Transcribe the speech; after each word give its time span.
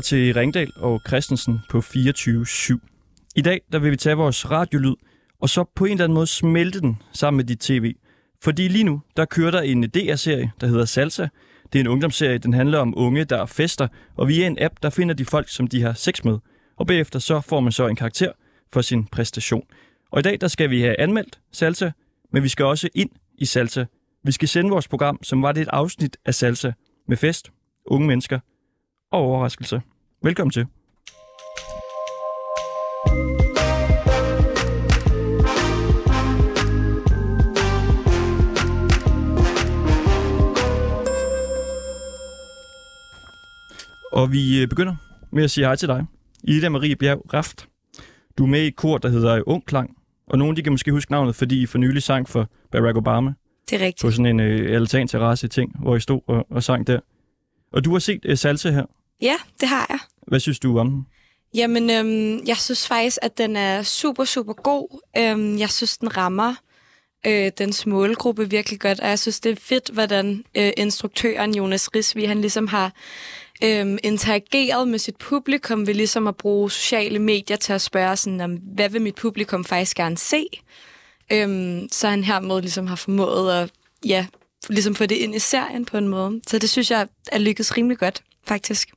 Lytter 0.00 0.08
til 0.08 0.34
Ringdal 0.34 0.72
og 0.76 1.00
Christensen 1.08 1.58
på 1.70 1.78
24.7. 1.78 2.78
I 3.36 3.42
dag 3.42 3.60
der 3.72 3.78
vil 3.78 3.90
vi 3.90 3.96
tage 3.96 4.16
vores 4.16 4.50
radiolyd, 4.50 4.94
og 5.40 5.48
så 5.48 5.64
på 5.74 5.84
en 5.84 5.92
eller 5.92 6.04
anden 6.04 6.14
måde 6.14 6.26
smelte 6.26 6.80
den 6.80 7.02
sammen 7.12 7.36
med 7.36 7.44
dit 7.44 7.58
tv. 7.58 7.94
Fordi 8.42 8.68
lige 8.68 8.84
nu, 8.84 9.02
der 9.16 9.24
kører 9.24 9.50
der 9.50 9.60
en 9.60 9.82
DR-serie, 9.82 10.52
der 10.60 10.66
hedder 10.66 10.84
Salsa. 10.84 11.28
Det 11.72 11.78
er 11.78 11.80
en 11.80 11.86
ungdomsserie, 11.86 12.38
den 12.38 12.54
handler 12.54 12.78
om 12.78 12.94
unge, 12.96 13.24
der 13.24 13.46
fester, 13.46 13.88
og 14.16 14.28
via 14.28 14.46
en 14.46 14.58
app, 14.60 14.74
der 14.82 14.90
finder 14.90 15.14
de 15.14 15.24
folk, 15.24 15.48
som 15.48 15.66
de 15.66 15.82
har 15.82 15.92
sex 15.92 16.24
med. 16.24 16.38
Og 16.76 16.86
bagefter 16.86 17.18
så 17.18 17.40
får 17.40 17.60
man 17.60 17.72
så 17.72 17.86
en 17.86 17.96
karakter 17.96 18.32
for 18.72 18.80
sin 18.80 19.06
præstation. 19.06 19.64
Og 20.10 20.18
i 20.18 20.22
dag, 20.22 20.40
der 20.40 20.48
skal 20.48 20.70
vi 20.70 20.80
have 20.80 21.00
anmeldt 21.00 21.40
Salsa, 21.52 21.90
men 22.32 22.42
vi 22.42 22.48
skal 22.48 22.64
også 22.64 22.88
ind 22.94 23.10
i 23.38 23.44
Salsa. 23.44 23.84
Vi 24.24 24.32
skal 24.32 24.48
sende 24.48 24.70
vores 24.70 24.88
program, 24.88 25.22
som 25.22 25.42
var 25.42 25.52
det 25.52 25.60
et 25.60 25.68
afsnit 25.72 26.16
af 26.24 26.34
Salsa, 26.34 26.72
med 27.08 27.16
fest, 27.16 27.50
unge 27.86 28.06
mennesker 28.06 28.38
og 29.10 29.20
overraskelse. 29.20 29.80
Velkommen 30.22 30.50
til. 30.50 30.66
Og 44.12 44.32
vi 44.32 44.62
øh, 44.62 44.68
begynder 44.68 44.96
med 45.32 45.44
at 45.44 45.50
sige 45.50 45.64
hej 45.64 45.76
til 45.76 45.88
dig. 45.88 46.04
Ida 46.44 46.68
Marie 46.68 46.96
Bjerg 46.96 47.34
Raft. 47.34 47.68
Du 48.38 48.44
er 48.44 48.48
med 48.48 48.62
i 48.62 48.66
et 48.66 48.76
kor, 48.76 48.98
der 48.98 49.08
hedder 49.08 49.42
Ung 49.46 49.64
Klang. 49.66 49.96
Og 50.26 50.38
nogen 50.38 50.56
de 50.56 50.62
kan 50.62 50.72
måske 50.72 50.92
huske 50.92 51.10
navnet, 51.10 51.34
fordi 51.34 51.62
I 51.62 51.66
for 51.66 51.78
nylig 51.78 52.02
sang 52.02 52.28
for 52.28 52.48
Barack 52.72 52.96
Obama 52.96 53.32
Det 53.70 53.80
er 53.82 53.86
rigtigt. 53.86 54.02
på 54.02 54.10
sådan 54.10 54.26
en 54.26 54.40
øh, 54.40 54.74
altan 54.76 55.08
terrasse 55.08 55.48
ting, 55.48 55.80
hvor 55.82 55.96
I 55.96 56.00
stod 56.00 56.20
og, 56.26 56.46
og 56.50 56.62
sang 56.62 56.86
der. 56.86 57.00
Og 57.72 57.84
du 57.84 57.92
har 57.92 57.98
set 57.98 58.20
øh, 58.24 58.36
Salsa 58.36 58.70
her. 58.70 58.84
Ja, 59.22 59.34
det 59.60 59.68
har 59.68 59.86
jeg. 59.90 59.98
Hvad 60.30 60.40
synes 60.40 60.58
du 60.58 60.78
om 60.78 60.90
den? 60.90 61.06
Jamen, 61.54 61.90
øhm, 61.90 62.46
jeg 62.46 62.56
synes 62.56 62.88
faktisk, 62.88 63.18
at 63.22 63.38
den 63.38 63.56
er 63.56 63.82
super, 63.82 64.24
super 64.24 64.52
god. 64.52 65.00
Øhm, 65.18 65.58
jeg 65.58 65.70
synes, 65.70 65.98
den 65.98 66.16
rammer 66.16 66.54
øh, 67.26 67.50
dens 67.58 67.86
målgruppe 67.86 68.50
virkelig 68.50 68.80
godt, 68.80 69.00
og 69.00 69.08
jeg 69.08 69.18
synes, 69.18 69.40
det 69.40 69.52
er 69.52 69.56
fedt, 69.56 69.90
hvordan 69.92 70.44
øh, 70.54 70.72
instruktøren 70.76 71.54
Jonas 71.54 71.94
Risvi, 71.94 72.24
han 72.24 72.40
ligesom 72.40 72.66
har 72.66 72.92
øh, 73.64 73.98
interageret 74.04 74.88
med 74.88 74.98
sit 74.98 75.16
publikum 75.16 75.86
ved 75.86 75.94
ligesom 75.94 76.26
at 76.26 76.36
bruge 76.36 76.70
sociale 76.70 77.18
medier 77.18 77.56
til 77.56 77.72
at 77.72 77.80
spørge 77.80 78.16
sådan, 78.16 78.40
om, 78.40 78.54
hvad 78.54 78.88
vil 78.88 79.02
mit 79.02 79.14
publikum 79.14 79.64
faktisk 79.64 79.96
gerne 79.96 80.18
se? 80.18 80.46
Øhm, 81.32 81.88
så 81.92 82.08
han 82.08 82.24
hermed 82.24 82.60
ligesom 82.60 82.86
har 82.86 82.96
formået 82.96 83.52
at 83.52 83.70
ja, 84.04 84.26
ligesom 84.68 84.94
få 84.94 85.06
det 85.06 85.16
ind 85.16 85.34
i 85.34 85.38
serien 85.38 85.84
på 85.84 85.96
en 85.96 86.08
måde. 86.08 86.40
Så 86.46 86.58
det 86.58 86.70
synes 86.70 86.90
jeg 86.90 87.08
er 87.32 87.38
lykkedes 87.38 87.76
rimelig 87.76 87.98
godt, 87.98 88.22
faktisk. 88.46 88.90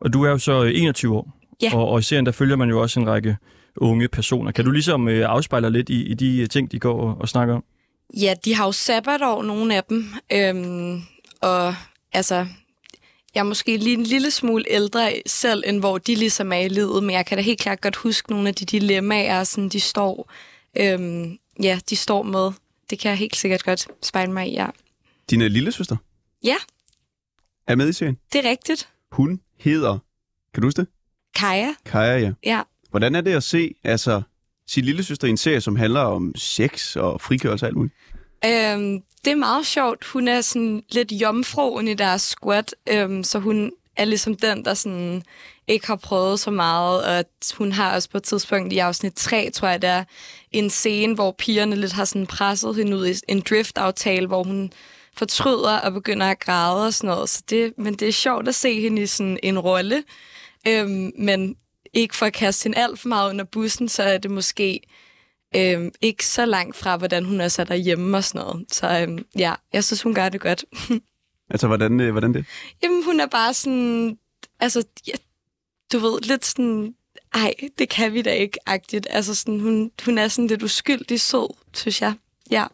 Og 0.00 0.12
du 0.12 0.22
er 0.24 0.30
jo 0.30 0.38
så 0.38 0.64
øh, 0.64 0.70
21 0.74 1.16
år, 1.16 1.32
Ja. 1.62 1.70
og, 1.76 1.88
og 1.88 1.98
i 1.98 2.02
serien 2.02 2.26
der 2.26 2.32
følger 2.32 2.56
man 2.56 2.68
jo 2.68 2.80
også 2.82 3.00
en 3.00 3.06
række 3.08 3.36
unge 3.76 4.08
personer. 4.08 4.52
Kan 4.52 4.64
du 4.64 4.70
ligesom 4.70 5.08
øh, 5.08 5.28
afspejle 5.30 5.70
lidt 5.70 5.88
i, 5.88 6.02
i 6.06 6.14
de 6.14 6.38
øh, 6.40 6.48
ting, 6.48 6.72
de 6.72 6.78
går 6.78 7.00
og, 7.00 7.16
og 7.20 7.28
snakker 7.28 7.54
om? 7.54 7.64
Ja, 8.20 8.34
de 8.44 8.54
har 8.54 8.64
jo 8.66 8.72
sabbatår, 8.72 9.42
nogle 9.42 9.76
af 9.76 9.84
dem. 9.84 10.04
Øhm, 10.32 11.00
og 11.42 11.74
altså, 12.12 12.34
jeg 13.34 13.40
er 13.40 13.44
måske 13.44 13.76
lige 13.76 13.94
en 13.96 14.02
lille 14.02 14.30
smule 14.30 14.64
ældre 14.70 15.12
selv, 15.26 15.62
end 15.66 15.78
hvor 15.80 15.98
de 15.98 16.14
ligesom 16.14 16.52
er 16.52 16.56
i 16.56 16.68
livet, 16.68 17.02
men 17.04 17.10
jeg 17.10 17.26
kan 17.26 17.38
da 17.38 17.42
helt 17.42 17.60
klart 17.60 17.80
godt 17.80 17.96
huske 17.96 18.30
nogle 18.30 18.48
af 18.48 18.54
de 18.54 18.64
dilemmaer, 18.64 19.44
sådan 19.44 19.68
de 19.68 19.80
står, 19.80 20.32
øhm, 20.80 21.38
ja, 21.62 21.78
de 21.90 21.96
står 21.96 22.22
med. 22.22 22.50
Det 22.90 22.98
kan 22.98 23.08
jeg 23.08 23.18
helt 23.18 23.36
sikkert 23.36 23.64
godt 23.64 23.88
spejle 24.02 24.32
mig 24.32 24.48
i, 24.48 24.52
ja. 24.52 24.66
Din 25.30 25.42
øh, 25.42 25.50
lille 25.50 25.72
søster 25.72 25.96
Ja, 26.44 26.56
er 27.66 27.74
med 27.74 27.88
i 27.88 27.92
serien. 27.92 28.18
det 28.32 28.46
er 28.46 28.50
rigtigt. 28.50 28.88
Hun 29.12 29.40
hedder, 29.58 29.98
kan 30.54 30.60
du 30.62 30.66
huske 30.66 30.80
det? 30.80 30.88
Kaja, 31.34 31.74
Kaja, 31.84 32.18
ja. 32.18 32.32
ja. 32.44 32.62
Hvordan 32.90 33.14
er 33.14 33.20
det 33.20 33.32
at 33.32 33.42
se 33.42 33.74
altså, 33.84 34.22
sin 34.66 34.84
lille 34.84 35.04
søster 35.04 35.26
i 35.26 35.30
en 35.30 35.36
serie, 35.36 35.60
som 35.60 35.76
handler 35.76 36.00
om 36.00 36.32
sex 36.36 36.96
og 36.96 37.20
frigørelse 37.20 37.64
og 37.64 37.68
alt 37.68 37.76
muligt? 37.76 37.94
Øhm, 38.44 39.02
det 39.24 39.30
er 39.30 39.36
meget 39.36 39.66
sjovt. 39.66 40.04
Hun 40.04 40.28
er 40.28 40.40
sådan 40.40 40.82
lidt 40.88 41.12
jomfruen 41.12 41.88
i 41.88 41.94
deres 41.94 42.22
squad, 42.22 42.64
øhm, 42.88 43.24
så 43.24 43.38
hun 43.38 43.72
er 43.96 44.04
ligesom 44.04 44.36
den, 44.36 44.64
der 44.64 44.74
sådan 44.74 45.22
ikke 45.68 45.86
har 45.86 45.96
prøvet 45.96 46.40
så 46.40 46.50
meget. 46.50 47.04
Og 47.04 47.24
hun 47.58 47.72
har 47.72 47.94
også 47.94 48.10
på 48.10 48.16
et 48.16 48.22
tidspunkt 48.22 48.72
i 48.72 48.78
afsnit 48.78 49.14
3, 49.14 49.50
tror 49.50 49.68
jeg, 49.68 49.82
der 49.82 49.88
er 49.88 50.04
en 50.52 50.70
scene, 50.70 51.14
hvor 51.14 51.34
pigerne 51.38 51.76
lidt 51.76 51.92
har 51.92 52.04
sådan 52.04 52.26
presset 52.26 52.76
hende 52.76 52.96
ud 52.96 53.06
i 53.06 53.14
en 53.28 53.40
drift-aftale, 53.40 54.26
hvor 54.26 54.42
hun 54.42 54.72
fortryder 55.16 55.78
og 55.78 55.92
begynder 55.92 56.26
at 56.26 56.38
græde 56.38 56.86
og 56.86 56.94
sådan 56.94 57.08
noget. 57.08 57.28
Så 57.28 57.42
det, 57.50 57.72
men 57.78 57.94
det 57.94 58.08
er 58.08 58.12
sjovt 58.12 58.48
at 58.48 58.54
se 58.54 58.80
hende 58.80 59.02
i 59.02 59.06
sådan 59.06 59.38
en 59.42 59.58
rolle. 59.58 60.04
Øhm, 60.68 61.12
men 61.18 61.56
ikke 61.92 62.16
for 62.16 62.26
at 62.26 62.32
kaste 62.32 62.64
hende 62.64 62.78
alt 62.78 62.98
for 62.98 63.08
meget 63.08 63.30
under 63.30 63.44
bussen, 63.44 63.88
så 63.88 64.02
er 64.02 64.18
det 64.18 64.30
måske 64.30 64.80
øhm, 65.56 65.90
ikke 66.00 66.26
så 66.26 66.46
langt 66.46 66.76
fra, 66.76 66.96
hvordan 66.96 67.24
hun 67.24 67.40
er 67.40 67.48
sat 67.48 67.68
derhjemme 67.68 68.16
og 68.16 68.24
sådan 68.24 68.38
noget. 68.46 68.72
Så 68.72 69.00
øhm, 69.00 69.26
ja, 69.38 69.54
jeg 69.72 69.84
synes, 69.84 70.02
hun 70.02 70.14
gør 70.14 70.28
det 70.28 70.40
godt. 70.40 70.64
Altså, 71.50 71.66
hvordan, 71.66 72.00
øh, 72.00 72.12
hvordan 72.12 72.34
det? 72.34 72.46
Jamen, 72.82 73.04
hun 73.04 73.20
er 73.20 73.26
bare 73.26 73.54
sådan, 73.54 74.18
altså, 74.60 74.84
ja, 75.06 75.12
du 75.92 75.98
ved, 75.98 76.20
lidt 76.20 76.44
sådan, 76.44 76.94
ej, 77.34 77.54
det 77.78 77.88
kan 77.88 78.12
vi 78.12 78.22
da 78.22 78.32
ikke, 78.32 78.58
agtigt. 78.66 79.06
Altså, 79.10 79.34
sådan, 79.34 79.60
hun, 79.60 79.90
hun 80.04 80.18
er 80.18 80.28
sådan 80.28 80.46
lidt 80.46 80.62
uskyldig 80.62 81.20
sød, 81.20 81.54
synes 81.74 82.02
jeg. 82.02 82.14
Ja. 82.50 82.66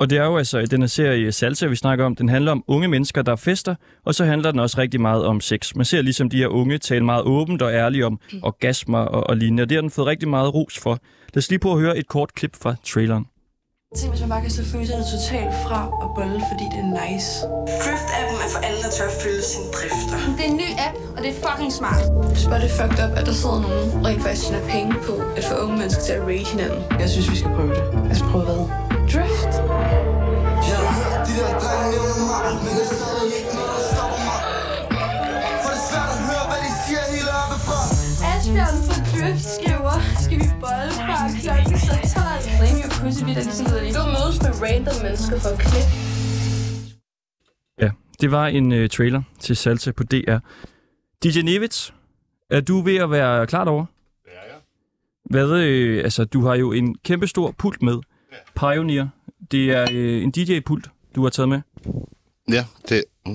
Og 0.00 0.10
det 0.10 0.18
er 0.18 0.24
jo 0.24 0.36
altså 0.36 0.58
i 0.58 0.66
den 0.66 0.82
her 0.82 0.86
serie 0.86 1.32
Salsa, 1.32 1.66
vi 1.66 1.76
snakker 1.76 2.04
om. 2.04 2.16
Den 2.16 2.28
handler 2.28 2.52
om 2.52 2.64
unge 2.66 2.88
mennesker, 2.88 3.22
der 3.22 3.36
fester, 3.36 3.74
og 4.06 4.14
så 4.14 4.24
handler 4.24 4.50
den 4.50 4.60
også 4.60 4.78
rigtig 4.78 5.00
meget 5.00 5.24
om 5.24 5.40
sex. 5.40 5.74
Man 5.74 5.84
ser 5.84 6.02
ligesom 6.02 6.30
de 6.30 6.36
her 6.36 6.46
unge 6.46 6.78
tale 6.78 7.04
meget 7.04 7.22
åbent 7.22 7.62
og 7.62 7.72
ærligt 7.72 8.04
om 8.04 8.20
orgasmer 8.42 8.98
og, 8.98 9.26
og 9.30 9.36
lignende, 9.36 9.62
og 9.62 9.68
det 9.68 9.76
har 9.76 9.80
den 9.82 9.90
fået 9.90 10.06
rigtig 10.06 10.28
meget 10.28 10.54
ros 10.54 10.78
for. 10.78 10.98
Lad 11.34 11.38
os 11.38 11.50
lige 11.50 11.58
prøve 11.58 11.74
at 11.74 11.80
høre 11.80 11.98
et 11.98 12.08
kort 12.08 12.34
klip 12.34 12.56
fra 12.62 12.74
traileren. 12.84 13.26
Tænk, 13.96 14.12
hvis 14.12 14.20
man 14.20 14.30
bare 14.34 14.42
kan 14.42 14.50
slå 14.50 14.64
følelserne 14.64 15.04
totalt 15.14 15.54
fra 15.66 15.80
og 16.02 16.08
bolle, 16.16 16.40
fordi 16.50 16.64
det 16.72 16.80
er 16.86 16.90
nice. 17.02 17.30
Drift-appen 17.82 18.38
er 18.44 18.50
for 18.54 18.60
alle, 18.66 18.78
der 18.84 18.90
tør 18.96 19.08
at 19.12 19.16
følge 19.24 19.42
sine 19.52 19.68
drifter. 19.76 20.16
Det 20.36 20.44
er 20.46 20.50
en 20.54 20.58
ny 20.64 20.70
app, 20.86 20.96
og 21.16 21.18
det 21.22 21.30
er 21.34 21.38
fucking 21.46 21.72
smart. 21.80 22.02
Bare, 22.50 22.60
det 22.62 22.70
er 22.72 22.76
fucked 22.80 23.00
up, 23.04 23.12
at 23.18 23.24
der 23.28 23.34
sidder 23.40 23.60
nogen 23.66 23.86
og 23.98 24.04
rent 24.06 24.22
faktisk 24.22 24.42
tjener 24.46 24.62
penge 24.74 24.90
på 25.08 25.14
at 25.38 25.44
få 25.48 25.54
unge 25.64 25.76
mennesker 25.80 26.02
til 26.08 26.14
at 26.18 26.22
rate 26.30 26.48
hinanden. 26.54 26.80
Jeg 27.02 27.08
synes, 27.14 27.26
vi 27.32 27.36
skal 27.40 27.50
prøve 27.56 27.72
det. 27.78 27.84
Altså 28.10 28.24
prøve 28.32 28.44
hvad? 28.48 28.87
Bolle 41.18 41.36
fra 41.44 41.54
klokken 41.86 42.08
12? 42.10 42.58
Bring 42.60 42.76
your 42.82 42.90
pussy 43.00 43.24
vidt, 43.24 43.36
ligesom 43.44 43.66
hedder 43.66 43.82
de. 43.84 43.92
Du 43.98 44.04
mødes 44.16 44.36
med 44.42 44.52
random 44.62 44.94
mennesker 45.02 45.40
for 45.40 45.48
at 45.48 45.58
klippe. 45.58 45.90
Ja, 47.82 47.90
det 48.20 48.30
var 48.30 48.46
en 48.46 48.72
uh, 48.72 48.86
trailer 48.88 49.22
til 49.40 49.56
Salsa 49.56 49.92
på 49.92 50.04
DR. 50.04 50.38
DJ 51.24 51.40
Nevitz, 51.40 51.90
er 52.50 52.60
du 52.60 52.80
ved 52.80 52.96
at 52.96 53.10
være 53.10 53.46
klar 53.46 53.64
over? 53.64 53.84
Det 54.24 54.32
er 54.34 54.46
jeg. 54.52 54.60
Hvad, 55.30 55.50
øh, 55.50 56.04
altså, 56.04 56.24
du 56.24 56.46
har 56.46 56.54
jo 56.54 56.72
en 56.72 56.94
kæmpe 57.04 57.26
stor 57.26 57.54
pult 57.58 57.82
med. 57.82 57.98
Pioneer. 58.56 59.08
Det 59.50 59.70
er 59.70 59.86
øh, 59.92 60.22
en 60.22 60.30
DJ-pult, 60.30 60.90
du 61.14 61.22
har 61.22 61.30
taget 61.30 61.48
med. 61.48 61.60
Ja, 62.48 62.64
det, 62.88 63.04
mm. 63.26 63.32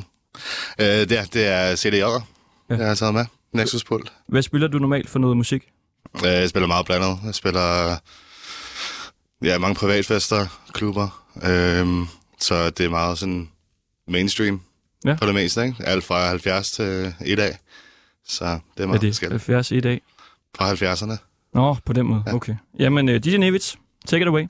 øh, 0.80 0.86
det, 0.86 1.20
er, 1.20 1.24
det 1.34 1.48
er 1.48 1.76
CD'er, 1.76 1.96
Ja. 1.96 2.76
ja. 2.76 2.80
jeg 2.80 2.88
har 2.88 2.96
taget 2.96 3.14
med. 3.14 3.26
Nexus 3.54 3.84
Pult. 3.84 4.14
Hvad 4.28 4.42
spiller 4.42 4.68
du 4.68 4.80
normalt 4.80 5.10
for 5.10 5.20
noget 5.20 5.38
musik? 5.38 5.73
Øh, 6.16 6.32
jeg 6.32 6.50
spiller 6.50 6.68
meget 6.68 6.86
blandet. 6.86 7.20
Jeg 7.26 7.36
spiller 7.36 7.98
ja, 9.44 9.58
mange 9.58 9.76
privatfester, 9.76 10.48
klubber. 10.74 11.24
Øh, 11.44 12.08
så 12.40 12.70
det 12.70 12.86
er 12.86 12.90
meget 12.90 13.18
sådan 13.18 13.50
mainstream 14.08 14.62
Ja. 15.06 15.14
for 15.14 15.26
det 15.26 15.36
meste. 15.36 15.66
Ikke? 15.66 15.76
Alt 15.86 16.04
fra 16.04 16.28
70 16.28 16.72
til 16.72 17.14
i 17.26 17.36
dag. 17.36 17.58
Så 18.26 18.46
det 18.46 18.52
er 18.78 18.84
Er 18.84 18.88
meget 18.88 19.02
det 19.02 19.10
forskelligt. 19.10 19.42
70 19.48 19.72
i 19.72 19.80
dag? 19.80 20.02
Fra 20.56 20.74
70'erne. 20.74 21.18
Nå, 21.54 21.76
på 21.86 21.94
den 21.94 22.06
måde. 22.06 22.24
Ja. 22.28 22.34
Okay. 22.34 22.56
Jamen, 22.80 23.10
uh, 23.10 23.16
DJ 23.16 23.38
Nevitz, 23.38 23.76
take 24.08 24.22
it 24.22 24.28
away. 24.28 24.48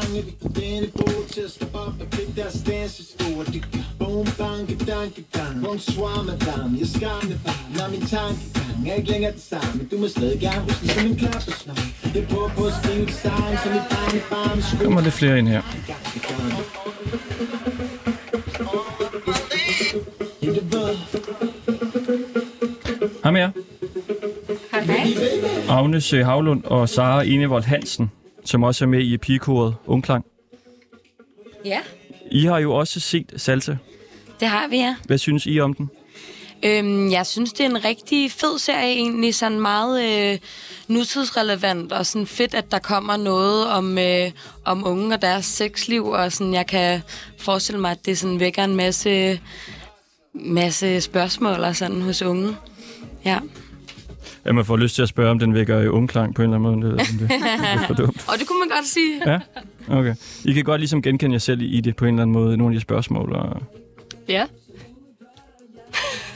Første 0.00 0.12
gang, 0.12 0.18
at 0.18 0.26
vi 0.26 0.32
får 0.42 0.48
denne 0.48 0.86
bog 0.96 1.26
til 1.30 1.40
at 1.40 1.50
stoppe 1.50 1.78
op 1.78 1.94
og 2.00 2.10
klikke 2.10 2.32
deres 2.36 2.62
dansesko 2.66 3.38
Og 3.38 3.46
det 3.46 3.62
gør 3.72 3.86
boom, 3.98 4.26
banke, 4.38 4.74
danke, 4.84 5.24
dang 5.34 5.64
Bonsoir, 5.64 6.22
madame, 6.22 6.78
jeg 6.78 6.86
skammer 6.86 7.36
bare 7.44 7.64
Når 7.76 7.86
min 7.90 8.00
tankegang 8.00 8.88
er 8.88 8.94
ikke 8.94 9.10
længere 9.10 9.32
den 9.32 9.40
samme 9.40 9.72
Men 9.78 9.86
du 9.90 9.96
må 9.98 10.08
stadig 10.08 10.40
gerne 10.40 10.60
huske 10.60 10.88
som 10.88 11.06
en 11.06 11.16
klappersnor 11.16 11.74
Jeg 12.14 12.26
prøver 12.30 12.48
på 12.48 12.66
at 12.66 12.72
skrive 12.82 13.02
et 13.02 13.14
sang, 13.22 13.58
som 13.62 13.72
et 13.72 13.86
barn 13.92 14.16
i 14.16 14.22
barme 14.30 14.62
sko 14.62 14.84
Kommer 14.84 15.00
lidt 15.00 15.14
flere 15.14 15.38
ind 15.38 15.48
her. 15.48 15.62
Hej 23.22 23.32
med 23.32 23.40
jer. 23.40 23.50
Hej. 24.72 25.78
Agnes 25.78 26.12
øh, 26.12 26.26
Havlund 26.26 26.64
og 26.64 26.88
Sara 26.88 27.22
Enevold 27.22 27.64
Hansen. 27.64 28.10
Som 28.50 28.62
også 28.62 28.84
er 28.84 28.88
med 28.88 29.02
i 29.02 29.16
pigekoret 29.16 29.74
Ungklang. 29.86 30.24
Ja, 31.64 31.80
I 32.30 32.44
har 32.44 32.58
jo 32.58 32.74
også 32.74 33.00
set 33.00 33.32
Salsa. 33.36 33.76
det 34.40 34.48
har 34.48 34.68
vi, 34.68 34.76
ja. 34.76 34.96
Hvad 35.06 35.18
synes 35.18 35.46
I 35.46 35.60
om 35.60 35.74
den? 35.74 35.90
Øhm, 36.62 37.10
jeg 37.10 37.26
synes, 37.26 37.52
det 37.52 37.66
er 37.66 37.70
en 37.70 37.84
rigtig 37.84 38.30
fed 38.30 38.58
serie 38.58 38.92
egentlig, 38.94 39.34
sådan 39.34 39.60
meget 39.60 40.04
øh, 40.32 40.38
nutidsrelevant, 40.88 41.92
og 41.92 42.06
sådan 42.06 42.26
fedt, 42.26 42.54
at 42.54 42.70
der 42.70 42.78
kommer 42.78 43.16
noget 43.16 43.70
om, 43.70 43.98
øh, 43.98 44.30
om 44.64 44.86
unge 44.86 45.14
og 45.14 45.22
deres 45.22 45.44
sexliv, 45.44 46.06
og 46.06 46.32
sådan, 46.32 46.54
jeg 46.54 46.66
kan 46.66 47.02
forestille 47.38 47.80
mig, 47.80 47.90
at 47.90 48.06
det 48.06 48.18
sådan 48.18 48.40
vækker 48.40 48.64
en 48.64 48.76
masse, 48.76 49.40
masse 50.34 51.00
spørgsmål 51.00 51.64
og 51.64 51.76
sådan 51.76 52.02
hos 52.02 52.22
unge. 52.22 52.56
Ja. 53.24 53.38
At 54.44 54.54
man 54.54 54.64
får 54.64 54.76
lyst 54.76 54.94
til 54.94 55.02
at 55.02 55.08
spørge, 55.08 55.30
om 55.30 55.38
den 55.38 55.54
vækker 55.54 55.80
i 55.80 55.88
ungklang 55.88 56.34
på 56.34 56.42
en 56.42 56.54
eller 56.54 56.68
anden 56.68 56.80
måde. 56.80 56.98
Det, 56.98 56.98
det, 56.98 57.20
det 57.20 57.30
er 57.32 57.86
for 57.86 57.94
dumt. 58.04 58.28
Og 58.28 58.38
det 58.38 58.48
kunne 58.48 58.58
man 58.58 58.68
godt 58.76 58.86
sige. 58.86 59.30
Ja, 59.30 59.40
okay. 59.88 60.14
I 60.44 60.52
kan 60.52 60.64
godt 60.64 60.80
ligesom 60.80 61.02
genkende 61.02 61.34
jer 61.34 61.38
selv 61.38 61.62
i 61.62 61.80
det 61.80 61.96
på 61.96 62.04
en 62.04 62.14
eller 62.14 62.22
anden 62.22 62.32
måde, 62.32 62.56
nogle 62.56 62.74
af 62.74 62.76
de 62.76 62.80
spørgsmål. 62.80 63.32
Og... 63.32 63.62
Ja. 64.28 64.46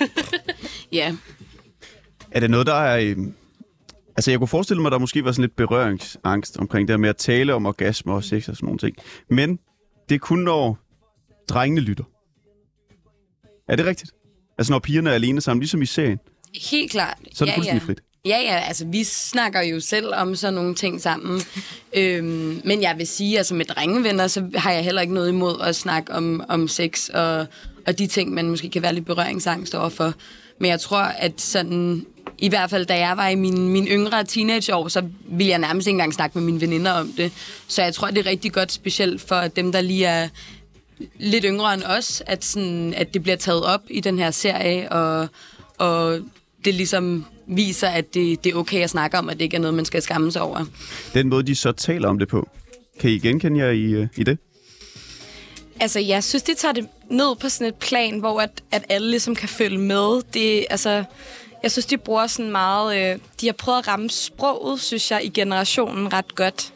ja. 0.92 1.16
Er 2.30 2.40
det 2.40 2.50
noget, 2.50 2.66
der 2.66 2.74
er... 2.74 3.14
Altså, 4.16 4.30
jeg 4.30 4.38
kunne 4.38 4.48
forestille 4.48 4.82
mig, 4.82 4.88
at 4.88 4.92
der 4.92 4.98
måske 4.98 5.24
var 5.24 5.32
sådan 5.32 5.42
lidt 5.42 5.56
berøringsangst 5.56 6.56
omkring 6.56 6.88
det 6.88 6.92
her 6.92 6.98
med 6.98 7.08
at 7.08 7.16
tale 7.16 7.54
om 7.54 7.66
orgasme 7.66 8.12
og 8.12 8.24
sex 8.24 8.48
og 8.48 8.56
sådan 8.56 8.66
nogle 8.66 8.78
ting. 8.78 8.96
Men 9.28 9.58
det 10.08 10.14
er 10.14 10.18
kun, 10.18 10.38
når 10.38 10.78
drengene 11.48 11.80
lytter. 11.80 12.04
Er 13.68 13.76
det 13.76 13.86
rigtigt? 13.86 14.12
Altså, 14.58 14.72
når 14.72 14.78
pigerne 14.78 15.10
er 15.10 15.14
alene 15.14 15.40
sammen, 15.40 15.60
ligesom 15.60 15.82
i 15.82 15.86
serien, 15.86 16.18
Helt 16.70 16.90
klart. 16.90 17.18
så 17.32 17.44
er 17.44 17.46
det 17.46 17.52
ja, 17.52 17.56
fuldstændig 17.56 17.82
ja. 17.82 17.86
frit. 17.86 18.00
Ja, 18.26 18.38
ja, 18.38 18.58
altså 18.66 18.86
vi 18.86 19.04
snakker 19.04 19.62
jo 19.62 19.80
selv 19.80 20.14
om 20.14 20.36
sådan 20.36 20.54
nogle 20.54 20.74
ting 20.74 21.00
sammen. 21.00 21.42
øhm, 21.92 22.60
men 22.64 22.82
jeg 22.82 22.94
vil 22.98 23.06
sige, 23.06 23.38
altså 23.38 23.54
med 23.54 23.64
drengevenner, 23.64 24.26
så 24.26 24.50
har 24.54 24.72
jeg 24.72 24.84
heller 24.84 25.02
ikke 25.02 25.14
noget 25.14 25.28
imod 25.28 25.60
at 25.60 25.76
snakke 25.76 26.12
om, 26.12 26.44
om 26.48 26.68
sex 26.68 27.08
og, 27.08 27.46
og 27.86 27.98
de 27.98 28.06
ting, 28.06 28.34
man 28.34 28.48
måske 28.48 28.70
kan 28.70 28.82
være 28.82 28.94
lidt 28.94 29.06
berøringsangst 29.06 29.74
overfor. 29.74 30.14
Men 30.58 30.70
jeg 30.70 30.80
tror, 30.80 30.98
at 30.98 31.40
sådan, 31.40 32.06
i 32.38 32.48
hvert 32.48 32.70
fald 32.70 32.86
da 32.86 32.98
jeg 32.98 33.16
var 33.16 33.28
i 33.28 33.34
min, 33.34 33.68
min 33.68 33.86
yngre 33.86 34.24
teenageår, 34.24 34.88
så 34.88 35.02
ville 35.28 35.50
jeg 35.50 35.58
nærmest 35.58 35.86
ikke 35.86 35.94
engang 35.94 36.14
snakke 36.14 36.38
med 36.38 36.46
mine 36.46 36.60
veninder 36.60 36.92
om 36.92 37.12
det. 37.16 37.32
Så 37.68 37.82
jeg 37.82 37.94
tror, 37.94 38.08
det 38.08 38.18
er 38.18 38.26
rigtig 38.26 38.52
godt, 38.52 38.72
specielt 38.72 39.20
for 39.20 39.40
dem, 39.40 39.72
der 39.72 39.80
lige 39.80 40.06
er 40.06 40.28
lidt 41.18 41.44
yngre 41.48 41.74
end 41.74 41.82
os, 41.82 42.22
at, 42.26 42.44
sådan, 42.44 42.94
at 42.94 43.14
det 43.14 43.22
bliver 43.22 43.36
taget 43.36 43.64
op 43.64 43.82
i 43.90 44.00
den 44.00 44.18
her 44.18 44.30
serie, 44.30 44.92
og, 44.92 45.28
og 45.78 46.20
det 46.64 46.74
ligesom 46.74 47.24
viser, 47.46 47.88
at 47.88 48.14
det, 48.14 48.44
det 48.44 48.52
er 48.52 48.56
okay 48.56 48.82
at 48.82 48.90
snakke 48.90 49.18
om, 49.18 49.28
at 49.28 49.38
det 49.38 49.44
ikke 49.44 49.56
er 49.56 49.60
noget, 49.60 49.74
man 49.74 49.84
skal 49.84 50.02
skamme 50.02 50.32
sig 50.32 50.42
over. 50.42 50.64
Den 51.14 51.28
måde, 51.28 51.42
de 51.42 51.54
så 51.54 51.72
taler 51.72 52.08
om 52.08 52.18
det 52.18 52.28
på. 52.28 52.48
Kan 53.00 53.10
I 53.10 53.18
genkende 53.18 53.60
jer 53.64 53.70
i, 53.70 53.82
øh, 53.82 54.06
i 54.16 54.24
det? 54.24 54.38
Altså, 55.80 56.00
jeg 56.00 56.24
synes, 56.24 56.42
de 56.42 56.54
tager 56.54 56.72
det 56.72 56.88
ned 57.10 57.36
på 57.36 57.48
sådan 57.48 57.66
et 57.66 57.74
plan, 57.74 58.18
hvor 58.18 58.40
at, 58.40 58.62
at 58.72 58.84
alle 58.88 59.10
ligesom 59.10 59.34
kan 59.34 59.48
følge 59.48 59.78
med. 59.78 60.22
Det, 60.34 60.66
altså, 60.70 61.04
jeg 61.62 61.72
synes, 61.72 61.86
de 61.86 61.98
bruger 61.98 62.26
sådan 62.26 62.52
meget... 62.52 63.12
Øh, 63.12 63.18
de 63.40 63.46
har 63.46 63.52
prøvet 63.52 63.78
at 63.78 63.88
ramme 63.88 64.10
sproget, 64.10 64.80
synes 64.80 65.10
jeg, 65.10 65.24
i 65.24 65.28
generationen 65.28 66.12
ret 66.12 66.34
godt. 66.34 66.72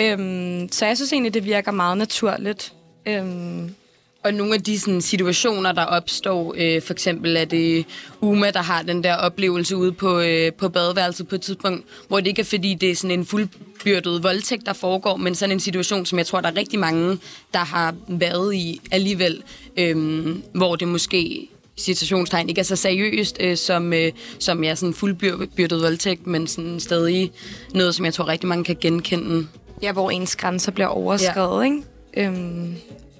Øhm, 0.00 0.68
så 0.72 0.86
jeg 0.86 0.96
synes 0.96 1.12
egentlig, 1.12 1.34
det 1.34 1.44
virker 1.44 1.72
meget 1.72 1.98
naturligt. 1.98 2.72
Øhm, 3.06 3.74
og 4.24 4.34
nogle 4.34 4.54
af 4.54 4.62
de 4.62 4.78
sådan, 4.78 5.00
situationer, 5.00 5.72
der 5.72 5.84
opstår, 5.84 6.54
øh, 6.58 6.82
for 6.82 6.92
eksempel 6.92 7.36
er 7.36 7.44
det 7.44 7.86
Uma, 8.20 8.50
der 8.50 8.62
har 8.62 8.82
den 8.82 9.04
der 9.04 9.14
oplevelse 9.14 9.76
ude 9.76 9.92
på, 9.92 10.20
øh, 10.20 10.52
på 10.52 10.68
badeværelset 10.68 11.28
på 11.28 11.34
et 11.34 11.40
tidspunkt, 11.40 11.84
hvor 12.08 12.20
det 12.20 12.26
ikke 12.26 12.40
er 12.40 12.44
fordi, 12.44 12.74
det 12.74 12.90
er 12.90 12.96
sådan 12.96 13.18
en 13.18 13.26
fuldbyrdet 13.26 14.22
voldtægt, 14.22 14.66
der 14.66 14.72
foregår, 14.72 15.16
men 15.16 15.34
sådan 15.34 15.52
en 15.52 15.60
situation, 15.60 16.06
som 16.06 16.18
jeg 16.18 16.26
tror, 16.26 16.40
der 16.40 16.48
er 16.48 16.56
rigtig 16.56 16.78
mange, 16.78 17.18
der 17.52 17.58
har 17.58 17.94
været 18.08 18.54
i 18.54 18.80
alligevel, 18.90 19.42
øh, 19.76 20.26
hvor 20.54 20.76
det 20.76 20.88
måske 20.88 21.48
citationstegn 21.76 22.48
ikke 22.48 22.58
er 22.58 22.64
så 22.64 22.76
seriøst, 22.76 23.36
øh, 23.40 23.56
som, 23.56 23.92
øh, 23.92 24.12
som 24.38 24.64
er 24.64 24.74
sådan 24.74 24.94
fuldbyrdet 24.94 25.82
voldtægt, 25.82 26.26
men 26.26 26.46
sådan 26.46 26.80
stadig 26.80 27.32
noget, 27.74 27.94
som 27.94 28.04
jeg 28.04 28.14
tror 28.14 28.28
rigtig 28.28 28.48
mange 28.48 28.64
kan 28.64 28.76
genkende. 28.80 29.46
Ja, 29.82 29.92
hvor 29.92 30.10
ens 30.10 30.36
grænser 30.36 30.72
bliver 30.72 30.88
overskrevet, 30.88 31.60
ja. 31.60 31.64
ikke? 31.64 31.82
Øhm, 32.16 32.74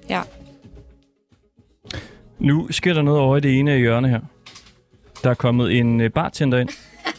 ja. 0.08 0.22
Nu 2.42 2.68
sker 2.70 2.94
der 2.94 3.02
noget 3.02 3.20
over 3.20 3.36
i 3.36 3.40
det 3.40 3.58
ene 3.58 3.72
af 3.72 3.78
hjørne 3.78 4.08
her. 4.08 4.20
Der 5.24 5.30
er 5.30 5.34
kommet 5.34 5.78
en 5.78 6.00
øh, 6.00 6.10
bartender 6.10 6.58
ind. 6.58 6.68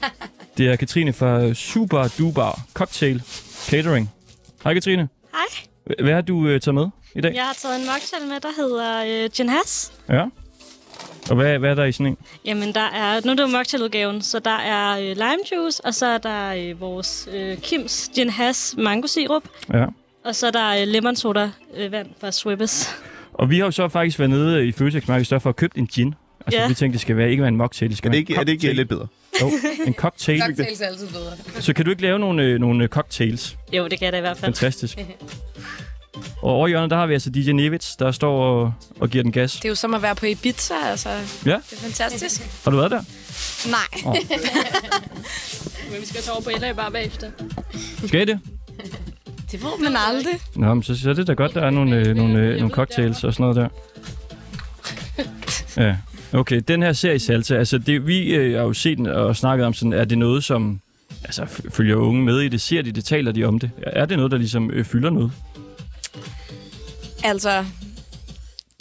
Det 0.57 0.67
er 0.67 0.75
Katrine 0.75 1.13
fra 1.13 1.53
Super 1.53 2.07
Dubar 2.17 2.59
Cocktail 2.73 3.21
Catering. 3.69 4.09
Hej 4.63 4.73
Katrine. 4.73 5.09
Hej. 5.31 5.95
Hvad 6.03 6.13
har 6.13 6.21
du 6.21 6.47
øh, 6.47 6.61
taget 6.61 6.75
med 6.75 6.87
i 7.15 7.21
dag? 7.21 7.33
Jeg 7.35 7.43
har 7.43 7.53
taget 7.53 7.79
en 7.79 7.85
mocktail 7.85 8.27
med, 8.29 8.39
der 8.39 8.49
hedder 8.57 9.23
øh, 9.23 9.29
Gin 9.29 9.49
Hass. 9.49 9.93
Ja. 10.09 10.25
Og 11.29 11.35
hvad, 11.35 11.59
hvad 11.59 11.69
er 11.69 11.75
der 11.75 11.85
i 11.85 11.91
sådan 11.91 12.05
en? 12.05 12.17
Jamen, 12.45 12.73
der 12.75 12.81
er, 12.81 13.21
nu 13.25 13.31
er 13.31 13.35
det 13.35 13.43
jo 13.43 13.47
mocktailudgaven, 13.47 14.21
så 14.21 14.39
der 14.39 14.57
er 14.57 14.97
øh, 14.99 15.05
lime 15.07 15.39
juice, 15.55 15.85
og 15.85 15.93
så 15.93 16.05
er 16.05 16.17
der 16.17 16.53
øh, 16.53 16.81
vores 16.81 17.29
øh, 17.33 17.57
Kims 17.57 18.11
Gin 18.15 18.29
Hass 18.29 18.75
mango 18.77 19.07
sirup, 19.07 19.43
Ja. 19.73 19.85
og 20.25 20.35
så 20.35 20.47
er 20.47 20.51
der 20.51 20.69
øh, 20.81 20.87
lemon 20.87 21.15
soda 21.15 21.49
øh, 21.77 21.91
vand 21.91 22.07
fra 22.21 22.31
Swibbes. 22.31 22.95
Og 23.33 23.49
vi 23.49 23.57
har 23.57 23.65
jo 23.65 23.71
så 23.71 23.87
faktisk 23.87 24.19
været 24.19 24.29
nede 24.29 24.67
i 24.67 24.71
Føtex 24.71 25.07
Market 25.07 25.25
Større 25.25 25.39
for 25.41 25.49
at 25.49 25.55
købe 25.55 25.77
en 25.77 25.87
gin. 25.87 26.15
Altså, 26.45 26.59
Ja. 26.61 26.67
vi 26.67 26.73
tænkte, 26.73 26.93
det 26.93 27.01
skal 27.01 27.17
være, 27.17 27.29
ikke 27.31 27.41
være 27.41 27.47
en 27.49 27.57
mocktail, 27.57 27.89
det 27.89 27.97
skal 27.97 28.07
Er 28.07 28.11
det 28.11 28.15
være 28.15 28.19
ikke, 28.19 28.33
en 28.33 28.39
er 28.39 28.43
det 28.43 28.51
ikke 28.51 28.61
cocktail. 28.61 28.75
lidt 28.75 28.89
bedre? 28.89 29.07
Jo, 29.41 29.51
en 29.87 29.93
cocktail. 29.93 30.39
Cocktails 30.47 30.81
er 30.81 30.85
altid 30.87 31.07
bedre. 31.07 31.61
Så 31.61 31.73
kan 31.73 31.85
du 31.85 31.91
ikke 31.91 32.01
lave 32.01 32.19
nogle, 32.19 32.43
øh, 32.43 32.59
nogle 32.59 32.83
øh, 32.83 32.89
cocktails? 32.89 33.57
Jo, 33.73 33.87
det 33.87 33.99
kan 33.99 34.05
jeg 34.05 34.13
da 34.13 34.17
i 34.17 34.21
hvert 34.21 34.37
fald. 34.37 34.53
Fantastisk. 34.53 34.97
Og 36.41 36.49
over 36.49 36.67
i 36.67 36.69
hjørnet, 36.69 36.89
der 36.89 36.97
har 36.97 37.05
vi 37.07 37.13
altså 37.13 37.29
DJ 37.29 37.51
Nevitz, 37.51 37.95
der 37.99 38.11
står 38.11 38.43
og, 38.43 38.73
og 38.99 39.09
giver 39.09 39.23
den 39.23 39.31
gas. 39.31 39.53
Det 39.53 39.65
er 39.65 39.69
jo 39.69 39.75
som 39.75 39.93
at 39.93 40.01
være 40.01 40.15
på 40.15 40.25
Ibiza, 40.25 40.73
altså. 40.85 41.09
Ja, 41.09 41.15
Det 41.69 41.77
er 41.77 41.81
fantastisk. 41.81 42.41
har 42.63 42.71
du 42.71 42.77
været 42.77 42.91
der? 42.91 43.01
Nej. 43.69 43.79
Åh. 44.05 44.15
Men 45.91 46.01
vi 46.01 46.05
skal 46.05 46.21
tage 46.21 46.31
over 46.33 46.41
på 46.41 46.49
LA 46.61 46.73
bare 46.73 46.91
bagefter. 46.91 47.31
Skal 48.07 48.21
I 48.21 48.25
det? 48.25 48.39
Det 49.53 49.63
ved 49.63 49.83
man 49.83 49.95
aldrig. 50.07 50.33
Nå, 50.55 50.73
men 50.73 50.83
så, 50.83 50.99
så 50.99 51.09
er 51.09 51.13
det 51.13 51.27
da 51.27 51.33
godt, 51.33 51.53
der 51.53 51.61
er 51.61 51.69
nogle, 51.69 51.95
øh, 51.95 52.15
nogle, 52.15 52.39
øh, 52.39 52.57
nogle 52.57 52.69
cocktails 52.69 53.23
og 53.23 53.33
sådan 53.33 53.43
noget 53.43 53.55
der. 53.55 53.67
Ja, 55.77 55.97
okay. 56.39 56.61
Den 56.67 56.83
her 56.83 56.93
serie 56.93 57.19
Salsa, 57.19 57.55
altså 57.55 57.77
det, 57.77 58.07
vi 58.07 58.35
øh, 58.35 58.57
har 58.57 58.63
jo 58.63 58.73
set 58.73 58.97
den 58.97 59.07
og 59.07 59.35
snakket 59.35 59.65
om 59.67 59.73
sådan, 59.73 59.93
er 59.93 60.05
det 60.05 60.17
noget, 60.17 60.43
som 60.43 60.81
altså, 61.23 61.45
følger 61.69 61.95
unge 61.95 62.23
med 62.23 62.39
i 62.39 62.49
det? 62.49 62.61
Ser 62.61 62.81
de 62.81 62.91
det? 62.91 63.05
Taler 63.05 63.31
de 63.31 63.43
om 63.43 63.59
det? 63.59 63.71
Er 63.81 64.05
det 64.05 64.17
noget, 64.17 64.31
der 64.31 64.37
ligesom 64.37 64.71
øh, 64.71 64.85
fylder 64.85 65.09
noget? 65.09 65.31
Altså, 67.23 67.65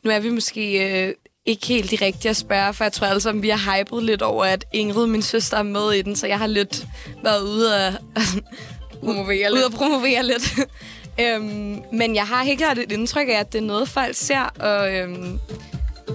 nu 0.05 0.11
er 0.11 0.21
vi 0.21 0.31
måske 0.31 0.91
øh, 1.07 1.15
ikke 1.47 1.67
helt 1.67 1.91
de 1.91 2.05
rigtige 2.05 2.31
at 2.31 2.37
spørge, 2.37 2.75
for 2.75 2.85
jeg 2.85 2.93
tror 2.93 3.19
sammen, 3.19 3.43
vi 3.43 3.49
har 3.49 3.79
hypet 3.79 4.03
lidt 4.03 4.23
over, 4.23 4.45
at 4.45 4.65
Ingrid, 4.73 5.07
min 5.07 5.23
søster, 5.23 5.57
er 5.57 5.63
med 5.63 5.93
i 5.93 6.03
den, 6.03 6.17
så 6.17 6.27
jeg 6.27 6.39
har 6.39 6.47
lidt 6.47 6.87
været 7.25 7.43
ude 7.43 7.77
at 7.77 7.93
promovere 9.05 9.51
lidt. 9.51 9.53
Ud 9.53 9.65
at 9.65 9.73
promovere 9.73 10.23
lidt. 10.23 10.59
øhm, 11.23 11.83
men 11.93 12.15
jeg 12.15 12.27
har 12.27 12.45
helt 12.45 12.59
klart 12.59 12.79
et 12.79 12.93
indtryk 12.93 13.29
af, 13.29 13.41
at 13.41 13.53
det 13.53 13.59
er 13.59 13.67
noget, 13.67 13.89
folk 13.89 14.17
ser, 14.17 14.53
og 14.61 14.95
øhm, 14.97 15.39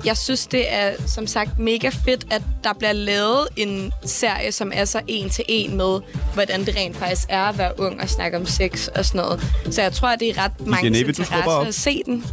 jeg 0.06 0.18
synes, 0.18 0.48
det 0.48 0.74
er 0.74 0.92
som 1.08 1.28
sagt 1.28 1.60
mega 1.60 1.90
fedt, 1.90 2.26
at 2.32 2.42
der 2.64 2.74
bliver 2.74 2.94
lavet 2.94 3.48
en 3.56 3.92
serie, 4.06 4.52
som 4.52 4.72
er 4.76 4.86
så 4.86 5.02
en 5.08 5.30
til 5.30 5.44
en 5.48 5.78
med, 5.78 6.00
hvordan 6.34 6.66
det 6.66 6.76
rent 6.78 6.98
faktisk 6.98 7.28
er 7.30 7.44
at 7.44 7.58
være 7.58 7.80
ung 7.80 8.02
og 8.02 8.10
snakke 8.10 8.38
om 8.38 8.46
sex 8.46 8.88
og 8.88 9.06
sådan 9.06 9.22
noget. 9.22 9.42
Så 9.72 9.82
jeg 9.82 9.94
tror, 9.94 10.08
at 10.08 10.20
det 10.20 10.30
er 10.30 10.44
ret 10.44 10.68
mange 10.68 10.84
Geneve, 10.84 11.08
interesse 11.08 11.68
at 11.68 11.76
se 11.76 12.02
den. 12.06 12.24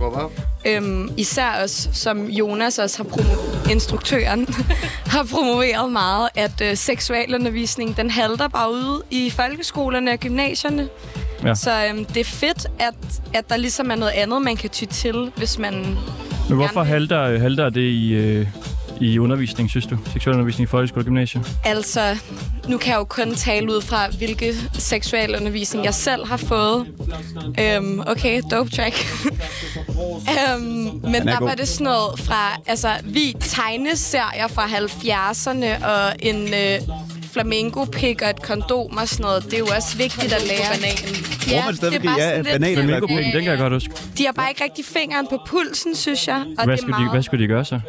Øhm, 0.66 1.11
især 1.16 1.62
også, 1.62 1.88
som 1.92 2.26
Jonas 2.26 2.78
også 2.78 3.02
har 3.02 3.04
promo- 3.11 3.71
instruktøren 3.71 4.47
har 5.14 5.25
promoveret 5.25 5.92
meget, 5.92 6.28
at 6.35 6.61
øh, 6.62 6.76
seksualundervisning, 6.76 7.97
den 7.97 8.11
halter 8.11 8.49
bare 8.49 8.73
ude 8.73 9.02
i 9.11 9.30
folkeskolerne 9.30 10.11
og 10.12 10.18
gymnasierne. 10.18 10.88
Ja. 11.44 11.54
Så 11.54 11.87
øhm, 11.87 12.04
det 12.04 12.21
er 12.21 12.25
fedt, 12.25 12.66
at, 12.78 12.94
at 13.35 13.50
der 13.50 13.56
ligesom 13.56 13.90
er 13.90 13.94
noget 13.94 14.12
andet, 14.12 14.42
man 14.42 14.56
kan 14.56 14.71
ty 14.71 14.85
til, 14.85 15.33
hvis 15.37 15.59
man... 15.59 15.97
Men 16.48 16.56
hvorfor 16.56 16.82
halter, 16.82 17.38
halter 17.38 17.70
det 17.70 17.80
i, 17.80 18.12
øh, 18.12 18.46
i 19.00 19.18
undervisning, 19.18 19.70
synes 19.70 19.86
du? 19.86 19.98
Seksualundervisning 20.12 20.68
i 20.68 20.70
folkeskole 20.70 21.00
og 21.00 21.04
gymnasie? 21.04 21.42
Altså, 21.64 22.16
nu 22.68 22.78
kan 22.78 22.92
jeg 22.92 22.98
jo 22.98 23.04
kun 23.04 23.34
tale 23.34 23.72
ud 23.72 23.80
fra, 23.80 24.08
hvilke 24.18 24.54
seksualundervisning 24.72 25.84
jeg 25.84 25.94
selv 25.94 26.26
har 26.26 26.36
fået. 26.36 26.86
Øhm, 27.60 28.00
okay, 28.06 28.42
dope 28.50 28.70
track. 28.70 28.94
øhm, 30.34 30.64
men 31.02 31.14
er 31.14 31.22
der 31.22 31.38
god. 31.38 31.48
var 31.48 31.54
det 31.54 31.68
sådan 31.68 31.84
noget 31.84 32.18
fra, 32.18 32.60
altså, 32.66 32.88
vi 33.04 33.34
tegneserier 33.40 34.48
fra 34.48 34.66
70'erne 34.66 35.86
og 35.86 36.16
en 36.18 36.36
øh, 36.54 36.80
flamenco-pik 37.34 38.22
og 38.22 38.30
et 38.30 38.42
kondom 38.42 38.96
og 38.96 39.08
sådan 39.08 39.22
noget. 39.22 39.44
Det 39.44 39.54
er 39.54 39.58
jo 39.58 39.70
også 39.76 39.96
vigtigt 39.96 40.32
at 40.32 40.42
lære. 40.50 40.68
Bananen. 40.74 41.14
Bruger 41.48 41.64
man 41.64 41.76
stadigvæk 41.76 42.10
ja, 42.18 42.28
sådan 42.30 42.36
lidt 42.36 42.52
banan 42.52 42.70
eller 42.70 42.84
Flamenco 42.84 43.06
den 43.34 43.42
kan 43.44 43.50
jeg 43.54 43.58
godt 43.58 43.72
huske. 43.72 43.90
De 44.18 44.24
har 44.24 44.32
bare 44.32 44.48
ikke 44.50 44.64
rigtig 44.64 44.84
fingeren 44.84 45.26
på 45.30 45.38
pulsen, 45.46 45.94
synes 45.96 46.28
jeg. 46.28 46.36
Og 46.36 46.64
Hvad 46.64 46.66
det 46.66 46.72
er 46.72 46.76
skulle, 46.76 46.90
meget... 46.90 47.06
de, 47.06 47.10
hvad 47.10 47.22
skulle 47.22 47.42
de 47.42 47.48
gøre 47.48 47.64
så? 47.64 47.80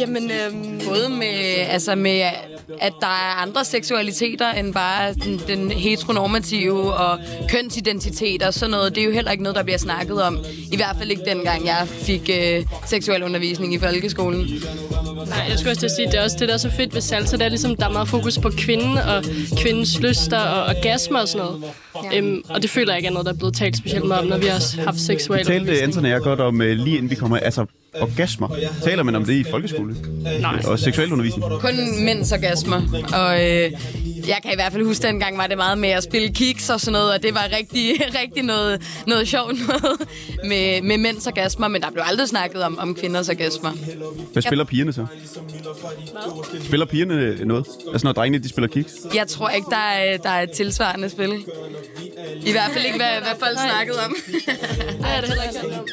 Jamen, 0.00 0.30
øhm, 0.30 0.80
både 0.88 1.08
med, 1.08 1.36
altså 1.68 1.94
med, 1.94 2.20
at 2.80 2.92
der 3.00 3.06
er 3.06 3.42
andre 3.42 3.64
seksualiteter 3.64 4.50
end 4.50 4.74
bare 4.74 5.14
den, 5.14 5.40
den 5.48 5.70
heteronormative 5.70 6.94
og 6.94 7.18
kønsidentitet 7.50 8.42
og 8.42 8.54
sådan 8.54 8.70
noget. 8.70 8.94
Det 8.94 9.00
er 9.00 9.04
jo 9.04 9.12
heller 9.12 9.30
ikke 9.30 9.42
noget, 9.42 9.56
der 9.56 9.62
bliver 9.62 9.78
snakket 9.78 10.22
om. 10.22 10.38
I 10.72 10.76
hvert 10.76 10.96
fald 10.98 11.10
ikke 11.10 11.22
dengang, 11.26 11.66
jeg 11.66 11.88
fik 11.88 12.30
øh, 12.32 12.64
seksuel 12.86 13.22
undervisning 13.22 13.74
i 13.74 13.78
folkeskolen. 13.78 14.48
Nej, 15.28 15.46
jeg 15.48 15.58
skulle 15.58 15.70
også 15.70 15.80
til 15.80 15.86
at 15.86 15.92
sige, 15.96 16.06
det 16.06 16.14
er 16.14 16.24
også 16.24 16.36
det, 16.40 16.48
der 16.48 16.54
er 16.54 16.58
så 16.58 16.70
fedt 16.70 16.94
ved 16.94 17.00
salsa. 17.00 17.36
Det 17.36 17.44
er 17.44 17.48
ligesom, 17.48 17.76
der 17.76 17.88
er 17.88 17.92
meget 17.92 18.08
fokus 18.08 18.38
på 18.38 18.50
kvinden 18.56 18.98
og 18.98 19.24
kvindens 19.56 20.00
lyster 20.00 20.38
og 20.38 20.76
orgasmer 20.76 21.18
og 21.18 21.28
sådan 21.28 21.46
noget. 21.46 21.64
Ja. 22.12 22.18
Øhm, 22.18 22.42
og 22.48 22.62
det 22.62 22.70
føler 22.70 22.92
jeg 22.92 22.98
ikke 22.98 23.06
er 23.06 23.12
noget, 23.12 23.26
der 23.26 23.32
er 23.32 23.36
blevet 23.36 23.54
talt 23.54 23.76
specielt 23.76 24.04
meget 24.06 24.22
om, 24.22 24.28
når 24.28 24.38
vi 24.38 24.46
har 24.46 24.84
haft 24.84 25.00
seksuel 25.00 25.46
Talte 25.46 25.82
Anton 25.82 26.04
og 26.04 26.10
jeg 26.10 26.20
godt 26.20 26.40
om, 26.40 26.62
øh, 26.62 26.76
lige 26.78 26.96
inden 26.96 27.10
vi 27.10 27.14
kommer... 27.14 27.36
Altså, 27.36 27.66
orgasmer. 28.00 28.48
Taler 28.82 29.02
man 29.02 29.14
om 29.14 29.24
det 29.24 29.34
i 29.34 29.44
folkeskole? 29.50 29.96
Nej. 30.40 30.62
Og 30.66 30.78
seksuel 30.78 31.12
undervisning? 31.12 31.44
Kun 31.60 32.04
mænds 32.04 32.32
orgasmer. 32.32 32.82
Og 33.14 33.50
øh, 33.50 33.70
jeg 34.28 34.38
kan 34.42 34.52
i 34.52 34.54
hvert 34.54 34.72
fald 34.72 34.84
huske, 34.84 35.06
dengang 35.06 35.38
var 35.38 35.46
det 35.46 35.56
meget 35.56 35.78
med 35.78 35.88
at 35.88 36.02
spille 36.02 36.28
kiks 36.34 36.70
og 36.70 36.80
sådan 36.80 36.92
noget, 36.92 37.12
og 37.12 37.22
det 37.22 37.34
var 37.34 37.48
rigtig, 37.56 37.92
rigtig 38.22 38.42
noget, 38.42 38.82
noget 39.06 39.28
sjovt 39.28 39.54
noget 39.68 40.08
med, 40.44 40.82
med 40.82 40.98
mænds 40.98 41.26
orgasmer, 41.26 41.68
men 41.68 41.82
der 41.82 41.90
blev 41.90 42.04
aldrig 42.06 42.28
snakket 42.28 42.62
om, 42.62 42.78
om 42.78 42.94
kvinders 42.94 43.28
orgasmer. 43.28 43.70
Hvad 44.32 44.42
spiller 44.42 44.64
pigerne 44.64 44.92
så? 44.92 45.06
Spiller 46.64 46.86
pigerne 46.86 47.44
noget? 47.44 47.66
Altså 47.92 48.06
når 48.06 48.12
drengene 48.12 48.44
de 48.44 48.48
spiller 48.48 48.68
kiks? 48.68 48.92
Jeg 49.14 49.28
tror 49.28 49.48
ikke, 49.48 49.66
der 49.70 49.76
er, 49.76 50.16
der 50.16 50.30
er 50.30 50.42
et 50.42 50.50
tilsvarende 50.50 51.10
spil. 51.10 51.32
I 52.46 52.52
hvert 52.52 52.70
fald 52.72 52.84
ikke, 52.84 52.96
hvad, 52.96 53.20
hvad 53.22 53.38
folk 53.38 53.58
snakkede 53.58 53.98
om. 54.06 54.16
Nej, 55.00 55.20
det 55.20 55.24
er 55.24 55.26
heller 55.26 55.42
ikke 55.42 55.76
om. 55.78 55.84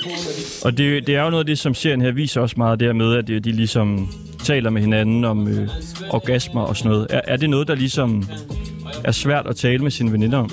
Og 0.61 0.77
det, 0.77 1.07
det 1.07 1.15
er 1.15 1.23
jo 1.23 1.29
noget 1.29 1.43
af 1.43 1.45
det, 1.45 1.59
som 1.59 1.73
serien 1.73 2.01
her 2.01 2.11
viser 2.11 2.41
også 2.41 2.55
meget 2.57 2.79
der 2.79 2.93
med, 2.93 3.15
at 3.15 3.27
de, 3.27 3.39
de 3.39 3.51
ligesom 3.51 4.09
taler 4.43 4.69
med 4.69 4.81
hinanden 4.81 5.25
om 5.25 5.47
øh, 5.47 5.69
orgasmer 6.09 6.61
og 6.61 6.77
sådan 6.77 6.91
noget. 6.91 7.07
Er, 7.09 7.21
er 7.27 7.37
det 7.37 7.49
noget, 7.49 7.67
der 7.67 7.75
ligesom 7.75 8.29
er 9.03 9.11
svært 9.11 9.47
at 9.47 9.55
tale 9.55 9.79
med 9.83 9.91
sine 9.91 10.11
veninder 10.11 10.37
om? 10.37 10.51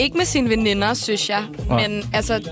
Ikke 0.00 0.16
med 0.16 0.24
sine 0.24 0.48
veninder, 0.50 0.94
synes 0.94 1.28
jeg. 1.30 1.44
Nej. 1.68 1.88
Men 1.88 2.10
altså, 2.14 2.50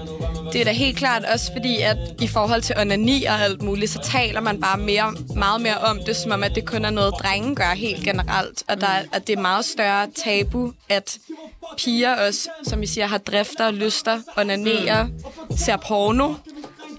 det 0.53 0.61
er 0.61 0.65
da 0.65 0.73
helt 0.73 0.97
klart 0.97 1.25
også 1.35 1.53
fordi, 1.53 1.77
at 1.81 1.97
i 2.21 2.27
forhold 2.27 2.63
til 2.63 2.75
onani 2.81 3.25
og 3.25 3.41
alt 3.41 3.63
muligt, 3.63 3.91
så 3.91 3.99
taler 4.05 4.41
man 4.41 4.61
bare 4.61 4.79
mere, 4.79 5.15
meget 5.37 5.61
mere 5.61 5.79
om 5.79 5.99
det, 6.07 6.17
som 6.17 6.33
om, 6.33 6.43
at 6.43 6.55
det 6.55 6.65
kun 6.67 6.85
er 6.85 6.91
noget, 6.91 7.15
drenge 7.23 7.55
gør 7.55 7.75
helt 7.77 8.05
generelt. 8.05 8.63
Og 8.69 8.81
der, 8.81 8.87
er- 8.87 9.03
at 9.13 9.27
det 9.27 9.37
er 9.37 9.41
meget 9.41 9.65
større 9.65 10.07
tabu, 10.25 10.73
at 10.89 11.19
piger 11.79 12.27
også, 12.27 12.49
som 12.65 12.83
I 12.83 12.87
siger, 12.87 13.07
har 13.07 13.19
drifter, 13.19 13.71
lyster, 13.71 14.19
onanerer, 14.37 15.07
ser 15.57 15.77
porno, 15.77 16.35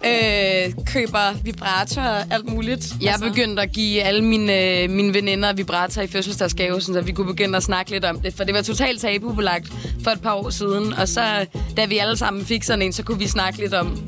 øh, 0.05 0.85
køber 0.85 1.43
vibrator 1.43 2.01
og 2.01 2.25
alt 2.31 2.49
muligt. 2.49 2.93
Jeg 3.01 3.13
er 3.13 3.29
begyndt 3.29 3.59
at 3.59 3.71
give 3.71 4.01
alle 4.01 4.21
mine, 4.25 4.87
mine 4.87 5.13
veninder 5.13 5.53
vibrator 5.53 6.01
i 6.01 6.07
fødselsdagsgave, 6.07 6.81
så 6.81 7.01
vi 7.01 7.11
kunne 7.11 7.27
begynde 7.27 7.57
at 7.57 7.63
snakke 7.63 7.91
lidt 7.91 8.05
om 8.05 8.19
det. 8.19 8.33
For 8.33 8.43
det 8.43 8.55
var 8.55 8.61
totalt 8.61 9.01
tabubelagt 9.01 9.67
for 10.03 10.11
et 10.11 10.21
par 10.21 10.33
år 10.33 10.49
siden. 10.49 10.93
Og 10.93 11.07
så, 11.07 11.45
da 11.77 11.85
vi 11.85 11.97
alle 11.97 12.17
sammen 12.17 12.45
fik 12.45 12.63
sådan 12.63 12.81
en, 12.81 12.93
så 12.93 13.03
kunne 13.03 13.19
vi 13.19 13.27
snakke 13.27 13.59
lidt 13.59 13.73
om, 13.73 14.03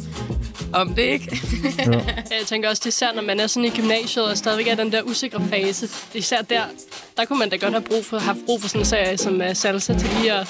om 0.74 0.96
det, 0.96 1.04
ikke? 1.04 1.40
Jeg 2.40 2.46
tænker 2.46 2.70
også, 2.70 2.80
det 2.80 2.86
er 2.86 2.90
især, 2.90 3.14
når 3.16 3.22
man 3.22 3.40
er 3.40 3.48
sådan 3.48 3.66
i 3.66 3.70
gymnasiet 3.82 4.26
og 4.26 4.38
stadigvæk 4.38 4.68
er 4.68 4.76
den 4.76 4.92
der 4.92 5.02
usikre 5.02 5.48
fase. 5.50 5.90
Især 6.14 6.42
der, 6.42 6.62
der 7.18 7.26
kunne 7.26 7.40
man 7.40 7.50
da 7.50 7.56
godt 7.56 7.72
have 7.72 7.84
brug 7.84 8.06
for, 8.06 8.20
haft 8.20 8.40
brug 8.46 8.62
for 8.62 8.68
sådan 8.68 8.82
en 8.82 8.86
serie 8.86 9.18
som 9.18 9.36
uh, 9.36 9.54
Salsa 9.54 9.94
til 10.00 10.10
lige 10.20 10.34
at 10.34 10.48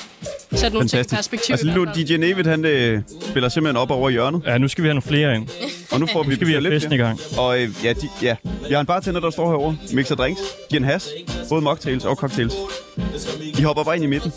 sætte 0.52 0.74
nogle 0.74 0.88
ting 0.88 1.06
i 1.06 1.16
perspektiv. 1.16 1.54
Altså 1.54 1.66
lige 1.66 1.76
nu, 1.78 1.86
DJ 1.86 2.18
Nevid, 2.18 2.44
han 2.44 2.66
øh, 2.66 3.02
spiller 3.30 3.50
simpelthen 3.50 3.78
op 3.78 3.92
over 3.92 4.10
hjørnet. 4.10 4.42
Ja, 4.46 4.58
nu 4.58 4.68
skal 4.68 4.84
vi 4.84 4.88
have 4.88 4.94
nogle 4.94 5.02
flere 5.02 5.36
ind. 5.36 5.48
Og 5.92 6.00
nu 6.00 6.06
får 6.14 6.24
vi, 6.24 6.30
Nu 6.30 6.36
skal 6.36 6.48
vi 6.48 6.52
have 6.52 6.64
lidt 6.64 6.74
festen 6.74 6.92
i 6.92 6.98
gang. 6.98 7.20
Og 7.38 7.62
øh, 7.62 7.70
ja, 7.84 7.94
de, 7.94 8.10
ja, 8.22 8.36
vi 8.68 8.74
har 8.74 8.80
en 8.80 8.86
bartender, 8.86 9.20
der 9.20 9.30
står 9.30 9.48
herovre. 9.50 9.78
Mixer 9.94 10.16
drinks. 10.16 10.42
Giver 10.70 10.80
en 10.80 10.86
has. 10.86 11.10
Både 11.50 11.62
mocktails 11.62 12.06
og 12.06 12.16
cocktails. 12.16 12.56
I 13.60 13.62
hopper 13.62 13.84
bare 13.84 13.96
ind 13.96 14.04
i 14.04 14.08
midten. 14.08 14.32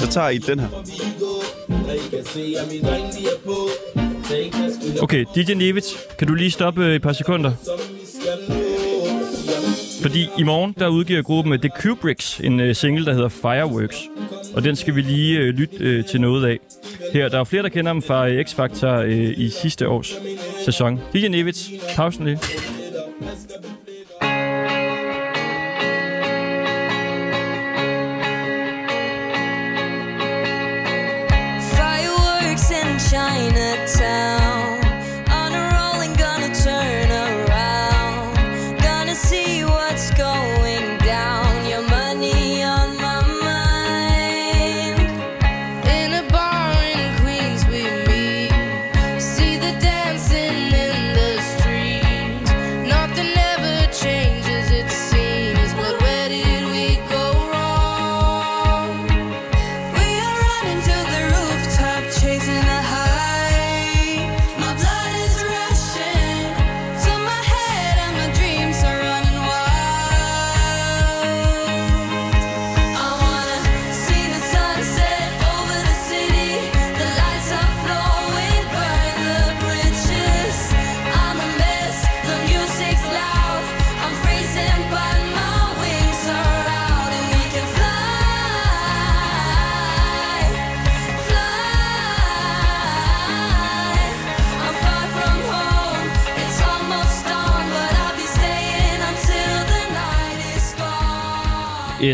Så 0.00 0.06
tager 0.10 0.28
I 0.28 0.38
den 0.38 0.60
her. 0.60 0.68
Okay, 5.02 5.24
DJ 5.34 5.54
Nevitz, 5.54 5.86
kan 6.18 6.28
du 6.28 6.34
lige 6.34 6.50
stoppe 6.50 6.84
øh, 6.84 6.94
et 6.94 7.02
par 7.02 7.12
sekunder? 7.12 7.52
Fordi 10.04 10.28
i 10.38 10.42
morgen, 10.42 10.74
der 10.78 10.88
udgiver 10.88 11.22
gruppen 11.22 11.52
øh, 11.52 11.58
The 11.58 11.70
Kubricks 11.80 12.40
en 12.40 12.60
øh, 12.60 12.74
single, 12.74 13.06
der 13.06 13.12
hedder 13.12 13.28
Fireworks. 13.28 13.96
Og 14.54 14.64
den 14.64 14.76
skal 14.76 14.94
vi 14.94 15.00
lige 15.00 15.38
øh, 15.38 15.54
lytte 15.54 15.76
øh, 15.80 16.04
til 16.04 16.20
noget 16.20 16.46
af. 16.46 16.58
Her, 17.12 17.28
der 17.28 17.40
er 17.40 17.44
flere, 17.44 17.62
der 17.62 17.68
kender 17.68 17.92
dem 17.92 18.02
fra 18.02 18.28
øh, 18.28 18.44
X-Factor 18.44 18.86
øh, 18.86 19.34
i 19.36 19.48
sidste 19.48 19.88
års 19.88 20.14
sæson. 20.64 21.00
DJ 21.12 21.28
Nevitz, 21.28 21.68
pausen 21.96 22.24
lige. 22.24 22.38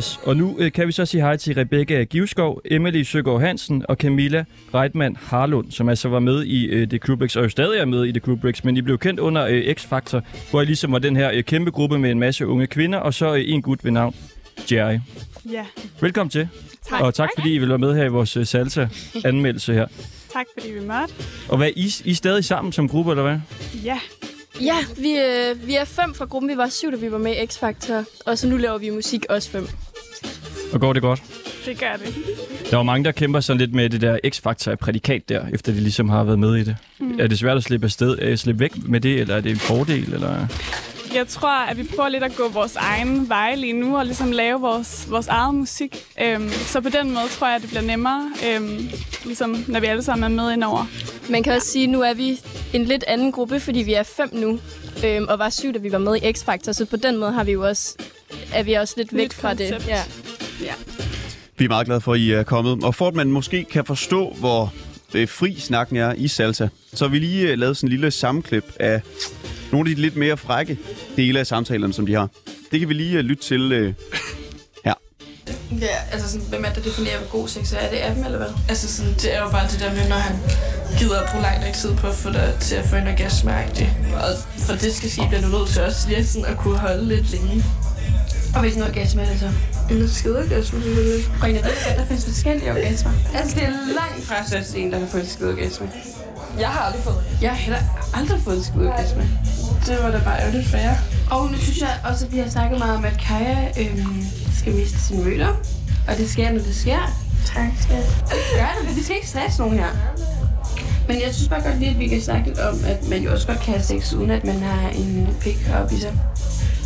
Yes, 0.00 0.20
og 0.22 0.36
nu 0.36 0.56
øh, 0.58 0.72
kan 0.72 0.86
vi 0.86 0.92
så 0.92 1.06
sige 1.06 1.20
hej 1.20 1.36
til 1.36 1.54
Rebecca 1.54 2.02
Givskov, 2.04 2.60
Emily 2.64 3.02
Søgaard 3.02 3.40
Hansen 3.40 3.84
og 3.88 3.96
Camilla 3.96 4.44
Reitmann 4.74 5.16
Harlund, 5.16 5.70
som 5.70 5.88
altså 5.88 6.08
var 6.08 6.18
med 6.18 6.44
i 6.44 6.66
øh, 6.66 6.88
The 6.88 6.98
Kubricks, 6.98 7.36
og 7.36 7.44
jo 7.44 7.48
stadig 7.48 7.78
er 7.80 7.84
med 7.84 8.04
i 8.06 8.12
The 8.12 8.20
Kubricks, 8.20 8.64
men 8.64 8.76
de 8.76 8.82
blev 8.82 8.98
kendt 8.98 9.20
under 9.20 9.46
øh, 9.46 9.74
X-Factor, 9.78 10.20
hvor 10.50 10.62
I 10.62 10.64
ligesom 10.64 10.92
var 10.92 10.98
den 10.98 11.16
her 11.16 11.30
øh, 11.34 11.44
kæmpe 11.44 11.70
gruppe 11.70 11.98
med 11.98 12.10
en 12.10 12.18
masse 12.18 12.46
unge 12.46 12.66
kvinder, 12.66 12.98
og 12.98 13.14
så 13.14 13.34
øh, 13.34 13.42
en 13.46 13.62
gut 13.62 13.84
ved 13.84 13.90
navn 13.90 14.14
Jerry. 14.72 14.98
Ja, 15.50 15.64
Velkommen 16.00 16.30
til, 16.30 16.48
Tak. 16.88 17.00
og 17.02 17.14
tak 17.14 17.28
fordi 17.38 17.54
I 17.54 17.58
vil 17.58 17.68
være 17.68 17.78
med 17.78 17.94
her 17.96 18.04
i 18.04 18.08
vores 18.08 18.36
øh, 18.36 18.46
salsa-anmeldelse 18.46 19.72
her. 19.74 19.86
tak 20.32 20.46
fordi 20.58 20.72
vi 20.72 20.80
måtte. 20.80 21.14
Og 21.48 21.56
hvad, 21.56 21.70
I, 21.76 21.92
I 22.04 22.10
er 22.10 22.14
stadig 22.14 22.44
sammen 22.44 22.72
som 22.72 22.88
gruppe, 22.88 23.10
eller 23.10 23.22
hvad? 23.22 23.38
Ja, 23.84 23.98
Ja, 24.60 24.76
vi, 24.96 25.12
øh, 25.18 25.66
vi 25.66 25.74
er 25.74 25.84
fem 25.84 26.14
fra 26.14 26.24
gruppen. 26.24 26.50
Vi 26.50 26.56
var 26.56 26.68
syv, 26.68 26.92
da 26.92 26.96
vi 26.96 27.12
var 27.12 27.18
med 27.18 27.32
i 27.32 27.44
X-Factor. 27.44 28.04
Og 28.26 28.38
så 28.38 28.48
nu 28.48 28.56
laver 28.56 28.78
vi 28.78 28.90
musik 28.90 29.26
også 29.28 29.50
fem. 29.50 29.68
Og 30.72 30.80
går 30.80 30.92
det 30.92 31.02
godt? 31.02 31.22
det 31.66 31.78
gør 31.78 31.92
det. 32.04 32.14
Der 32.70 32.76
var 32.76 32.82
mange, 32.82 33.04
der 33.04 33.12
kæmper 33.12 33.40
sådan 33.40 33.60
lidt 33.60 33.74
med 33.74 33.90
det 33.90 34.00
der 34.00 34.18
X-Factor-prædikat 34.26 35.28
der, 35.28 35.46
efter 35.52 35.72
de 35.72 35.80
ligesom 35.80 36.08
har 36.08 36.24
været 36.24 36.38
med 36.38 36.56
i 36.56 36.64
det. 36.64 36.76
Mm. 36.98 37.20
Er 37.20 37.26
det 37.26 37.38
svært 37.38 37.56
at 37.56 37.62
slippe, 37.62 37.84
afsted, 37.84 38.18
øh, 38.18 38.38
slippe 38.38 38.60
væk 38.60 38.72
med 38.88 39.00
det, 39.00 39.20
eller 39.20 39.36
er 39.36 39.40
det 39.40 39.50
en 39.50 39.58
fordel? 39.58 40.14
Eller? 40.14 40.46
Jeg 41.14 41.28
tror, 41.28 41.64
at 41.64 41.78
vi 41.78 41.82
prøver 41.82 42.08
lidt 42.08 42.24
at 42.24 42.36
gå 42.36 42.48
vores 42.48 42.76
egen 42.76 43.28
vej 43.28 43.54
lige 43.54 43.72
nu, 43.72 43.96
og 43.98 44.06
ligesom 44.06 44.32
lave 44.32 44.60
vores, 44.60 45.10
vores 45.10 45.26
eget 45.28 45.54
musik. 45.54 45.96
Øhm, 46.22 46.50
så 46.50 46.80
på 46.80 46.88
den 46.88 47.10
måde 47.10 47.28
tror 47.28 47.46
jeg, 47.46 47.56
at 47.56 47.62
det 47.62 47.70
bliver 47.70 47.82
nemmere, 47.82 48.30
øhm, 48.48 48.88
ligesom 49.24 49.64
når 49.68 49.80
vi 49.80 49.86
alle 49.86 50.02
sammen 50.02 50.24
er 50.38 50.42
med 50.42 50.52
indover. 50.52 50.86
Man 51.30 51.42
kan 51.42 51.52
også 51.52 51.68
sige, 51.68 51.84
at 51.84 51.90
nu 51.90 52.00
er 52.00 52.14
vi 52.14 52.40
en 52.72 52.84
lidt 52.84 53.04
anden 53.06 53.32
gruppe, 53.32 53.60
fordi 53.60 53.78
vi 53.78 53.94
er 53.94 54.02
fem 54.02 54.28
nu. 54.32 54.58
Øhm, 55.04 55.26
og 55.28 55.38
var 55.38 55.50
syv, 55.50 55.72
da 55.72 55.78
vi 55.78 55.92
var 55.92 55.98
med 55.98 56.16
i 56.16 56.30
X-Factor. 56.30 56.72
Så 56.72 56.86
på 56.90 56.96
den 56.96 57.16
måde 57.16 57.32
har 57.32 57.44
vi 57.44 57.52
jo 57.52 57.68
også 57.68 57.96
er 58.54 58.62
vi 58.62 58.72
også 58.72 58.94
lidt 58.96 59.14
væk 59.14 59.24
Nyt 59.24 59.34
fra 59.34 59.54
det. 59.54 59.70
koncept. 59.70 59.88
Ja. 59.88 60.02
ja. 60.64 60.72
Vi 61.58 61.64
er 61.64 61.68
meget 61.68 61.86
glade 61.86 62.00
for, 62.00 62.12
at 62.12 62.20
I 62.20 62.32
er 62.32 62.42
kommet. 62.42 62.84
Og 62.84 62.94
for 62.94 63.08
at 63.08 63.14
man 63.14 63.32
måske 63.32 63.64
kan 63.64 63.84
forstå, 63.84 64.36
hvor 64.38 64.72
øh, 65.14 65.28
fri 65.28 65.56
snakken 65.58 65.96
er 65.96 66.14
i 66.14 66.28
salsa, 66.28 66.68
så 66.94 67.04
har 67.04 67.10
vi 67.12 67.18
lige 67.18 67.48
øh, 67.52 67.58
lavet 67.58 67.76
sådan 67.76 67.86
en 67.88 67.90
lille 67.90 68.10
sammenklip 68.10 68.64
af 68.80 69.00
nogle 69.72 69.90
af 69.90 69.96
de 69.96 70.02
lidt 70.02 70.16
mere 70.16 70.36
frække 70.36 70.78
dele 71.16 71.40
af 71.40 71.46
samtalerne, 71.46 71.92
som 71.92 72.06
de 72.06 72.14
har. 72.14 72.28
Det 72.72 72.80
kan 72.80 72.88
vi 72.88 72.94
lige 72.94 73.18
øh, 73.18 73.24
lytte 73.24 73.42
til 73.42 73.72
øh, 73.72 73.94
her. 74.84 74.94
Ja, 75.80 75.96
altså 76.12 76.28
sådan, 76.30 76.46
hvem 76.48 76.64
er 76.64 76.68
det, 76.68 76.76
der 76.76 76.90
definerer, 76.90 77.18
hvad 77.18 77.28
god 77.28 77.48
sex 77.48 77.72
er? 77.72 77.76
Er 77.76 77.90
det 77.90 77.96
af 77.96 78.14
dem, 78.14 78.24
eller 78.24 78.38
hvad? 78.38 78.48
Altså 78.68 78.88
sådan, 78.96 79.12
det 79.12 79.36
er 79.36 79.40
jo 79.42 79.50
bare 79.50 79.68
det 79.68 79.80
der 79.80 79.94
med, 79.94 80.08
når 80.08 80.16
han 80.16 80.36
gider 80.98 81.20
at 81.20 81.28
bruge 81.30 81.42
lang 81.42 81.64
nok 81.64 81.74
tid 81.74 81.94
på 81.96 82.06
at 82.06 82.14
få 82.14 82.30
dig 82.32 82.54
til 82.60 82.74
at 82.76 82.84
få 82.84 82.96
en 82.96 83.06
orgasme 83.06 83.50
Og 84.14 84.30
for 84.58 84.74
det 84.74 84.94
skal 84.94 85.10
ske, 85.10 85.22
bliver 85.28 85.42
du 85.42 85.48
nødt 85.48 85.68
til 85.68 85.82
også 85.82 86.08
lige 86.08 86.26
sådan 86.26 86.48
at 86.52 86.56
kunne 86.56 86.78
holde 86.78 87.08
lidt 87.08 87.30
længe. 87.30 87.64
Og 88.54 88.60
hvilken 88.60 88.82
orgasme 88.82 89.22
er 89.22 89.26
det 89.26 89.40
så? 89.40 89.50
En 89.90 90.08
skideorgasme, 90.08 90.82
selvfølgelig. 90.82 91.24
Og 91.42 91.50
en 91.50 91.56
af 91.56 91.62
dem, 91.62 91.72
der 91.96 92.06
findes 92.06 92.24
forskellige 92.24 92.70
orgasmer. 92.70 93.12
Altså, 93.34 93.54
det 93.56 93.64
er 93.64 93.70
langt 93.70 94.26
fra 94.26 94.46
så 94.46 94.76
en, 94.76 94.92
der 94.92 94.98
kan 94.98 95.08
få 95.08 95.18
en 95.18 95.26
skideorgasme. 95.26 95.90
Jeg 96.58 96.68
har 96.68 96.80
aldrig 96.80 97.02
fået 97.02 97.22
Jeg 97.42 97.50
har 97.50 97.56
heller 97.56 97.80
aldrig 98.14 98.40
fået 98.40 98.56
en 98.56 98.64
skideorgasme. 98.64 99.39
Det 99.86 99.98
var 100.02 100.10
da 100.10 100.20
bare 100.24 100.40
ærgerligt 100.40 100.68
for 100.68 100.76
jer. 100.76 100.96
Og 101.30 101.50
nu 101.50 101.58
synes 101.58 101.80
jeg 101.80 102.00
også, 102.10 102.26
at 102.26 102.32
vi 102.32 102.38
har 102.38 102.48
snakket 102.48 102.78
meget 102.78 102.96
om, 102.96 103.04
at 103.04 103.18
Kaja 103.18 103.68
øhm, 103.80 104.24
skal 104.58 104.72
miste 104.74 105.00
sine 105.00 105.24
møder. 105.24 105.48
Og 106.08 106.16
det 106.16 106.30
sker, 106.30 106.50
når 106.52 106.58
det 106.58 106.76
sker. 106.76 106.98
Tak, 107.46 107.68
skat. 107.80 108.24
Gør 108.54 108.86
det, 108.88 108.96
vi 108.96 109.02
skal 109.02 109.16
ikke 109.16 109.28
stresse 109.28 109.60
nogen 109.60 109.78
her. 109.78 109.88
Men 111.08 111.20
jeg 111.22 111.34
synes 111.34 111.48
bare 111.48 111.62
godt 111.62 111.78
lige, 111.78 111.90
at 111.90 111.98
vi 111.98 112.08
kan 112.08 112.22
snakke 112.22 112.46
lidt 112.46 112.58
om, 112.58 112.84
at 112.86 113.08
man 113.08 113.22
jo 113.22 113.32
også 113.32 113.46
godt 113.46 113.60
kan 113.60 113.74
have 113.74 113.82
sex, 113.82 114.12
uden 114.12 114.30
at 114.30 114.44
man 114.44 114.62
har 114.62 114.88
en 114.88 115.36
pik 115.40 115.70
op 115.82 115.92
i 115.92 116.00
sig. 116.00 116.12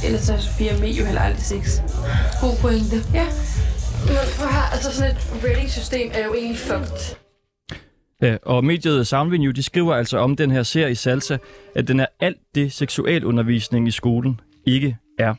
Ellers 0.04 0.22
så 0.22 0.34
er 0.34 0.38
Sofia 0.38 0.78
med 0.78 0.88
jo 0.88 1.04
heller 1.04 1.20
aldrig 1.20 1.42
sex. 1.42 1.80
God 2.40 2.56
pointe. 2.56 3.04
Ja. 3.14 3.26
Men 4.06 4.16
prøv 4.38 4.48
her, 4.48 4.72
altså 4.72 4.92
sådan 4.92 5.10
et 5.10 5.18
rating-system 5.44 6.10
er 6.14 6.24
jo 6.24 6.34
egentlig 6.34 6.58
fucked. 6.58 7.23
Ja, 8.22 8.36
og 8.42 8.64
mediet 8.64 9.06
Soundvenue, 9.06 9.52
de 9.52 9.62
skriver 9.62 9.94
altså 9.94 10.18
om 10.18 10.36
den 10.36 10.50
her 10.50 10.62
serie 10.62 10.94
Salsa, 10.94 11.36
at 11.74 11.88
den 11.88 12.00
er 12.00 12.06
alt 12.20 12.38
det 12.54 12.72
seksualundervisning 12.72 13.88
i 13.88 13.90
skolen 13.90 14.40
ikke 14.66 14.96
er. 15.18 15.34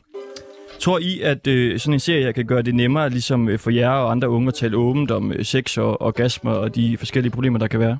Tror 0.80 0.98
I, 0.98 1.20
at 1.20 1.46
øh, 1.46 1.78
sådan 1.78 1.94
en 1.94 2.00
serie 2.00 2.22
her 2.22 2.32
kan 2.32 2.46
gøre 2.46 2.62
det 2.62 2.74
nemmere 2.74 3.10
ligesom 3.10 3.48
øh, 3.48 3.58
for 3.58 3.70
jer 3.70 3.90
og 3.90 4.10
andre 4.10 4.28
unge 4.28 4.48
at 4.48 4.54
tale 4.54 4.76
åbent 4.76 5.10
om 5.10 5.32
øh, 5.32 5.44
sex 5.44 5.78
og 5.78 6.02
orgasmer 6.02 6.52
og 6.52 6.74
de 6.74 6.96
forskellige 6.98 7.32
problemer, 7.32 7.58
der 7.58 7.66
kan 7.66 7.80
være? 7.80 7.98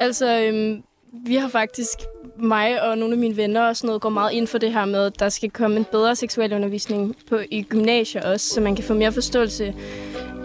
Altså, 0.00 0.40
øhm, 0.40 0.82
vi 1.26 1.34
har 1.34 1.48
faktisk, 1.48 1.98
mig 2.38 2.82
og 2.82 2.98
nogle 2.98 3.14
af 3.14 3.18
mine 3.18 3.36
venner 3.36 3.68
og 3.68 3.76
sådan 3.76 3.86
noget, 3.86 4.02
går 4.02 4.08
meget 4.08 4.32
ind 4.32 4.46
for 4.46 4.58
det 4.58 4.72
her 4.72 4.84
med, 4.84 5.06
at 5.06 5.20
der 5.20 5.28
skal 5.28 5.50
komme 5.50 5.76
en 5.76 5.86
bedre 5.92 6.16
seksuel 6.16 6.52
undervisning 6.52 7.16
på, 7.28 7.38
i 7.50 7.62
gymnasier 7.62 8.32
også, 8.32 8.54
så 8.54 8.60
man 8.60 8.76
kan 8.76 8.84
få 8.84 8.94
mere 8.94 9.12
forståelse 9.12 9.74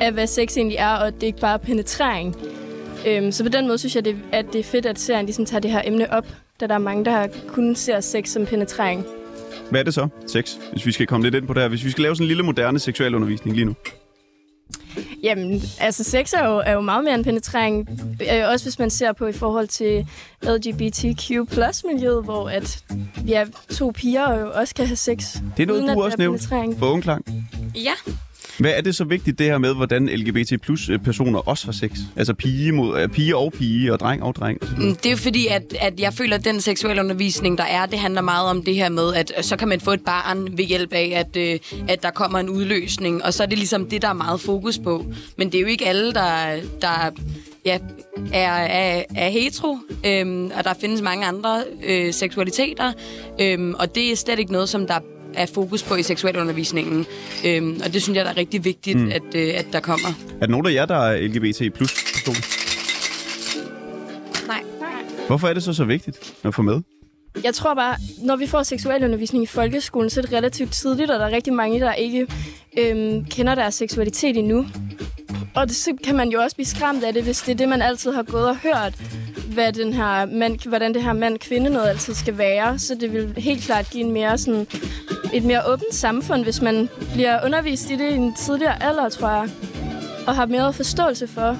af, 0.02 0.12
hvad 0.12 0.28
sex 0.28 0.58
egentlig 0.58 0.78
er, 0.78 0.96
og 0.96 1.08
at 1.08 1.14
det 1.14 1.24
ikke 1.24 1.40
bare 1.40 1.54
er 1.54 1.58
penetrering. 1.58 2.36
Øhm, 3.08 3.32
så 3.32 3.44
på 3.44 3.50
den 3.50 3.68
måde 3.68 3.78
synes 3.78 3.96
jeg, 3.96 4.06
det, 4.06 4.16
at 4.32 4.46
det 4.54 4.60
er 4.60 4.64
fedt, 4.64 4.86
at 4.86 5.00
serien 5.00 5.26
ligesom 5.26 5.46
tager 5.46 5.62
det 5.62 5.72
her 5.72 5.82
emne 5.86 6.14
op, 6.14 6.28
da 6.60 6.68
der 6.68 6.74
er 6.74 6.80
mange, 6.80 7.06
der 7.06 7.28
kun 7.48 7.76
ser 7.76 8.00
sex 8.00 8.30
som 8.30 8.46
penetrering. 8.46 9.06
Hvad 9.70 9.80
er 9.80 9.84
det 9.84 9.94
så? 9.94 10.08
Sex, 10.28 10.54
hvis 10.72 10.86
vi 10.86 10.92
skal 10.92 11.08
komme 11.08 11.26
lidt 11.26 11.36
ind 11.36 11.48
på 11.48 11.54
det 11.54 11.62
her. 11.62 11.70
Hvis 11.70 11.86
vi 11.86 11.92
skal 11.92 12.02
lave 12.02 12.16
sådan 12.16 12.24
en 12.24 12.28
lille 12.28 12.44
moderne 12.44 12.80
seksualundervisning 12.80 13.56
lige 13.56 13.66
nu. 13.66 13.76
Jamen, 15.24 15.62
altså 15.80 16.04
sex 16.04 16.34
er 16.34 16.48
jo, 16.48 16.62
er 16.66 16.72
jo 16.72 16.82
meget 16.82 17.04
mere 17.04 17.16
end 17.16 17.24
penetrering. 17.24 17.90
Øh, 18.22 18.50
også 18.50 18.66
hvis 18.66 18.80
man 18.80 18.90
ser 18.90 19.14
på 19.14 19.28
i 19.28 19.32
forhold 19.34 19.68
til 19.68 20.08
LGBTQ+-miljøet, 20.44 22.24
hvor 22.24 22.50
at 22.50 22.84
vi 23.24 23.34
er 23.34 23.46
to 23.70 23.92
piger 23.96 24.40
jo 24.40 24.52
også 24.54 24.76
kan 24.76 24.88
have 24.88 24.96
sex. 24.96 25.38
Det 25.58 25.64
er 25.64 25.68
noget, 25.68 25.80
uden 25.80 25.90
at 25.90 25.96
du 25.96 26.00
der 26.00 26.06
også 26.06 26.16
er 26.16 26.20
nævnte 26.20 26.40
penetrering. 26.40 26.78
på 26.78 26.86
Ungklang. 26.92 27.26
Ja. 27.76 27.94
Hvad 28.60 28.72
er 28.76 28.82
det 28.82 28.96
så 28.96 29.04
vigtigt, 29.04 29.40
det 29.40 29.46
her 29.46 29.58
med, 29.58 29.76
hvordan 29.76 30.06
LGBT 30.06 30.62
plus 30.62 30.90
øh, 30.90 31.00
personer 31.00 31.40
også 31.40 31.66
har 31.66 31.72
sex? 31.72 31.92
Altså 32.16 32.34
pige, 32.34 32.72
mod, 32.72 33.02
øh, 33.02 33.10
pige 33.10 33.38
og 33.38 33.54
pige, 33.54 33.94
og 33.94 34.00
dreng 34.00 34.24
og 34.24 34.36
dreng. 34.36 34.58
Og 34.62 34.68
mm, 34.78 34.96
Det 34.96 35.06
er 35.06 35.12
jo 35.12 35.18
fordi, 35.18 35.48
at, 35.48 35.64
at 35.80 36.00
jeg 36.00 36.14
føler, 36.14 36.38
at 36.38 36.46
den 36.46 36.62
seksuelle 36.62 37.02
undervisning, 37.02 37.58
der 37.58 37.64
er, 37.64 37.86
det 37.86 38.00
handler 38.00 38.22
meget 38.22 38.50
om 38.50 38.64
det 38.64 38.76
her 38.76 38.90
med, 38.90 39.14
at 39.14 39.32
så 39.42 39.58
kan 39.58 39.68
man 39.68 39.80
få 39.80 39.92
et 39.92 40.02
barn 40.06 40.58
ved 40.58 40.66
hjælp 40.66 40.94
af, 40.94 41.14
at, 41.16 41.38
øh, 41.38 41.60
at 41.88 42.04
der 42.04 42.12
kommer 42.12 42.40
en 42.40 42.50
udløsning. 42.50 43.24
Og 43.24 43.34
så 43.34 43.44
er 43.44 43.48
det 43.48 43.58
ligesom 43.58 43.90
det, 43.90 44.02
der 44.02 44.10
er 44.10 44.14
meget 44.14 44.42
fokus 44.42 44.80
på. 44.80 45.06
Men 45.38 45.52
det 45.52 45.58
er 45.58 45.62
jo 45.62 45.68
ikke 45.68 45.88
alle, 45.88 46.14
der, 46.14 46.60
der 46.82 47.12
ja, 47.66 47.78
er, 48.34 48.52
er, 48.52 49.04
er 49.16 49.30
hetero. 49.30 49.78
Øhm, 50.06 50.52
og 50.58 50.64
der 50.64 50.74
findes 50.82 51.02
mange 51.02 51.26
andre 51.26 51.64
øh, 51.84 52.14
seksualiteter. 52.14 52.94
Øhm, 53.42 53.74
og 53.80 53.96
det 53.96 54.12
er 54.12 54.16
slet 54.16 54.40
ikke 54.40 54.52
noget, 54.52 54.70
som 54.70 54.88
der 54.88 55.00
er 55.34 55.46
fokus 55.46 55.84
på 55.84 55.96
i 55.96 56.04
seksualundervisningen. 56.04 57.06
Øhm, 57.46 57.82
og 57.86 57.94
det 57.94 58.02
synes 58.02 58.18
jeg, 58.18 58.26
der 58.26 58.32
er 58.32 58.38
rigtig 58.38 58.66
vigtigt, 58.66 59.00
Mm. 59.00 59.12
at, 59.12 59.22
øh, 59.36 59.54
at 59.56 59.66
der 59.74 59.80
kommer. 59.80 60.08
Er 60.42 60.46
der 60.46 60.52
nogen 60.52 60.66
af 60.68 60.74
jer, 60.74 60.86
der 60.86 60.96
er 60.98 61.28
LGBT 61.28 61.74
plus 61.74 61.94
personer? 62.14 62.42
Nej. 64.48 64.64
Hvorfor 65.28 65.48
er 65.48 65.54
det 65.54 65.64
så 65.64 65.74
så 65.74 65.84
vigtigt 65.86 66.34
at 66.44 66.56
få 66.56 66.62
med? 66.62 66.82
Jeg 67.44 67.54
tror 67.54 67.74
bare, 67.74 67.96
når 68.24 68.36
vi 68.36 68.48
får 68.48 68.64
seksualundervisning 68.64 69.44
i 69.44 69.48
folkeskolen, 69.48 70.10
så 70.10 70.20
er 70.20 70.22
det 70.22 70.34
relativt 70.34 70.74
tidligt, 70.74 71.12
og 71.12 71.20
der 71.20 71.26
er 71.26 71.32
rigtig 71.32 71.54
mange, 71.54 71.80
der 71.80 71.94
ikke 71.94 72.28
øhm, 72.80 73.26
kender 73.26 73.56
deres 73.56 73.76
seksualitet 73.76 74.38
endnu. 74.38 74.66
Og 75.56 75.68
det, 75.68 75.76
så 75.76 75.92
kan 76.04 76.16
man 76.16 76.30
jo 76.30 76.42
også 76.42 76.56
blive 76.56 76.66
skræmt 76.68 77.04
af 77.04 77.14
det, 77.14 77.24
hvis 77.24 77.42
det 77.42 77.52
er 77.52 77.56
det, 77.56 77.70
man 77.70 77.82
altid 77.82 78.12
har 78.12 78.24
gået 78.24 78.50
og 78.50 78.58
hørt, 78.58 78.94
hvad 79.54 79.74
den 79.74 79.94
her 79.94 80.26
mand, 80.26 80.68
hvordan 80.70 80.94
det 80.94 81.04
her 81.04 81.14
mand-kvinde 81.14 81.70
noget 81.70 81.90
altid 81.90 82.14
skal 82.14 82.38
være. 82.38 82.80
Så 82.80 82.96
det 83.00 83.14
vil 83.14 83.34
helt 83.38 83.64
klart 83.64 83.90
give 83.92 84.04
en 84.04 84.12
mere 84.12 84.38
sådan, 84.38 84.68
et 85.34 85.44
mere 85.44 85.62
åbent 85.68 85.94
samfund, 85.94 86.44
hvis 86.44 86.62
man 86.62 86.90
bliver 87.14 87.46
undervist 87.46 87.90
i 87.90 87.96
det 87.96 88.12
i 88.12 88.14
en 88.14 88.34
tidligere 88.36 88.84
alder, 88.84 89.10
tror 89.10 89.30
jeg. 89.30 89.50
Og 90.28 90.36
har 90.36 90.46
mere 90.46 90.74
forståelse 90.74 91.28
for, 91.28 91.58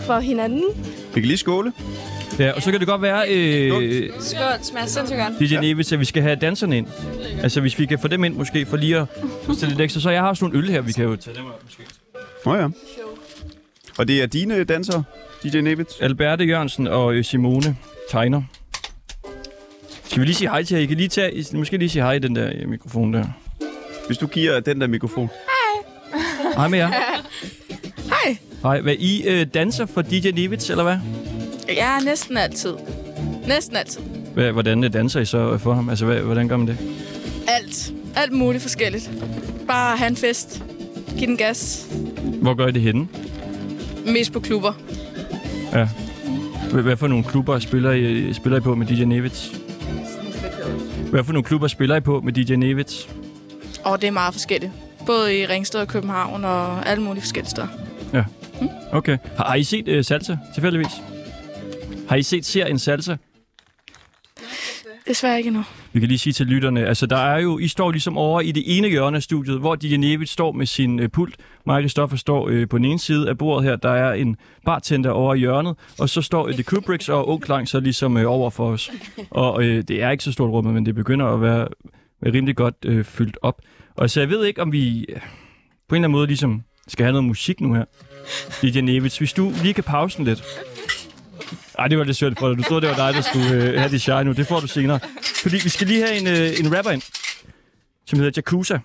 for 0.00 0.18
hinanden. 0.18 0.64
Vi 1.14 1.20
kan 1.20 1.26
lige 1.26 1.38
skåle. 1.38 1.72
Ja, 2.38 2.52
og 2.52 2.62
så 2.62 2.70
kan 2.70 2.80
det 2.80 2.88
godt 2.88 3.02
være, 3.02 3.24
øh, 3.28 4.10
Skål, 4.20 4.42
smager 4.62 4.86
sindssygt 4.86 5.20
godt. 5.20 5.50
DJ 5.50 5.56
Nevis, 5.56 5.92
at 5.92 6.00
vi 6.00 6.04
skal 6.04 6.22
have 6.22 6.36
danserne 6.36 6.76
ind. 6.76 6.86
Altså, 7.42 7.60
hvis 7.60 7.78
vi 7.78 7.86
kan 7.86 7.98
få 7.98 8.08
dem 8.08 8.24
ind 8.24 8.34
måske, 8.34 8.66
for 8.66 8.76
lige 8.76 8.96
at 8.96 9.06
stille 9.54 9.68
lidt 9.68 9.80
ekstra. 9.80 10.00
Så 10.00 10.10
jeg 10.10 10.20
har 10.20 10.28
også 10.28 10.44
nogle 10.44 10.58
øl 10.58 10.70
her, 10.70 10.80
vi 10.80 10.92
kan 10.92 11.04
jo 11.04 11.16
tage 11.16 11.36
dem 11.36 11.46
op 11.46 11.64
måske. 11.64 11.82
Nå 12.46 12.54
ja. 12.54 12.68
Og 13.98 14.08
det 14.08 14.22
er 14.22 14.26
dine 14.26 14.64
dansere, 14.64 15.04
DJ 15.42 15.60
Nevitz? 15.60 15.94
Alberte 16.00 16.44
Jørgensen 16.44 16.86
og 16.86 17.14
øh, 17.14 17.24
Simone 17.24 17.76
Tegner. 18.10 18.42
Skal 20.08 20.20
vi 20.20 20.26
lige 20.26 20.34
sige 20.36 20.48
hej 20.50 20.62
til 20.62 20.74
jer? 20.74 20.82
I 20.82 20.86
kan 20.86 20.96
lige 20.96 21.08
tage, 21.08 21.44
måske 21.56 21.76
lige 21.76 21.88
sige 21.88 22.02
hej 22.02 22.12
i 22.12 22.18
den 22.18 22.36
der 22.36 22.50
øh, 22.54 22.68
mikrofon 22.68 23.14
der. 23.14 23.24
Hvis 24.06 24.18
du 24.18 24.26
giver 24.26 24.60
den 24.60 24.80
der 24.80 24.86
mikrofon. 24.86 25.30
Hej 26.56 26.68
med 26.68 26.78
jer. 26.78 26.88
Hej. 28.24 28.36
Hej. 28.62 28.80
Hvad, 28.80 28.94
I 28.98 29.22
øh, 29.28 29.46
danser 29.54 29.86
for 29.86 30.02
DJ 30.02 30.30
Nevitz, 30.30 30.70
eller 30.70 30.84
hvad? 30.84 30.96
Ja, 31.68 31.98
næsten 32.04 32.36
altid. 32.36 32.74
Næsten 33.46 33.76
altid. 33.76 34.00
hvad? 34.34 34.52
Hvordan 34.52 34.84
øh, 34.84 34.92
danser 34.92 35.20
I 35.20 35.24
så 35.24 35.58
for 35.58 35.74
ham? 35.74 35.88
Altså, 35.88 36.04
hvad, 36.04 36.16
hvordan 36.16 36.48
gør 36.48 36.56
man 36.56 36.66
det? 36.66 36.76
Alt. 37.48 37.92
Alt 38.16 38.32
muligt 38.32 38.62
forskelligt. 38.62 39.10
Bare 39.66 39.96
have 39.96 40.08
en 40.08 40.16
fest. 40.16 40.62
Giv 41.18 41.28
den 41.28 41.36
gas. 41.36 41.86
Hvor 42.42 42.54
gør 42.54 42.66
I 42.66 42.72
det 42.72 42.82
henne? 42.82 43.08
Mest 44.06 44.32
på 44.32 44.40
klubber. 44.40 44.72
Ja. 45.72 45.88
Hvad, 46.72 46.82
hvad 46.82 46.96
for 46.96 47.06
nogle 47.06 47.24
klubber 47.24 47.58
spiller 47.58 47.92
I, 47.92 48.32
spiller 48.32 48.58
I 48.58 48.60
på 48.60 48.74
med 48.74 48.86
DJ 48.86 49.04
Nevitz? 49.04 49.48
Hvad 51.10 51.24
for 51.24 51.32
nogle 51.32 51.44
klubber 51.44 51.68
spiller 51.68 51.96
I 51.96 52.00
på 52.00 52.20
med 52.20 52.32
DJ 52.32 52.54
Nevitz? 52.54 53.06
Og 53.84 54.00
det 54.00 54.06
er 54.06 54.10
meget 54.10 54.34
forskelligt. 54.34 54.72
Både 55.06 55.38
i 55.38 55.46
Ringsted 55.46 55.80
og 55.80 55.88
København 55.88 56.44
og 56.44 56.86
alle 56.86 57.04
mulige 57.04 57.22
forskellige 57.22 57.50
steder. 57.50 57.68
Ja. 58.12 58.24
Okay. 58.92 59.18
Har, 59.36 59.44
har 59.44 59.54
I 59.54 59.62
set 59.64 59.88
uh, 59.88 60.04
Salsa, 60.04 60.36
tilfældigvis? 60.54 60.92
Har 62.08 62.16
I 62.16 62.22
set 62.22 62.46
serien 62.46 62.78
Salsa? 62.78 63.16
Desværre 65.06 65.38
ikke 65.38 65.48
endnu. 65.48 65.64
Vi 65.92 66.00
kan 66.00 66.08
lige 66.08 66.18
sige 66.18 66.32
til 66.32 66.46
lytterne, 66.46 66.86
altså 66.86 67.06
der 67.06 67.16
er 67.16 67.38
jo, 67.38 67.58
I 67.58 67.68
står 67.68 67.90
ligesom 67.90 68.18
over 68.18 68.40
i 68.40 68.52
det 68.52 68.62
ene 68.66 68.88
hjørne 68.88 69.16
af 69.16 69.22
studiet, 69.22 69.58
hvor 69.58 69.74
DJ 69.74 69.96
Nevitz 69.96 70.32
står 70.32 70.52
med 70.52 70.66
sin 70.66 71.00
øh, 71.00 71.08
pult. 71.08 71.36
Maja 71.66 71.80
Kristoffer 71.80 72.16
står 72.16 72.48
øh, 72.48 72.68
på 72.68 72.78
den 72.78 72.84
ene 72.84 72.98
side 72.98 73.28
af 73.28 73.38
bordet 73.38 73.64
her, 73.64 73.76
der 73.76 73.90
er 73.90 74.12
en 74.12 74.36
bartender 74.64 75.10
over 75.10 75.34
i 75.34 75.38
hjørnet, 75.38 75.76
og 75.98 76.08
så 76.08 76.22
står 76.22 76.48
øh, 76.48 76.54
The 76.54 76.62
Kubricks 76.62 77.08
og 77.08 77.28
Oaklang 77.28 77.68
så 77.68 77.80
ligesom 77.80 78.16
øh, 78.16 78.30
over 78.30 78.50
for 78.50 78.70
os. 78.70 78.90
Og 79.30 79.64
øh, 79.64 79.84
det 79.88 80.02
er 80.02 80.10
ikke 80.10 80.24
så 80.24 80.32
stort 80.32 80.50
rummet, 80.50 80.74
men 80.74 80.86
det 80.86 80.94
begynder 80.94 81.26
at 81.26 81.40
være, 81.42 81.68
rimelig 82.26 82.56
godt 82.56 82.74
øh, 82.84 83.04
fyldt 83.04 83.38
op. 83.42 83.62
Og 83.96 84.10
så 84.10 84.20
jeg 84.20 84.28
ved 84.28 84.44
ikke, 84.44 84.62
om 84.62 84.72
vi 84.72 85.04
øh, 85.08 85.20
på 85.88 85.94
en 85.94 85.96
eller 85.96 85.96
anden 85.96 86.12
måde 86.12 86.26
ligesom 86.26 86.62
skal 86.88 87.04
have 87.04 87.12
noget 87.12 87.24
musik 87.24 87.60
nu 87.60 87.74
her. 87.74 87.84
DJ 88.62 88.80
Nevits, 88.80 89.18
hvis 89.18 89.32
du 89.32 89.52
lige 89.62 89.74
kan 89.74 89.84
pausen 89.84 90.24
lidt. 90.24 90.44
Ej, 91.78 91.88
det 91.88 91.98
var 91.98 92.04
lidt 92.04 92.16
synd 92.16 92.36
for 92.36 92.48
dig. 92.48 92.58
Du 92.58 92.62
troede, 92.62 92.86
det 92.86 92.90
var 92.96 93.06
dig, 93.06 93.14
der 93.14 93.20
skulle 93.20 93.54
øh, 93.54 93.74
have 93.78 93.90
det 93.90 94.00
shy 94.00 94.10
nu. 94.10 94.32
Det 94.32 94.46
får 94.46 94.60
du 94.60 94.66
senere. 94.66 95.00
Fordi 95.42 95.56
vi 95.62 95.68
skal 95.68 95.86
lige 95.86 96.06
have 96.06 96.16
en, 96.20 96.26
øh, 96.26 96.60
en 96.66 96.76
rapper 96.76 96.90
ind, 96.90 97.02
som 98.06 98.18
hedder 98.18 98.32
Jakuza. 98.36 98.78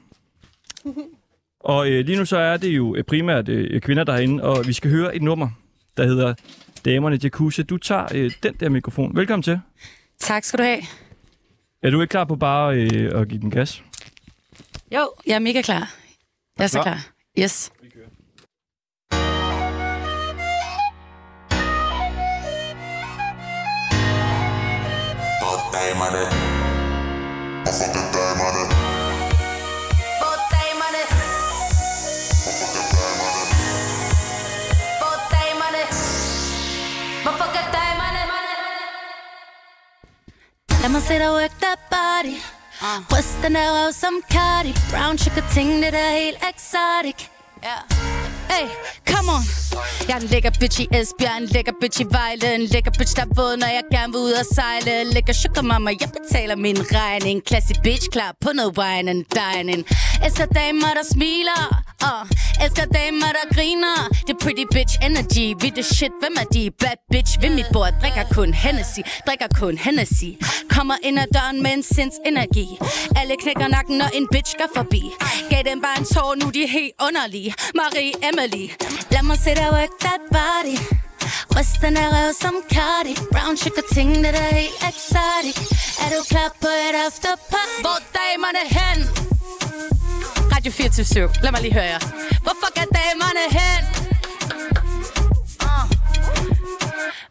Og 1.60 1.90
øh, 1.90 2.06
lige 2.06 2.18
nu 2.18 2.26
så 2.26 2.38
er 2.38 2.58
det 2.58 2.70
jo 2.70 2.96
øh, 2.96 3.04
primært 3.04 3.50
øh, 3.50 3.82
kvinder 3.82 4.04
derinde, 4.04 4.44
og 4.44 4.68
vi 4.68 4.74
skal 4.74 4.92
høre 4.92 5.16
et 5.16 5.22
nummer, 5.22 5.50
der 5.98 6.06
hedder 6.06 6.34
Damerne 6.86 7.20
Jakuza. 7.24 7.64
Du 7.64 7.78
tager 7.78 8.08
øh, 8.14 8.32
den 8.44 8.54
der 8.60 8.70
mikrofon. 8.70 9.16
Velkommen 9.16 9.44
til. 9.44 9.60
Tak 10.20 10.44
skal 10.44 10.60
du 10.60 10.64
have. 10.64 10.80
Er 11.84 11.90
du 11.90 12.02
ikke 12.02 12.12
klar 12.12 12.24
på 12.26 12.36
bare 12.36 12.76
øh, 12.76 13.22
at 13.22 13.28
give 13.28 13.42
den 13.42 13.52
gas? 13.52 13.84
Jo, 14.92 15.10
jeg 15.28 15.36
er 15.36 15.40
mega 15.40 15.62
klar. 15.62 15.94
Jeg 16.58 16.64
er 16.64 16.68
så 16.68 16.82
Klar? 16.82 16.84
klar. 16.84 17.08
Yes. 17.40 17.72
For 25.84 25.90
damerne. 25.90 26.24
Og 27.68 27.74
for 27.78 27.88
de 27.96 28.02
damerne. 28.16 28.64
For 30.20 30.36
damerne. 30.54 31.04
For 35.00 35.16
damerne. 35.34 35.84
Hvorfor 37.24 37.48
kan 37.56 37.66
damerne? 37.78 38.22
Lad 40.82 40.90
mig 40.90 41.02
se 41.02 41.14
dig 41.14 41.32
work 41.32 41.52
that 41.62 41.80
body. 41.90 42.36
Ryst 43.12 43.38
den 43.44 43.56
der 43.56 43.86
røv 43.86 43.94
som 43.94 44.14
Cardi. 44.32 44.74
Brown 44.92 45.18
sugar 45.18 45.44
ting, 45.54 45.84
det 45.84 45.94
der 45.94 46.00
er 46.00 46.16
helt 46.18 46.38
exotic. 46.52 47.30
Hey, 48.50 48.68
come 49.06 49.30
on. 49.30 49.44
Jeg 50.08 50.16
er 50.18 50.22
en 50.22 50.28
lækker 50.28 50.52
bitch 50.60 50.82
i 50.82 50.88
Esbjerg, 50.92 51.38
en 51.42 51.46
lækker 51.46 51.72
bitch 51.82 52.02
i 52.02 52.06
Vejle 52.10 52.56
En 52.56 52.66
lækker 52.66 52.92
bitch, 52.98 53.16
der 53.16 53.26
våd, 53.36 53.58
når 53.58 53.68
jeg 53.68 53.84
gerne 53.92 54.14
vil 54.14 54.22
ud 54.22 54.32
og 54.32 54.46
sejle. 54.56 55.04
Lækker 55.04 55.34
sugar 55.34 55.62
mama, 55.62 55.92
jeg 56.02 56.10
betaler 56.18 56.56
min 56.56 56.78
regning. 56.96 57.42
Classy 57.48 57.74
bitch, 57.84 58.10
klar 58.10 58.36
på 58.42 58.50
noget 58.54 58.78
wine 58.78 59.10
and 59.12 59.24
dining. 59.40 59.86
Elsker 60.26 60.46
damer, 60.46 60.92
der 60.98 61.06
smiler 61.14 61.62
uh, 62.08 62.64
Elsker 62.64 62.86
damer, 63.00 63.30
der 63.38 63.46
griner. 63.56 63.98
Det 64.28 64.36
pretty 64.44 64.66
bitch 64.76 64.94
energy 65.08 65.46
Vi 65.62 65.70
det 65.78 65.86
shit, 65.86 66.14
hvem 66.22 66.36
er 66.42 66.48
de? 66.56 66.72
Bad 66.82 67.00
bitch 67.12 67.32
ved 67.42 67.52
mit 67.60 67.70
bord. 67.74 67.94
Drikker 68.02 68.26
kun 68.38 68.54
Hennessy, 68.54 69.02
drikker 69.28 69.50
kun 69.60 69.78
Hennessy. 69.78 70.32
Kommer 70.76 70.98
ind 71.08 71.20
ad 71.20 71.30
døren 71.36 71.58
med 71.64 71.72
en 71.78 71.84
sinds 71.84 72.18
energi. 72.26 72.68
Alle 73.20 73.36
knækker 73.42 73.68
nakken, 73.68 73.96
når 73.98 74.10
en 74.20 74.28
bitch 74.34 74.52
går 74.62 74.70
forbi. 74.76 75.02
Gav 75.50 75.62
dem 75.70 75.82
bare 75.86 75.98
en 76.00 76.06
tår, 76.14 76.36
nu 76.42 76.46
de 76.56 76.60
er 76.68 76.72
helt 76.80 76.96
underlige. 77.08 77.54
Marie 77.80 78.14
family 78.34 78.70
Lad 79.10 79.24
mig 79.26 79.38
se 79.38 79.56
dig 79.56 79.72
work 79.72 80.00
that 80.00 80.22
body 80.32 80.78
Ryst 81.56 81.82
den 81.82 81.98
røv 81.98 82.34
som 82.42 82.56
Cardi 82.74 83.16
Brown 83.32 83.58
sugar 83.58 83.84
ting, 83.94 84.16
det 84.16 84.36
er 84.36 84.56
helt 84.56 84.80
exotic 84.90 85.58
Er 86.04 86.10
du 86.14 86.20
klar 86.30 86.50
på 86.62 86.68
et 86.88 86.96
afterparty? 87.06 87.82
Hvor 87.82 88.00
damerne 88.18 88.64
hen? 88.78 89.00
Radio 90.56 90.72
24 90.72 91.30
Lad 91.44 91.52
mig 91.52 91.62
lige 91.62 91.74
høre 91.74 91.84
jer 91.94 92.00
Hvor 92.44 92.56
fuck 92.62 92.78
er 92.78 92.90
damerne 93.00 93.46
hen? 93.58 94.03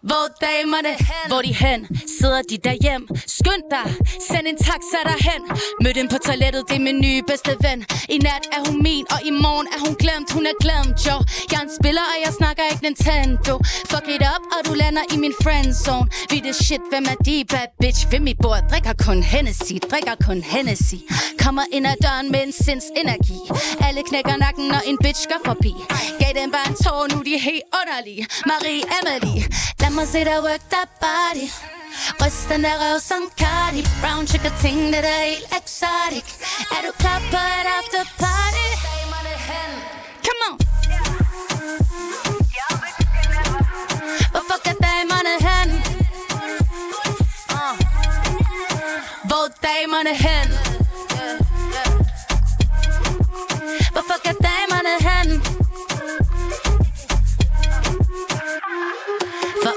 Hvor 0.03 0.27
damerne 0.41 0.89
hen? 0.89 1.27
Hvor 1.33 1.43
de 1.43 1.53
hen? 1.55 1.81
Sidder 2.19 2.43
de 2.51 2.57
derhjem? 2.69 3.03
Skynd 3.39 3.65
dig, 3.75 3.87
send 4.29 4.47
en 4.47 4.57
taxa 4.67 5.01
derhen. 5.11 5.43
Mød 5.83 5.93
dem 5.99 6.09
på 6.09 6.19
toilettet, 6.27 6.63
det 6.69 6.77
er 6.77 6.85
min 6.89 6.99
nye 7.07 7.23
bedste 7.31 7.53
ven. 7.65 7.79
I 8.15 8.19
nat 8.19 8.45
er 8.57 8.61
hun 8.67 8.83
min, 8.83 9.05
og 9.15 9.21
i 9.31 9.33
morgen 9.45 9.67
er 9.75 9.81
hun 9.87 9.95
glemt. 10.03 10.29
Hun 10.37 10.45
er 10.53 10.57
glemt, 10.65 10.99
jo. 11.09 11.17
Jeg 11.51 11.59
er 11.61 11.65
en 11.69 11.73
spiller, 11.79 12.05
og 12.13 12.19
jeg 12.25 12.33
snakker 12.41 12.63
ikke 12.71 12.83
Nintendo. 12.89 13.53
Fuck 13.91 14.07
it 14.15 14.23
up, 14.33 14.43
og 14.55 14.61
du 14.67 14.73
lander 14.83 15.05
i 15.15 15.17
min 15.25 15.35
friendzone. 15.43 16.07
Vi 16.31 16.37
det 16.47 16.55
shit, 16.65 16.85
hvem 16.91 17.05
er 17.13 17.19
de? 17.27 17.37
Bad 17.53 17.71
bitch? 17.83 18.01
Ved 18.13 18.21
mit 18.29 18.39
bord 18.45 18.63
Drikker 18.71 18.95
kun 19.05 19.23
Hennessy, 19.33 19.77
drikker 19.91 20.17
kun 20.27 20.41
Hennessy. 20.53 20.99
Kommer 21.45 21.65
ind 21.77 21.87
ad 21.93 21.99
døren 22.05 22.27
med 22.33 22.41
en 22.47 22.53
sinds 22.65 22.87
energi. 23.03 23.39
Alle 23.87 24.03
knækker 24.09 24.37
nakken, 24.45 24.65
når 24.75 24.83
en 24.91 24.99
bitch 25.05 25.23
går 25.33 25.41
forbi. 25.49 25.73
Gav 26.21 26.33
dem 26.39 26.51
bare 26.57 26.67
en 26.73 26.77
tår, 26.85 27.03
nu 27.13 27.19
de 27.27 27.33
er 27.39 27.45
helt 27.51 27.67
underlige. 27.81 28.23
Marie 28.51 28.85
Emily 28.99 29.37
Lad 29.83 29.92
mig 29.95 30.09
se 30.09 30.25
dig 30.25 30.41
work 30.43 30.61
that 30.71 30.89
body 31.01 31.47
Ryst 32.21 32.49
den 32.49 32.63
der 32.65 32.77
røv 32.83 33.01
som 33.01 33.23
Cardi 33.41 33.83
Brown 34.03 34.27
sugar 34.27 34.53
ting, 34.61 34.93
det 34.93 34.99
er 34.99 35.25
helt 35.25 35.49
exotic 35.59 36.27
Er 36.75 36.81
du 36.87 36.93
klar 36.99 37.19
på 37.31 37.37
et 37.37 37.67
after 37.79 38.05
party? 38.19 38.69
Come 40.27 40.43
on 40.49 40.57
Hvorfor 44.33 44.59
kan 44.65 44.77
damerne 44.89 45.35
hen? 45.49 45.71
Uh. 47.51 47.77
Hvor 49.29 49.47
damerne 49.63 50.15
hen? 50.15 50.62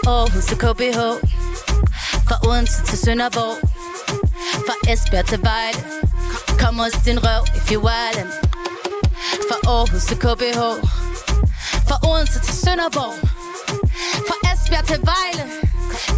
Aarhus 0.07 0.45
til 0.45 0.57
KBH 0.57 0.99
Fra 2.27 2.37
Odense 2.49 2.83
til 2.85 2.97
Sønderborg. 2.97 3.57
Fra 4.65 4.75
Esbjerg 4.91 5.25
til 5.25 5.39
Vejle. 5.49 5.79
Kom 6.61 6.75
hos 6.75 6.91
din 7.05 7.19
røv, 7.25 7.41
if 7.57 7.71
you 7.71 7.79
wildin' 7.87 8.31
Fra 9.47 9.57
Aarhus 9.73 10.03
til 10.09 10.17
KBH 10.17 10.61
Fra 11.87 11.97
Odense 12.09 12.39
til 12.39 12.53
Sønderborg. 12.63 13.13
Fra 14.27 14.35
Esbjerg 14.51 14.85
til 14.91 14.99
Vejle. 15.11 15.43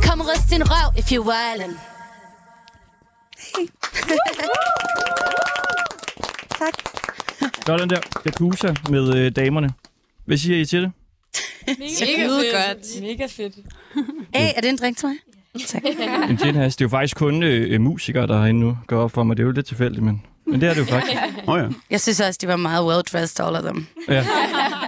Kom 0.07 0.19
hos 0.19 0.41
din 0.51 0.63
røv, 0.71 0.89
if 0.99 1.11
you 1.11 1.21
wildin' 1.31 1.77
Sådan 7.65 7.89
der. 7.89 7.99
Yakuza 8.27 8.73
med 8.89 9.15
øh, 9.15 9.31
damerne. 9.35 9.69
Hvad 10.25 10.37
siger 10.37 10.61
I 10.61 10.65
til 10.65 10.81
det? 10.81 10.91
Mega 11.67 12.27
fedt. 12.27 12.53
godt. 12.53 13.01
Mega 13.01 13.25
fedt. 13.25 13.55
Hey, 14.35 14.49
er 14.55 14.61
det 14.61 14.69
en 14.69 14.77
drink 14.77 14.97
til 14.97 15.07
mig? 15.07 15.17
Tak. 15.67 15.81
En 16.29 16.37
gin 16.37 16.55
has. 16.55 16.75
Det 16.75 16.81
er 16.81 16.85
jo 16.85 16.89
faktisk 16.89 17.15
kun 17.17 17.43
øh, 17.43 17.73
øh, 17.73 17.81
musikere, 17.81 18.27
der 18.27 18.35
er 18.35 18.39
herinde 18.41 18.59
nu, 18.59 18.77
går 18.87 18.97
op 18.97 19.11
for 19.11 19.23
mig. 19.23 19.37
Det 19.37 19.43
er 19.43 19.47
jo 19.47 19.51
lidt 19.51 19.65
tilfældigt, 19.65 20.03
men, 20.03 20.21
men 20.47 20.61
det 20.61 20.69
er 20.69 20.73
det 20.73 20.79
jo 20.81 20.85
faktisk. 20.85 21.17
Åh 21.47 21.53
oh, 21.53 21.59
ja. 21.59 21.67
Jeg 21.89 22.01
synes 22.01 22.19
også, 22.19 22.37
de 22.41 22.47
var 22.47 22.55
meget 22.55 22.81
well-dressed, 22.93 23.43
all 23.45 23.55
of 23.55 23.61
them. 23.63 23.87
Ja. 24.09 24.25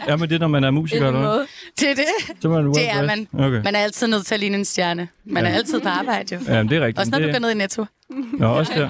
ja, 0.07 0.15
men 0.15 0.29
det 0.29 0.35
er, 0.35 0.39
når 0.39 0.47
man 0.47 0.63
er 0.63 0.71
musiker, 0.71 1.07
eller 1.07 1.19
hvad? 1.19 1.45
Det 1.79 1.89
er 1.89 1.95
det. 1.95 2.41
Så 2.41 2.47
er 2.47 2.51
man 2.61 2.73
Det 2.73 2.89
er 2.89 3.05
man. 3.05 3.27
Okay. 3.33 3.61
Man 3.63 3.75
er 3.75 3.79
altid 3.79 4.07
nødt 4.07 4.25
til 4.25 4.33
at 4.33 4.39
ligne 4.39 4.57
en 4.57 4.65
stjerne. 4.65 5.07
Man 5.25 5.45
er 5.45 5.49
Ja. 5.49 5.55
altid 5.55 5.79
på 5.81 5.87
arbejde, 5.89 6.35
jo. 6.35 6.41
Ja, 6.47 6.63
men 6.63 6.69
det 6.69 6.77
er 6.77 6.81
rigtigt. 6.81 6.99
Også 6.99 7.11
når 7.11 7.19
det, 7.19 7.27
du 7.27 7.31
går 7.33 7.39
ned 7.39 7.51
i 7.51 7.53
Netto. 7.53 7.85
Nå, 8.37 8.47
også 8.47 8.73
der. 8.75 8.89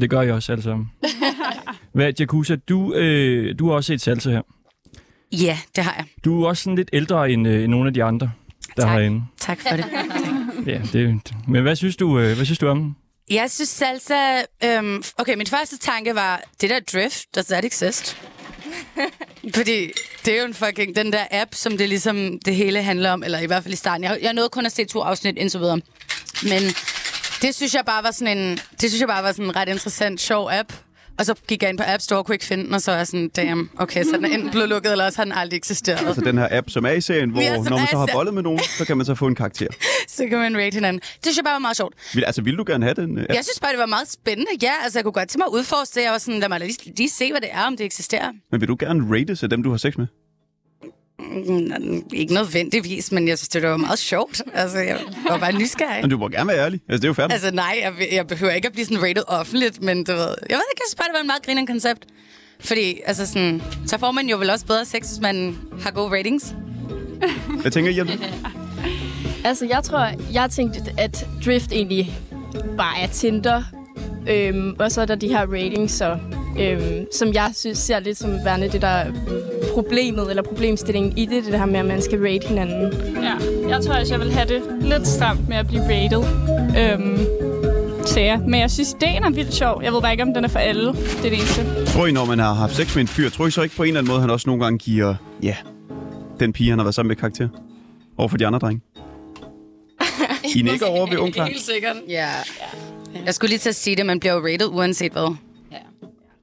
Det 0.00 0.10
gør 0.10 0.20
jeg 0.22 0.34
også 0.34 0.52
alle 0.52 0.62
sammen. 0.64 0.90
Hvad, 1.92 2.12
Jakuza, 2.20 2.56
du, 2.56 2.94
øh, 2.94 3.58
du 3.58 3.68
har 3.68 3.74
også 3.74 3.86
set 3.88 4.00
salsa 4.00 4.30
her. 4.30 4.42
Ja, 5.32 5.58
det 5.76 5.84
har 5.84 5.94
jeg. 5.96 6.04
Du 6.24 6.42
er 6.44 6.48
også 6.48 6.62
sådan 6.62 6.76
lidt 6.76 6.90
ældre 6.92 7.30
end, 7.30 7.48
øh, 7.48 7.62
end 7.62 7.70
nogle 7.70 7.86
af 7.88 7.94
de 7.94 8.04
andre, 8.04 8.30
der 8.76 8.86
er 8.86 8.90
herinde. 8.90 9.22
Tak 9.40 9.60
for 9.60 9.76
det. 9.76 9.84
Ja, 10.66 10.80
det, 10.92 11.20
men 11.48 11.62
hvad 11.62 11.76
synes 11.76 11.96
du, 11.96 12.18
øh, 12.18 12.36
hvad 12.36 12.44
synes 12.44 12.58
du 12.58 12.68
om 12.68 12.78
den? 12.78 12.96
Jeg 13.30 13.50
synes 13.50 13.68
salsa... 13.68 14.42
Øhm, 14.64 15.02
okay, 15.18 15.34
min 15.34 15.46
første 15.46 15.78
tanke 15.78 16.14
var, 16.14 16.42
det 16.60 16.70
der 16.70 16.80
drift, 16.92 17.34
does 17.34 17.46
that 17.46 17.64
exist? 17.64 18.16
Fordi 19.54 19.92
det 20.24 20.34
er 20.34 20.38
jo 20.40 20.46
en 20.46 20.54
fucking, 20.54 20.96
den 20.96 21.12
der 21.12 21.24
app, 21.30 21.54
som 21.54 21.78
det 21.78 21.88
ligesom 21.88 22.38
det 22.44 22.54
hele 22.54 22.82
handler 22.82 23.10
om, 23.10 23.22
eller 23.22 23.38
i 23.38 23.46
hvert 23.46 23.62
fald 23.62 23.74
i 23.74 23.76
starten. 23.76 24.04
Jeg, 24.04 24.18
jeg 24.22 24.32
nåede 24.32 24.48
kun 24.48 24.66
at 24.66 24.72
se 24.72 24.84
to 24.84 25.00
afsnit 25.00 25.38
indtil 25.38 25.60
videre. 25.60 25.80
Men 26.42 26.62
det 27.42 27.54
synes 27.54 27.74
jeg 27.74 27.84
bare 27.86 28.02
var 28.02 28.10
sådan 28.10 28.38
en, 28.38 28.58
det 28.80 28.90
synes 28.90 29.00
jeg 29.00 29.08
bare 29.08 29.22
var 29.22 29.32
sådan 29.32 29.44
en 29.44 29.56
ret 29.56 29.68
interessant, 29.68 30.20
sjov 30.20 30.50
app. 30.52 30.72
Og 31.18 31.26
så 31.26 31.34
gik 31.48 31.62
jeg 31.62 31.70
ind 31.70 31.78
på 31.78 31.84
App 31.86 32.02
Store, 32.02 32.24
kunne 32.24 32.34
ikke 32.34 32.44
finde 32.44 32.64
den, 32.64 32.74
og 32.74 32.82
så 32.82 32.92
er 32.92 32.96
jeg 32.96 33.06
sådan, 33.06 33.28
damn, 33.28 33.70
okay, 33.78 34.04
så 34.04 34.10
den 34.16 34.24
er 34.24 34.28
enten 34.28 34.50
blevet 34.50 34.68
lukket, 34.68 34.92
eller 34.92 35.04
også 35.04 35.18
har 35.18 35.24
den 35.24 35.32
aldrig 35.32 35.56
eksisteret. 35.56 36.06
Altså 36.06 36.20
den 36.20 36.38
her 36.38 36.48
app, 36.50 36.70
som 36.70 36.84
er 36.84 36.90
i 36.90 37.00
serien, 37.00 37.30
hvor 37.30 37.40
Ja, 37.42 37.56
når 37.56 37.78
man 37.78 37.86
så 37.90 37.98
har 37.98 38.08
bollet 38.12 38.34
med 38.34 38.42
nogen, 38.42 38.58
så 38.78 38.84
kan 38.84 38.96
man 38.96 39.06
så 39.06 39.14
få 39.14 39.26
en 39.26 39.34
karakter. 39.34 39.66
så 40.08 40.26
kan 40.28 40.38
man 40.38 40.56
rate 40.56 40.74
hinanden. 40.74 41.00
Det 41.00 41.18
synes 41.22 41.36
jeg 41.36 41.44
bare 41.44 41.52
var 41.52 41.58
meget 41.58 41.76
sjovt. 41.76 41.94
Vil, 42.14 42.24
altså, 42.24 42.42
vil 42.42 42.56
du 42.58 42.64
gerne 42.66 42.84
have 42.84 42.94
den 42.94 43.16
uh, 43.16 43.22
app? 43.22 43.28
Jeg 43.34 43.44
synes 43.44 43.60
bare, 43.60 43.72
det 43.72 43.78
var 43.78 43.86
meget 43.86 44.08
spændende. 44.10 44.50
Ja, 44.62 44.72
altså 44.82 44.98
jeg 44.98 45.04
kunne 45.04 45.12
godt 45.12 45.28
tænke 45.28 45.38
mig 45.38 45.46
at 45.46 45.58
udforske 45.58 45.94
det. 45.94 46.04
Jeg 46.04 46.12
var 46.12 46.18
sådan, 46.18 46.40
lad 46.40 46.48
mig 46.48 46.60
lige, 46.60 46.92
lige 46.96 47.10
se, 47.10 47.30
hvad 47.30 47.40
det 47.40 47.48
er, 47.52 47.62
om 47.66 47.76
det 47.76 47.84
eksisterer. 47.86 48.32
Men 48.50 48.60
vil 48.60 48.68
du 48.68 48.76
gerne 48.78 49.18
rates 49.18 49.42
af 49.42 49.50
dem, 49.50 49.62
du 49.62 49.70
har 49.70 49.76
sex 49.76 49.96
med? 49.96 50.06
Ikke 52.12 52.34
nødvendigvis, 52.34 53.12
men 53.12 53.28
jeg 53.28 53.38
synes, 53.38 53.48
det 53.48 53.62
var 53.62 53.76
meget 53.76 53.98
sjovt. 53.98 54.42
Altså, 54.54 54.78
jeg 54.78 54.98
var 55.28 55.38
bare 55.38 55.52
nysgerrig. 55.52 56.00
Men 56.02 56.10
du 56.10 56.18
må 56.18 56.28
gerne 56.28 56.48
være 56.48 56.58
ærlig. 56.58 56.80
Altså, 56.88 56.98
det 56.98 57.04
er 57.04 57.08
jo 57.08 57.12
færdigt. 57.14 57.32
Altså 57.32 57.50
nej, 57.50 57.78
jeg, 57.82 58.08
jeg 58.12 58.26
behøver 58.26 58.52
ikke 58.52 58.66
at 58.66 58.72
blive 58.72 58.84
sådan 58.86 59.02
rated 59.02 59.22
offentligt, 59.26 59.82
men 59.82 60.04
du 60.04 60.12
ved, 60.12 60.20
jeg 60.20 60.26
ved 60.28 60.36
ikke, 60.48 60.50
jeg 60.50 60.86
synes 60.88 60.94
bare, 60.94 61.06
det 61.08 61.14
var 61.14 61.20
en 61.20 61.26
meget 61.26 61.42
grinende 61.46 61.66
koncept. 61.72 62.04
Fordi, 62.60 63.00
altså 63.06 63.26
sådan, 63.26 63.62
så 63.86 63.98
får 63.98 64.10
man 64.12 64.28
jo 64.28 64.36
vel 64.38 64.50
også 64.50 64.66
bedre 64.66 64.84
sex, 64.84 65.08
hvis 65.08 65.20
man 65.20 65.58
har 65.82 65.90
gode 65.90 66.18
ratings. 66.18 66.54
Hvad 67.60 67.70
tænker 67.70 67.90
I 67.90 68.00
om 68.00 68.06
det? 68.06 68.34
Altså, 69.44 69.66
jeg 69.66 69.82
tror, 69.84 70.10
jeg 70.32 70.50
tænkte, 70.50 70.80
at 70.98 71.26
Drift 71.44 71.72
egentlig 71.72 72.18
bare 72.76 72.98
er 73.00 73.06
Tinder. 73.06 73.62
Øhm, 74.30 74.76
og 74.78 74.92
så 74.92 75.00
er 75.00 75.06
der 75.06 75.14
de 75.14 75.28
her 75.28 75.46
ratings, 75.52 75.92
så, 75.92 76.18
øhm, 76.60 77.06
som 77.12 77.32
jeg 77.34 77.50
synes 77.54 77.78
ser 77.78 78.00
lidt 78.00 78.18
som 78.18 78.30
værende 78.44 78.68
det, 78.68 78.82
der 78.82 78.88
er 78.88 79.12
problemet, 79.74 80.30
eller 80.30 80.42
problemstillingen 80.42 81.18
i 81.18 81.26
det, 81.26 81.44
det 81.44 81.58
her 81.58 81.66
med, 81.66 81.80
at 81.80 81.86
man 81.86 82.02
skal 82.02 82.18
rate 82.18 82.48
hinanden. 82.48 82.92
Ja, 83.22 83.34
jeg 83.68 83.82
tror 83.84 83.94
også, 84.00 84.14
jeg 84.14 84.20
vil 84.20 84.32
have 84.32 84.48
det 84.48 84.62
lidt 84.80 85.06
stramt 85.08 85.48
med 85.48 85.56
at 85.56 85.66
blive 85.66 85.82
rated. 85.82 86.22
Øhm, 86.78 87.18
så 88.06 88.20
ja. 88.20 88.36
Men 88.38 88.60
jeg 88.60 88.70
synes, 88.70 88.92
ideen 88.92 89.24
er 89.24 89.30
vildt 89.30 89.54
sjov. 89.54 89.82
Jeg 89.82 89.92
ved 89.92 90.00
bare 90.00 90.12
ikke, 90.12 90.22
om 90.22 90.34
den 90.34 90.44
er 90.44 90.48
for 90.48 90.58
alle. 90.58 90.86
Det 90.92 91.16
er 91.16 91.22
det 91.22 91.32
eneste. 91.32 91.86
Tror 91.86 92.06
I, 92.06 92.12
når 92.12 92.24
man 92.24 92.38
har 92.38 92.54
haft 92.54 92.74
sex 92.74 92.94
med 92.94 93.00
en 93.00 93.08
fyr, 93.08 93.30
tror 93.30 93.46
I 93.46 93.50
så 93.50 93.62
ikke 93.62 93.76
på 93.76 93.82
en 93.82 93.86
eller 93.88 94.00
anden 94.00 94.10
måde, 94.12 94.20
han 94.20 94.30
også 94.30 94.48
nogle 94.48 94.64
gange 94.64 94.78
giver, 94.78 95.14
ja, 95.42 95.56
den 96.40 96.52
pige, 96.52 96.70
han 96.70 96.78
har 96.78 96.84
været 96.84 96.94
sammen 96.94 97.08
med 97.08 97.16
karakter? 97.16 97.48
Over 98.18 98.28
for 98.28 98.36
de 98.36 98.46
andre 98.46 98.58
drenge? 98.58 98.82
I 100.58 100.62
nikker 100.62 100.86
over 100.86 101.06
ved 101.10 101.18
onkler. 101.18 101.44
Helt 101.44 101.62
sikkert. 101.62 101.96
Ja. 102.08 102.30
Jeg 103.24 103.34
skulle 103.34 103.48
lige 103.48 103.58
til 103.58 103.68
at 103.68 103.74
sige 103.74 103.96
det, 103.96 104.06
man 104.06 104.20
bliver 104.20 104.32
jo 104.34 104.46
rated 104.46 104.66
uanset 104.66 105.12
hvad. 105.12 105.22
Det 105.22 105.36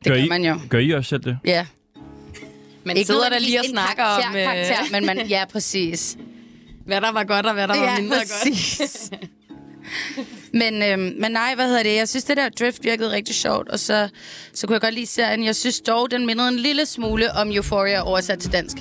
gør 0.04 0.10
gør 0.16 0.16
I, 0.24 0.28
man 0.28 0.46
jo. 0.46 0.60
Gør 0.70 0.80
I 0.80 0.92
også 0.92 1.10
selv 1.10 1.24
det? 1.24 1.38
Ja. 1.46 1.66
Man 2.84 2.98
Ikke 2.98 3.08
sidder 3.08 3.30
der 3.30 3.40
lige 3.40 3.60
og 3.60 3.66
snakker 3.66 4.04
karakter, 4.04 4.30
om... 4.30 4.36
øh, 4.36 4.44
Karakter, 4.44 4.92
men 4.92 5.06
man, 5.06 5.28
ja, 5.28 5.46
præcis. 5.52 6.18
Hvad 6.86 7.02
der 7.02 7.12
var 7.12 7.24
godt, 7.24 7.46
og 7.46 7.54
hvad 7.54 7.68
der 7.68 7.78
var 7.80 7.92
ja, 7.94 8.00
mindre 8.02 8.18
præcis. 8.18 9.12
men, 10.54 10.84
øhm, 10.84 11.16
men 11.20 11.32
nej, 11.32 11.56
hvad 11.56 11.68
hedder 11.68 11.84
det? 11.84 11.96
Jeg 11.96 12.10
synes, 12.10 12.24
det 12.24 12.38
der 12.38 12.50
drift 12.50 12.84
virkede 12.84 13.12
rigtig 13.12 13.36
sjovt, 13.36 13.70
og 13.70 13.80
så, 13.80 14.10
så 14.54 14.68
kunne 14.68 14.74
jeg 14.74 14.82
godt 14.82 14.94
lide 14.94 15.06
serien. 15.06 15.44
Jeg 15.46 15.56
synes 15.56 15.82
dog, 15.82 16.12
den 16.12 16.26
mindede 16.26 16.48
en 16.48 16.60
lille 16.60 16.86
smule 16.86 17.32
om 17.32 17.52
Euphoria 17.52 18.02
oversat 18.08 18.40
til 18.40 18.52
dansk. 18.52 18.78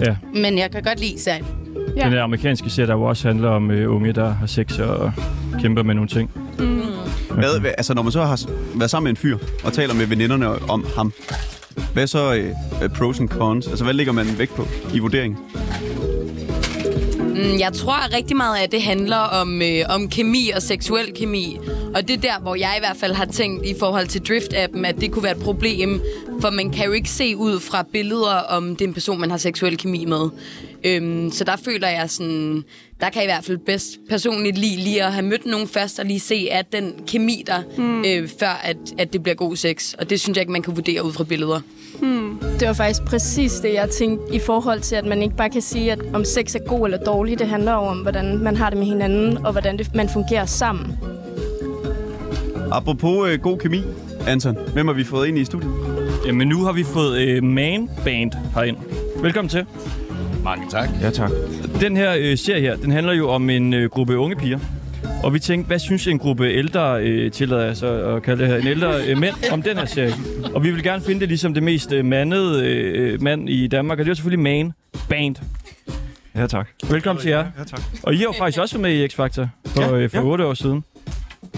Ja. 0.00 0.16
Men 0.34 0.58
jeg 0.58 0.70
kan 0.70 0.82
godt 0.82 1.00
lide 1.00 1.20
serien. 1.20 1.65
Ja. 1.96 2.04
Den 2.04 2.12
der 2.12 2.22
amerikanske 2.22 2.70
serie, 2.70 2.86
der 2.86 2.94
jo 2.94 3.02
også 3.02 3.28
handler 3.28 3.48
om 3.50 3.70
øh, 3.70 3.94
unge, 3.94 4.12
der 4.12 4.28
har 4.34 4.46
sex 4.46 4.78
og 4.78 5.12
kæmper 5.60 5.82
med 5.82 5.94
nogle 5.94 6.08
ting. 6.08 6.30
Mm. 6.58 6.80
Hvad, 7.30 7.60
hvad, 7.60 7.70
altså, 7.78 7.94
når 7.94 8.02
man 8.02 8.12
så 8.12 8.22
har 8.24 8.40
været 8.74 8.90
sammen 8.90 9.04
med 9.04 9.10
en 9.10 9.16
fyr 9.16 9.38
og 9.64 9.72
taler 9.72 9.94
med 9.94 10.06
veninderne 10.06 10.48
om 10.70 10.86
ham, 10.96 11.12
hvad 11.92 12.02
er 12.02 12.06
så 12.06 12.34
øh, 12.34 12.88
pros 12.88 13.20
and 13.20 13.28
cons? 13.28 13.66
Altså, 13.68 13.84
hvad 13.84 13.94
ligger 13.94 14.12
man 14.12 14.26
vægt 14.38 14.54
på 14.54 14.66
i 14.94 14.98
vurderingen? 14.98 15.38
Mm, 17.18 17.58
Jeg 17.60 17.72
tror 17.72 18.04
at 18.06 18.14
rigtig 18.14 18.36
meget 18.36 18.56
af 18.62 18.68
det 18.70 18.82
handler 18.82 19.16
om, 19.16 19.62
øh, 19.62 19.84
om 19.88 20.08
kemi 20.08 20.50
og 20.56 20.62
seksuel 20.62 21.12
kemi. 21.18 21.58
Og 21.96 22.08
det 22.08 22.16
er 22.16 22.20
der, 22.20 22.40
hvor 22.40 22.54
jeg 22.54 22.74
i 22.76 22.80
hvert 22.80 22.96
fald 22.96 23.12
har 23.12 23.24
tænkt 23.24 23.66
i 23.66 23.74
forhold 23.78 24.06
til 24.06 24.22
Drift-appen, 24.28 24.86
at 24.86 25.00
det 25.00 25.12
kunne 25.12 25.22
være 25.22 25.36
et 25.36 25.42
problem. 25.42 26.02
For 26.40 26.50
man 26.50 26.70
kan 26.70 26.86
jo 26.86 26.92
ikke 26.92 27.10
se 27.10 27.36
ud 27.36 27.60
fra 27.60 27.84
billeder, 27.92 28.34
om 28.48 28.76
det 28.76 28.84
er 28.84 28.88
en 28.88 28.94
person, 28.94 29.20
man 29.20 29.30
har 29.30 29.38
seksuel 29.38 29.76
kemi 29.76 30.04
med. 30.04 30.28
Øhm, 30.84 31.30
så 31.30 31.44
der 31.44 31.56
føler 31.56 31.88
jeg 31.88 32.10
sådan... 32.10 32.64
Der 33.00 33.10
kan 33.10 33.22
jeg 33.22 33.24
i 33.24 33.32
hvert 33.32 33.44
fald 33.44 33.58
bedst 33.58 33.98
personligt 34.08 34.58
lide 34.58 34.76
lige 34.76 35.04
at 35.04 35.12
have 35.12 35.26
mødt 35.26 35.46
nogen 35.46 35.68
først, 35.68 35.98
og 35.98 36.04
lige 36.04 36.20
se, 36.20 36.48
at 36.50 36.72
den 36.72 36.92
kemi 37.06 37.44
der, 37.46 37.62
mm. 37.78 38.04
øh, 38.04 38.28
før 38.40 38.60
at, 38.64 38.76
at 38.98 39.12
det 39.12 39.22
bliver 39.22 39.36
god 39.36 39.56
sex. 39.56 39.94
Og 39.94 40.10
det 40.10 40.20
synes 40.20 40.36
jeg 40.36 40.42
ikke, 40.42 40.52
man 40.52 40.62
kan 40.62 40.76
vurdere 40.76 41.04
ud 41.04 41.12
fra 41.12 41.24
billeder. 41.24 41.60
Hmm. 42.00 42.38
Det 42.60 42.68
var 42.68 42.74
faktisk 42.74 43.04
præcis 43.04 43.52
det, 43.52 43.74
jeg 43.74 43.90
tænkte 43.90 44.34
i 44.34 44.38
forhold 44.38 44.80
til, 44.80 44.96
at 44.96 45.04
man 45.04 45.22
ikke 45.22 45.36
bare 45.36 45.50
kan 45.50 45.62
sige, 45.62 45.92
at 45.92 46.00
om 46.14 46.24
sex 46.24 46.54
er 46.54 46.66
god 46.66 46.86
eller 46.86 46.98
dårlig. 46.98 47.38
Det 47.38 47.48
handler 47.48 47.72
om, 47.72 47.98
hvordan 47.98 48.38
man 48.38 48.56
har 48.56 48.70
det 48.70 48.78
med 48.78 48.86
hinanden, 48.86 49.46
og 49.46 49.52
hvordan 49.52 49.78
det, 49.78 49.94
man 49.94 50.08
fungerer 50.08 50.46
sammen. 50.46 50.98
Apropos 52.72 53.28
øh, 53.30 53.40
god 53.40 53.58
kemi, 53.58 53.82
Anton, 54.26 54.56
hvem 54.72 54.86
har 54.86 54.94
vi 54.94 55.04
fået 55.04 55.28
ind 55.28 55.38
i 55.38 55.44
studiet? 55.44 55.72
Jamen, 56.26 56.48
nu 56.48 56.64
har 56.64 56.72
vi 56.72 56.84
fået 56.84 57.20
øh, 57.20 57.42
Man 57.42 57.88
Band 58.04 58.32
herind. 58.54 58.76
Velkommen 59.22 59.48
til. 59.48 59.66
Mange 60.44 60.64
tak. 60.70 60.88
Ja, 61.02 61.10
tak. 61.10 61.30
Den 61.80 61.96
her 61.96 62.14
øh, 62.18 62.38
serie 62.38 62.60
her, 62.60 62.76
den 62.76 62.90
handler 62.90 63.12
jo 63.12 63.28
om 63.30 63.50
en 63.50 63.74
øh, 63.74 63.90
gruppe 63.90 64.18
unge 64.18 64.36
piger. 64.36 64.58
Og 65.24 65.34
vi 65.34 65.38
tænkte, 65.38 65.66
hvad 65.66 65.78
synes 65.78 66.06
en 66.06 66.18
gruppe 66.18 66.48
ældre, 66.52 67.02
øh, 67.02 67.30
tillader 67.30 67.64
jeg 67.64 67.76
så 67.76 67.86
at 67.86 68.22
kalde 68.22 68.42
det 68.42 68.50
her, 68.50 68.56
en 68.58 68.66
ældre 68.66 69.06
øh, 69.08 69.18
mænd 69.18 69.34
om 69.52 69.62
den 69.62 69.76
her 69.76 69.84
serie? 69.84 70.14
Og 70.54 70.64
vi 70.64 70.70
vil 70.70 70.82
gerne 70.82 71.02
finde 71.02 71.20
det 71.20 71.28
ligesom 71.28 71.54
det 71.54 71.62
mest 71.62 71.92
øh, 71.92 72.04
mandede 72.04 72.66
øh, 72.66 73.22
mand 73.22 73.48
i 73.48 73.66
Danmark, 73.66 73.98
og 73.98 74.04
det 74.04 74.10
er 74.10 74.14
selvfølgelig 74.14 74.42
Man 74.42 74.72
Band. 75.08 75.36
Ja, 76.34 76.46
tak. 76.46 76.68
Velkommen 76.90 77.22
til 77.22 77.28
jer. 77.28 77.44
Ja, 77.58 77.64
tak. 77.64 77.80
Og 78.02 78.14
I 78.14 78.16
har 78.16 78.24
jo 78.24 78.32
faktisk 78.38 78.60
også 78.60 78.78
været 78.78 78.82
med 78.82 79.04
i 79.04 79.06
X-Factor 79.06 79.46
for, 79.66 79.82
Ja, 79.82 79.96
øh, 79.96 80.10
for 80.10 80.18
ja. 80.18 80.24
8 80.24 80.44
år 80.46 80.54
siden. 80.54 80.84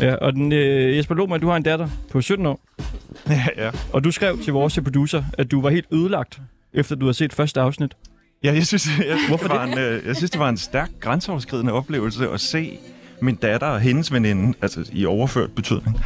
Ja, 0.01 0.15
og 0.15 0.33
den, 0.33 0.53
øh, 0.53 0.97
Jesper 0.97 1.15
Lohmann, 1.15 1.41
du 1.43 1.49
har 1.49 1.57
en 1.57 1.63
datter 1.63 1.89
på 2.11 2.21
17 2.21 2.47
år. 2.47 2.61
Ja, 3.29 3.47
ja. 3.57 3.71
Og 3.93 4.05
du 4.05 4.11
skrev 4.11 4.39
til 4.39 4.53
vores 4.53 4.79
producer, 4.85 5.25
at 5.39 5.51
du 5.51 5.61
var 5.61 5.71
helt 5.71 5.87
ødelagt, 5.93 6.41
efter 6.75 6.97
du 6.97 7.05
havde 7.05 7.15
set 7.15 7.33
første 7.33 7.61
afsnit. 7.61 7.97
Ja, 8.45 8.55
jeg 8.55 8.67
synes, 8.67 8.89
jeg, 9.09 9.19
Hvorfor 9.29 9.49
det 9.49 9.57
var 9.57 9.65
en, 9.65 9.79
øh, 9.79 10.07
jeg 10.07 10.17
synes, 10.17 10.31
det 10.31 10.41
var 10.41 10.49
en 10.49 10.57
stærk 10.57 10.91
grænseoverskridende 11.01 11.73
oplevelse 11.73 12.29
at 12.29 12.41
se 12.41 12.79
min 13.21 13.35
datter 13.35 13.67
og 13.67 13.81
hendes 13.81 14.13
veninde, 14.13 14.59
altså 14.63 14.91
i 14.93 15.07
overført 15.07 15.51
betydning, 15.51 16.01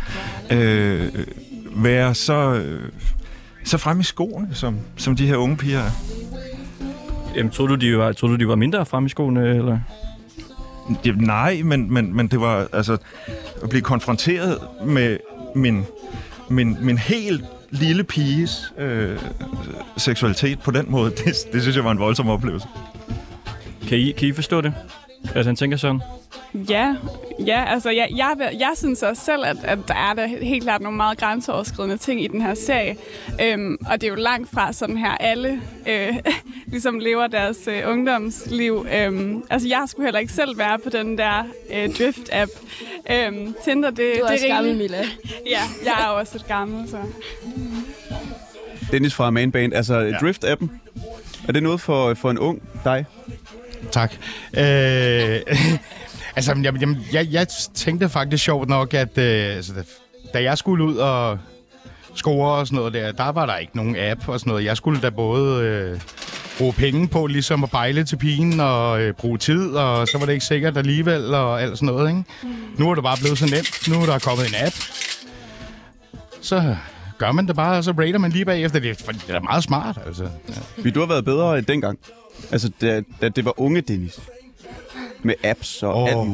øh, 0.52 1.08
være 1.76 2.14
så, 2.14 2.54
øh, 2.54 2.88
så 3.64 3.78
frem 3.78 4.00
i 4.00 4.02
skoene, 4.02 4.48
som, 4.52 4.76
som 4.96 5.16
de 5.16 5.26
her 5.26 5.36
unge 5.36 5.56
piger 5.56 5.78
er. 5.78 5.90
Jamen, 7.36 7.50
troede 7.50 7.70
du, 7.70 7.74
de 7.76 7.98
var, 7.98 8.12
troede 8.12 8.34
du, 8.34 8.40
de 8.40 8.48
var 8.48 8.56
mindre 8.56 8.86
frem 8.86 9.06
i 9.06 9.08
skoene, 9.08 9.48
eller? 9.48 9.78
Ja, 11.04 11.12
nej, 11.12 11.60
men, 11.64 11.92
men, 11.92 12.16
men 12.16 12.28
det 12.28 12.40
var 12.40 12.68
altså 12.72 12.96
at 13.62 13.68
blive 13.68 13.82
konfronteret 13.82 14.58
med 14.84 15.18
min, 15.54 15.84
min, 16.50 16.76
min 16.80 16.98
helt 16.98 17.44
lille 17.70 18.04
piges 18.04 18.72
øh, 18.78 19.18
seksualitet 19.96 20.60
på 20.60 20.70
den 20.70 20.86
måde, 20.88 21.10
det, 21.24 21.34
det 21.52 21.62
synes 21.62 21.76
jeg 21.76 21.84
var 21.84 21.90
en 21.90 21.98
voldsom 21.98 22.28
oplevelse. 22.28 22.68
Kan 23.88 23.98
I, 23.98 24.12
kan 24.12 24.28
I 24.28 24.32
forstå 24.32 24.60
det? 24.60 24.74
At 25.34 25.46
han 25.46 25.56
tænker 25.56 25.76
sådan? 25.76 26.00
Ja, 26.54 26.96
ja 27.46 27.64
altså 27.66 27.90
jeg, 27.90 28.08
jeg, 28.16 28.36
jeg 28.58 28.72
synes 28.74 29.02
også 29.02 29.24
selv, 29.24 29.44
at, 29.44 29.56
at 29.64 29.78
der 29.88 29.94
er 29.94 30.14
der 30.14 30.26
helt 30.26 30.62
klart 30.62 30.80
nogle 30.80 30.96
meget 30.96 31.18
grænseoverskridende 31.18 31.96
ting 31.96 32.24
i 32.24 32.26
den 32.26 32.40
her 32.40 32.54
serie. 32.54 32.96
Øhm, 33.42 33.78
og 33.86 34.00
det 34.00 34.06
er 34.06 34.10
jo 34.10 34.14
langt 34.14 34.50
fra 34.50 34.72
sådan 34.72 34.96
her, 34.96 35.10
alle 35.10 35.60
øh, 35.88 36.14
ligesom 36.72 36.98
lever 36.98 37.26
deres 37.26 37.58
øh, 37.66 37.82
ungdomsliv. 37.86 38.86
Øhm, 38.96 39.44
altså 39.50 39.68
jeg 39.68 39.84
skulle 39.86 40.06
heller 40.06 40.20
ikke 40.20 40.32
selv 40.32 40.58
være 40.58 40.78
på 40.78 40.90
den 40.90 41.18
der 41.18 41.44
øh, 41.74 41.88
Drift-app. 41.88 42.50
Øhm, 43.10 43.54
Tinder, 43.64 43.90
det, 43.90 43.98
Du 43.98 44.02
er 44.02 44.14
det 44.14 44.22
også 44.22 44.46
er 44.46 44.54
gammel, 44.54 44.76
Mila. 44.76 44.98
Ja, 45.50 45.60
jeg 45.84 46.04
er 46.06 46.12
jo 46.12 46.18
også 46.18 46.38
et 46.38 46.46
gammel, 46.46 46.88
så... 46.88 46.96
Dennis 48.92 49.14
fra 49.14 49.30
Man 49.30 49.52
Band, 49.52 49.74
altså 49.74 49.98
ja. 49.98 50.16
Drift-appen. 50.16 50.68
Er 51.48 51.52
det 51.52 51.62
noget 51.62 51.80
for, 51.80 52.14
for 52.14 52.30
en 52.30 52.38
ung 52.38 52.62
dig? 52.84 53.04
Tak. 53.90 54.12
Øh, 54.56 54.62
altså, 56.36 56.52
jamen, 56.64 56.80
jamen, 56.80 56.98
jeg, 57.12 57.28
jeg 57.30 57.46
tænkte 57.74 58.08
faktisk 58.08 58.44
sjovt 58.44 58.68
nok, 58.68 58.94
at 58.94 59.18
øh, 59.18 59.56
altså, 59.56 59.72
da 60.34 60.42
jeg 60.42 60.58
skulle 60.58 60.84
ud 60.84 60.96
og 60.96 61.38
score 62.14 62.52
og 62.58 62.66
sådan 62.66 62.76
noget 62.76 62.94
der, 62.94 63.12
der 63.12 63.28
var 63.32 63.46
der 63.46 63.56
ikke 63.56 63.76
nogen 63.76 63.96
app 63.98 64.28
og 64.28 64.40
sådan 64.40 64.50
noget. 64.50 64.64
Jeg 64.64 64.76
skulle 64.76 65.00
da 65.00 65.10
både 65.10 65.62
øh, 65.64 66.00
bruge 66.58 66.72
penge 66.72 67.08
på 67.08 67.26
ligesom 67.26 67.64
at 67.64 67.70
bejle 67.70 68.04
til 68.04 68.16
pigen 68.16 68.60
og 68.60 69.00
øh, 69.00 69.14
bruge 69.14 69.38
tid, 69.38 69.70
og 69.74 70.08
så 70.08 70.18
var 70.18 70.26
det 70.26 70.32
ikke 70.32 70.44
sikkert 70.44 70.76
alligevel 70.76 71.34
og 71.34 71.62
alt 71.62 71.78
sådan 71.78 71.86
noget, 71.86 72.08
ikke? 72.10 72.24
Nu 72.78 72.90
er 72.90 72.94
det 72.94 73.04
bare 73.04 73.16
blevet 73.20 73.38
så 73.38 73.46
nemt. 73.46 73.88
Nu 73.88 74.02
er 74.02 74.06
der 74.06 74.18
kommet 74.18 74.46
en 74.48 74.54
app. 74.66 74.74
Så 76.40 76.76
gør 77.18 77.32
man 77.32 77.46
det 77.46 77.56
bare, 77.56 77.76
og 77.78 77.84
så 77.84 77.90
rater 77.98 78.18
man 78.18 78.30
lige 78.30 78.44
bagefter. 78.44 78.80
Det, 78.80 78.90
er- 78.90 79.12
det 79.26 79.30
er 79.34 79.40
meget 79.40 79.64
smart, 79.64 79.98
altså. 80.06 80.22
Ja. 80.24 80.54
Vil 80.82 80.94
du 80.94 81.00
have 81.00 81.08
været 81.08 81.24
bedre 81.24 81.58
end 81.58 81.66
dengang? 81.66 81.98
Altså, 82.52 82.70
da, 82.80 83.02
da 83.22 83.28
det 83.28 83.44
var 83.44 83.60
unge 83.60 83.80
Dennis. 83.80 84.20
Med 85.22 85.34
apps 85.44 85.82
og 85.82 85.94
oh. 85.94 86.08
alt 86.08 86.28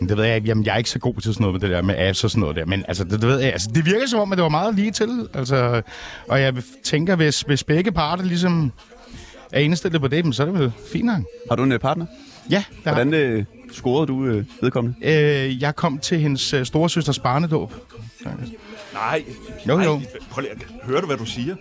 det 0.00 0.16
ved 0.16 0.24
jeg 0.24 0.36
ikke. 0.36 0.48
Jamen, 0.48 0.64
jeg 0.64 0.74
er 0.74 0.78
ikke 0.78 0.90
så 0.90 0.98
god 0.98 1.14
til 1.14 1.34
sådan 1.34 1.44
noget 1.44 1.54
med 1.54 1.60
det 1.60 1.76
der 1.76 1.82
med 1.82 1.94
apps 1.98 2.24
og 2.24 2.30
sådan 2.30 2.40
noget 2.40 2.56
der. 2.56 2.64
Men 2.64 2.84
altså, 2.88 3.04
det, 3.04 3.12
det 3.12 3.28
ved 3.28 3.38
jeg. 3.38 3.52
Altså, 3.52 3.70
det 3.74 3.86
virker 3.86 4.06
som 4.06 4.20
om, 4.20 4.32
at 4.32 4.38
det 4.38 4.42
var 4.42 4.48
meget 4.48 4.74
lige 4.74 4.90
til. 4.90 5.28
Altså, 5.34 5.82
og 6.28 6.40
jeg 6.40 6.54
tænker, 6.84 7.16
hvis, 7.16 7.40
hvis 7.40 7.64
begge 7.64 7.92
parter 7.92 8.24
ligesom 8.24 8.72
er 9.52 9.60
indstillet 9.60 10.00
på 10.00 10.08
det, 10.08 10.34
så 10.34 10.42
er 10.42 10.46
det 10.46 10.58
vel 10.58 10.72
fint 10.92 11.04
nok. 11.04 11.22
Har 11.48 11.56
du 11.56 11.62
en 11.62 11.72
øh, 11.72 11.78
partner? 11.78 12.06
Ja. 12.50 12.64
Der 12.84 12.92
Hvordan 12.92 13.14
øh, 13.14 13.44
scorede 13.72 14.06
du 14.06 14.24
øh, 14.24 14.44
vedkommende? 14.62 14.96
Øh, 15.02 15.62
jeg 15.62 15.76
kom 15.76 15.98
til 15.98 16.18
hendes 16.18 16.52
øh, 16.54 16.66
storesøsters 16.66 17.18
barnedåb. 17.18 17.72
Nej, 18.92 19.24
Jo, 19.68 19.76
nej, 19.76 19.84
jo. 19.84 20.00
Prøv 20.30 20.42
lige, 20.42 20.52
hører 20.84 21.00
du, 21.00 21.06
hvad 21.06 21.16
du 21.16 21.24
siger? 21.24 21.56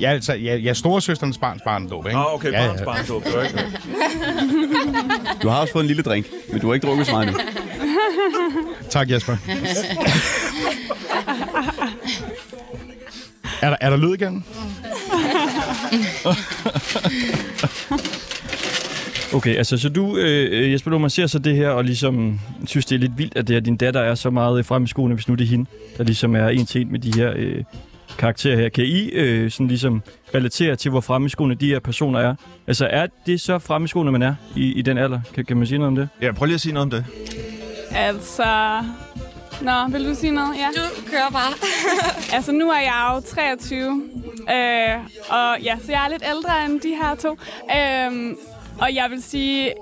Ja, 0.00 0.10
altså, 0.10 0.34
ja, 0.34 0.56
ja 0.56 0.72
storesøsterens 0.74 1.38
barns 1.38 1.62
barnedåb, 1.62 2.06
ikke? 2.06 2.18
Ah, 2.18 2.34
okay, 2.34 2.52
ja, 2.52 2.66
barns 2.66 2.82
barndåb, 2.82 3.24
det 3.24 3.32
var 3.36 3.42
ikke 3.42 3.56
noget. 3.56 3.80
Du 5.42 5.48
har 5.48 5.60
også 5.60 5.72
fået 5.72 5.82
en 5.82 5.86
lille 5.86 6.02
drink, 6.02 6.26
men 6.52 6.60
du 6.60 6.66
har 6.66 6.74
ikke 6.74 6.86
drukket 6.86 7.06
så 7.06 7.12
meget 7.12 7.32
nu. 7.32 7.38
Tak, 8.90 9.10
Jesper. 9.10 9.36
er, 13.62 13.70
der, 13.70 13.76
er 13.80 13.90
der 13.90 13.96
lyd 13.96 14.14
igen? 14.14 14.44
Okay, 19.34 19.56
altså 19.56 19.78
så 19.78 19.88
du, 19.88 20.16
øh, 20.16 20.72
Jesper 20.72 20.90
Lohmann, 20.90 21.10
ser 21.10 21.26
så 21.26 21.38
det 21.38 21.56
her 21.56 21.68
og 21.68 21.84
ligesom 21.84 22.40
synes, 22.66 22.86
det 22.86 22.94
er 22.94 22.98
lidt 22.98 23.18
vildt, 23.18 23.36
at 23.36 23.48
det 23.48 23.56
er, 23.56 23.60
din 23.60 23.76
datter 23.76 24.00
er 24.00 24.14
så 24.14 24.30
meget 24.30 24.66
frem 24.66 24.84
i 24.84 24.86
skoene, 24.86 25.14
hvis 25.14 25.28
nu 25.28 25.34
det 25.34 25.44
er 25.44 25.48
hende, 25.48 25.70
der 25.98 26.04
ligesom 26.04 26.36
er 26.36 26.48
en 26.48 26.66
til 26.66 26.80
en 26.80 26.92
med 26.92 26.98
de 26.98 27.12
her 27.20 27.32
øh, 27.36 27.64
karakterer 28.16 28.56
her. 28.56 28.68
Kan 28.68 28.84
I 28.84 29.10
øh, 29.10 29.50
sådan 29.50 29.68
ligesom 29.68 30.02
relatere 30.34 30.76
til, 30.76 30.90
hvor 30.90 31.00
fremme 31.00 31.26
i 31.26 31.28
skoene 31.28 31.54
de 31.54 31.68
her 31.68 31.78
personer 31.78 32.20
er? 32.20 32.34
Altså 32.66 32.86
er 32.86 33.06
det 33.26 33.40
så 33.40 33.58
fremme 33.58 33.84
i 33.84 33.88
skoene, 33.88 34.12
man 34.12 34.22
er 34.22 34.34
i, 34.56 34.72
i 34.72 34.82
den 34.82 34.98
alder? 34.98 35.20
Kan, 35.34 35.44
kan 35.44 35.56
man 35.56 35.66
sige 35.66 35.78
noget 35.78 35.88
om 35.88 35.96
det? 35.96 36.08
Ja, 36.22 36.32
prøv 36.32 36.46
lige 36.46 36.54
at 36.54 36.60
sige 36.60 36.72
noget 36.72 36.84
om 36.84 36.90
det. 36.90 37.04
Altså... 37.90 38.82
Nå, 39.62 39.72
vil 39.90 40.08
du 40.08 40.14
sige 40.14 40.32
noget? 40.32 40.56
Ja. 40.56 40.68
Du 40.76 41.10
kører 41.10 41.30
bare. 41.32 41.52
altså, 42.36 42.52
nu 42.52 42.70
er 42.70 42.80
jeg 42.80 43.12
jo 43.14 43.20
23. 43.20 44.02
Øh, 44.50 44.98
og 45.28 45.60
ja, 45.62 45.76
så 45.84 45.92
jeg 45.92 46.04
er 46.04 46.08
lidt 46.08 46.22
ældre 46.36 46.64
end 46.64 46.80
de 46.80 46.88
her 47.02 47.14
to. 47.14 47.30
Øh, 47.76 48.36
og 48.80 48.94
jeg 48.94 49.10
vil 49.10 49.22
sige, 49.22 49.72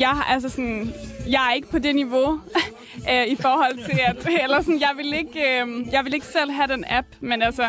jeg, 0.00 0.22
altså 0.28 0.48
sådan, 0.48 0.92
jeg 1.28 1.48
er 1.50 1.54
ikke 1.54 1.68
på 1.68 1.78
det 1.78 1.94
niveau 1.94 2.40
øh, 3.10 3.26
i 3.26 3.36
forhold 3.36 3.84
til, 3.84 4.00
at 4.06 4.42
eller 4.42 4.60
sådan, 4.60 4.80
jeg, 4.80 4.92
vil 4.96 5.12
ikke, 5.12 5.40
øh, 5.40 5.92
jeg 5.92 6.04
vil 6.04 6.14
ikke 6.14 6.26
selv 6.26 6.50
have 6.50 6.68
den 6.68 6.84
app, 6.88 7.06
men 7.20 7.42
altså, 7.42 7.62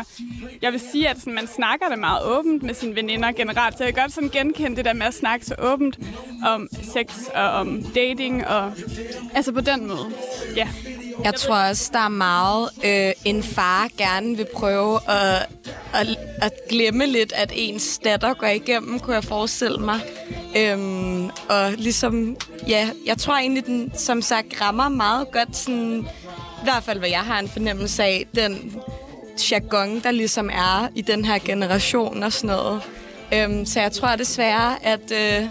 jeg 0.62 0.72
vil 0.72 0.80
sige, 0.80 1.08
at 1.08 1.18
sådan, 1.18 1.34
man 1.34 1.46
snakker 1.46 1.88
det 1.88 1.98
meget 1.98 2.24
åbent 2.24 2.62
med 2.62 2.74
sine 2.74 2.96
veninder 2.96 3.32
generelt, 3.32 3.78
så 3.78 3.84
jeg 3.84 3.94
kan 3.94 4.02
godt 4.02 4.12
sådan 4.12 4.28
genkende 4.28 4.76
det 4.76 4.84
der 4.84 4.92
med 4.92 5.06
at 5.06 5.14
snakke 5.14 5.46
så 5.46 5.54
åbent 5.58 5.98
om 6.46 6.68
sex 6.82 7.26
og 7.34 7.48
om 7.48 7.82
dating, 7.82 8.46
og 8.46 8.72
altså 9.34 9.52
på 9.52 9.60
den 9.60 9.86
måde, 9.88 10.12
ja. 10.56 10.68
Jeg 11.24 11.34
tror 11.34 11.56
også, 11.56 11.90
der 11.92 11.98
er 11.98 12.08
meget, 12.08 12.70
øh, 12.84 13.12
en 13.24 13.42
far 13.42 13.88
gerne 13.98 14.36
vil 14.36 14.46
prøve 14.54 15.10
at, 15.10 15.48
at, 15.94 16.06
at 16.42 16.52
glemme 16.68 17.06
lidt, 17.06 17.32
at 17.32 17.52
ens 17.54 17.98
datter 18.04 18.34
går 18.34 18.46
igennem, 18.46 19.00
kunne 19.00 19.14
jeg 19.14 19.24
forestille 19.24 19.78
mig. 19.78 20.00
Øhm, 20.56 21.30
og 21.48 21.72
ligesom, 21.76 22.36
ja, 22.68 22.90
jeg 23.06 23.18
tror 23.18 23.34
egentlig, 23.34 23.66
den 23.66 23.92
som 23.94 24.22
sagt 24.22 24.60
rammer 24.60 24.88
meget 24.88 25.30
godt 25.30 25.56
sådan, 25.56 26.06
i 26.60 26.64
hvert 26.64 26.82
fald, 26.82 26.98
hvad 26.98 27.08
jeg 27.08 27.20
har 27.20 27.38
en 27.38 27.48
fornemmelse 27.48 28.02
af, 28.02 28.26
den 28.34 28.76
jargon, 29.50 30.00
der 30.00 30.10
ligesom 30.10 30.50
er 30.52 30.88
i 30.94 31.02
den 31.02 31.24
her 31.24 31.38
generation 31.38 32.22
og 32.22 32.32
sådan 32.32 32.56
noget. 32.56 32.82
Øhm, 33.34 33.66
så 33.66 33.80
jeg 33.80 33.92
tror 33.92 34.16
desværre, 34.16 34.86
at, 34.86 35.12
øh, 35.12 35.48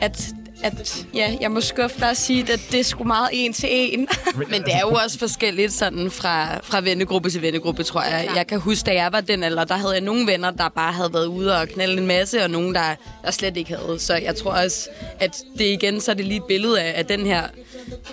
at, 0.00 0.26
at 0.62 1.06
ja, 1.14 1.36
jeg 1.40 1.50
må 1.50 1.60
skuffe 1.60 2.00
dig 2.00 2.10
og 2.10 2.16
sige, 2.16 2.52
at 2.52 2.60
det 2.70 2.80
er 2.80 2.84
sgu 2.84 3.04
meget 3.04 3.28
en 3.32 3.52
til 3.52 3.68
en. 3.70 4.08
Men 4.50 4.62
det 4.62 4.74
er 4.74 4.80
jo 4.80 4.90
også 4.90 5.18
forskelligt 5.18 5.72
sådan 5.72 6.10
fra, 6.10 6.58
fra 6.62 6.80
vennegruppe 6.80 7.30
til 7.30 7.42
vennegruppe, 7.42 7.82
tror 7.82 8.02
jeg. 8.02 8.28
Jeg 8.36 8.46
kan 8.46 8.60
huske, 8.60 8.86
da 8.86 8.94
jeg 8.94 9.08
var 9.12 9.20
den 9.20 9.42
alder, 9.42 9.64
der 9.64 9.74
havde 9.74 9.92
jeg 9.92 10.00
nogle 10.00 10.26
venner, 10.26 10.50
der 10.50 10.68
bare 10.68 10.92
havde 10.92 11.12
været 11.12 11.26
ude 11.26 11.60
og 11.60 11.68
knalde 11.68 11.98
en 11.98 12.06
masse, 12.06 12.44
og 12.44 12.50
nogle, 12.50 12.74
der, 12.74 12.94
der 13.24 13.30
slet 13.30 13.56
ikke 13.56 13.76
havde. 13.76 13.98
Så 13.98 14.14
jeg 14.14 14.36
tror 14.36 14.50
også, 14.50 14.88
at 15.20 15.36
det 15.58 15.64
igen, 15.64 16.00
så 16.00 16.10
er 16.10 16.14
det 16.14 16.24
lige 16.24 16.36
et 16.36 16.44
billede 16.48 16.80
af, 16.80 16.98
af 16.98 17.06
den 17.06 17.26
her 17.26 17.42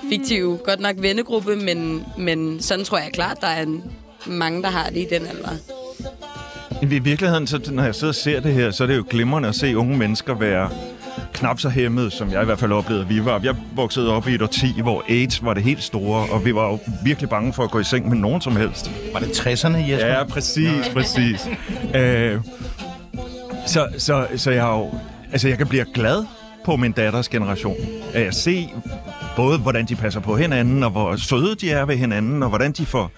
fiktive, 0.10 0.58
godt 0.58 0.80
nok 0.80 0.96
vennegruppe, 1.00 1.56
men, 1.56 2.04
men 2.18 2.62
sådan 2.62 2.86
tror 2.86 2.98
jeg 2.98 3.12
klart, 3.12 3.42
der 3.42 3.48
er 3.48 3.62
en, 3.62 3.84
mange, 4.26 4.62
der 4.62 4.70
har 4.70 4.90
det 4.90 4.98
i 4.98 5.08
den 5.10 5.28
alder. 5.28 5.50
I 6.82 6.86
virkeligheden, 6.86 7.48
så, 7.48 7.72
når 7.72 7.84
jeg 7.84 7.96
sidder 7.96 8.12
og 8.12 8.16
ser 8.16 8.40
det 8.40 8.54
her, 8.54 8.72
så 8.72 8.84
er 8.84 8.88
det 8.88 8.98
jo 8.98 9.06
glimrende 9.10 9.50
at 9.50 9.56
se 9.56 9.78
unge 9.78 9.98
mennesker 9.98 10.34
være 10.34 10.70
knap 11.34 11.60
så 11.60 11.70
hæmmet, 11.70 12.14
som 12.14 12.32
jeg 12.32 12.42
i 12.42 12.46
hvert 12.46 12.60
fald 12.60 12.72
oplevede, 12.72 13.08
vi 13.08 13.26
var. 13.26 13.40
Jeg 13.44 13.56
voksede 13.76 14.14
op 14.14 14.28
i 14.28 14.36
et 14.36 14.42
årti, 14.42 14.82
hvor 14.82 15.04
AIDS 15.10 15.44
var 15.44 15.54
det 15.54 15.64
helt 15.64 15.84
store, 15.84 16.30
og 16.30 16.46
vi 16.46 16.56
var 16.56 16.68
jo 16.68 16.80
virkelig 17.04 17.30
bange 17.30 17.54
for 17.54 17.64
at 17.64 17.72
gå 17.72 17.80
i 17.80 17.84
seng 17.84 18.10
med 18.10 18.18
nogen 18.18 18.42
som 18.42 18.56
helst. 18.56 18.92
Var 19.14 19.20
det 19.20 19.28
60'erne, 19.28 19.78
Jesper? 19.78 20.08
Ja, 20.08 20.24
præcis, 20.24 20.90
præcis. 20.94 21.48
øh, 21.96 22.40
så, 23.68 23.88
så, 23.98 24.28
så 24.36 24.52
jeg 24.52 24.64
har 24.64 24.78
jo... 24.78 24.94
Altså, 25.32 25.48
jeg 25.48 25.58
kan 25.58 25.68
blive 25.68 25.86
glad 25.94 26.26
på 26.70 26.76
min 26.76 26.92
datters 26.92 27.30
generation. 27.30 27.76
At 28.14 28.24
jeg 28.24 28.34
se 28.34 28.70
både, 29.36 29.58
hvordan 29.58 29.86
de 29.86 29.96
passer 29.96 30.20
på 30.20 30.36
hinanden, 30.36 30.84
og 30.84 30.90
hvor 30.90 31.16
søde 31.16 31.56
de 31.56 31.72
er 31.72 31.86
ved 31.86 31.96
hinanden, 31.96 32.44
og 32.44 32.50
hvordan 32.50 32.72
de 32.72 32.86
får 32.86 33.12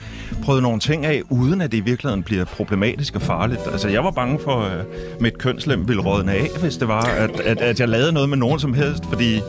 prøvet 0.44 0.64
nogle 0.64 0.80
ting 0.80 1.06
af, 1.06 1.22
uden 1.30 1.62
at 1.62 1.72
det 1.72 1.78
i 1.78 1.82
virkeligheden 1.82 2.24
bliver 2.24 2.46
problematisk 2.46 3.16
og 3.16 3.22
farligt. 3.22 3.60
Altså, 3.72 3.88
jeg 3.88 4.04
var 4.04 4.12
bange 4.12 4.40
for, 4.40 4.62
at 4.62 4.86
mit 5.20 5.38
kønslem 5.38 5.88
ville 5.88 6.04
rådne 6.04 6.32
af, 6.32 6.48
hvis 6.62 6.78
det 6.78 6.88
var, 6.88 7.02
at, 7.02 7.40
at, 7.40 7.62
at 7.62 7.80
jeg 7.80 7.90
lavede 7.90 8.12
noget 8.12 8.30
med 8.30 8.38
nogen 8.38 8.60
som 8.60 8.74
helst, 8.74 9.06
fordi... 9.06 9.42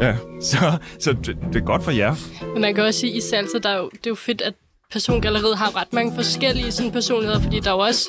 Ja, 0.00 0.14
så, 0.50 0.56
så 0.98 1.12
det, 1.12 1.36
det 1.52 1.56
er 1.56 1.64
godt 1.64 1.84
for 1.84 1.90
jer. 1.90 2.14
Men 2.52 2.60
man 2.62 2.74
kan 2.74 2.84
også 2.84 3.00
sige, 3.00 3.12
at 3.12 3.16
i 3.16 3.20
salsa, 3.20 3.58
der 3.62 3.68
er 3.68 3.76
jo, 3.76 3.90
det 3.92 4.06
er 4.06 4.10
jo 4.10 4.14
fedt, 4.14 4.40
at 4.40 4.54
persongalleriet 4.92 5.58
har 5.58 5.76
ret 5.80 5.92
mange 5.92 6.12
forskellige 6.14 6.72
sådan, 6.72 6.92
personligheder, 6.92 7.40
fordi 7.40 7.60
der 7.60 7.70
er 7.70 7.74
jo 7.74 7.80
også 7.80 8.08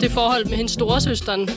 det 0.00 0.10
forhold 0.10 0.44
med 0.44 0.56
hendes 0.56 0.72
storesøsteren. 0.72 1.48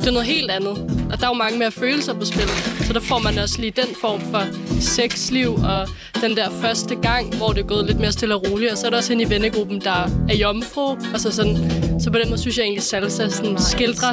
Det 0.00 0.06
er 0.06 0.12
noget 0.12 0.26
helt 0.26 0.50
andet. 0.50 0.72
Og 1.12 1.20
der 1.20 1.24
er 1.24 1.30
jo 1.30 1.34
mange 1.34 1.58
mere 1.58 1.70
følelser 1.70 2.14
på 2.14 2.24
spil. 2.24 2.48
Så 2.86 2.92
der 2.92 3.00
får 3.00 3.18
man 3.18 3.38
også 3.38 3.60
lige 3.60 3.70
den 3.70 3.94
form 4.00 4.20
for 4.20 4.42
sexliv 4.80 5.54
og 5.54 5.88
den 6.20 6.36
der 6.36 6.50
første 6.50 6.94
gang, 6.94 7.36
hvor 7.36 7.48
det 7.48 7.60
er 7.60 7.66
gået 7.66 7.86
lidt 7.86 8.00
mere 8.00 8.12
stille 8.12 8.34
og 8.34 8.50
roligt. 8.50 8.72
Og 8.72 8.78
så 8.78 8.86
er 8.86 8.90
der 8.90 8.96
også 8.96 9.12
hende 9.12 9.24
i 9.24 9.30
vennegruppen, 9.30 9.80
der 9.80 10.10
er 10.28 10.34
jomfru. 10.34 10.96
Og 11.14 11.20
så, 11.20 11.30
sådan, 11.30 11.56
så 12.00 12.10
på 12.10 12.18
den 12.18 12.28
måde 12.28 12.40
synes 12.40 12.58
jeg 12.58 12.64
egentlig, 12.64 12.82
salsa 12.82 13.28
sådan 13.28 13.58
skildrer 13.58 14.12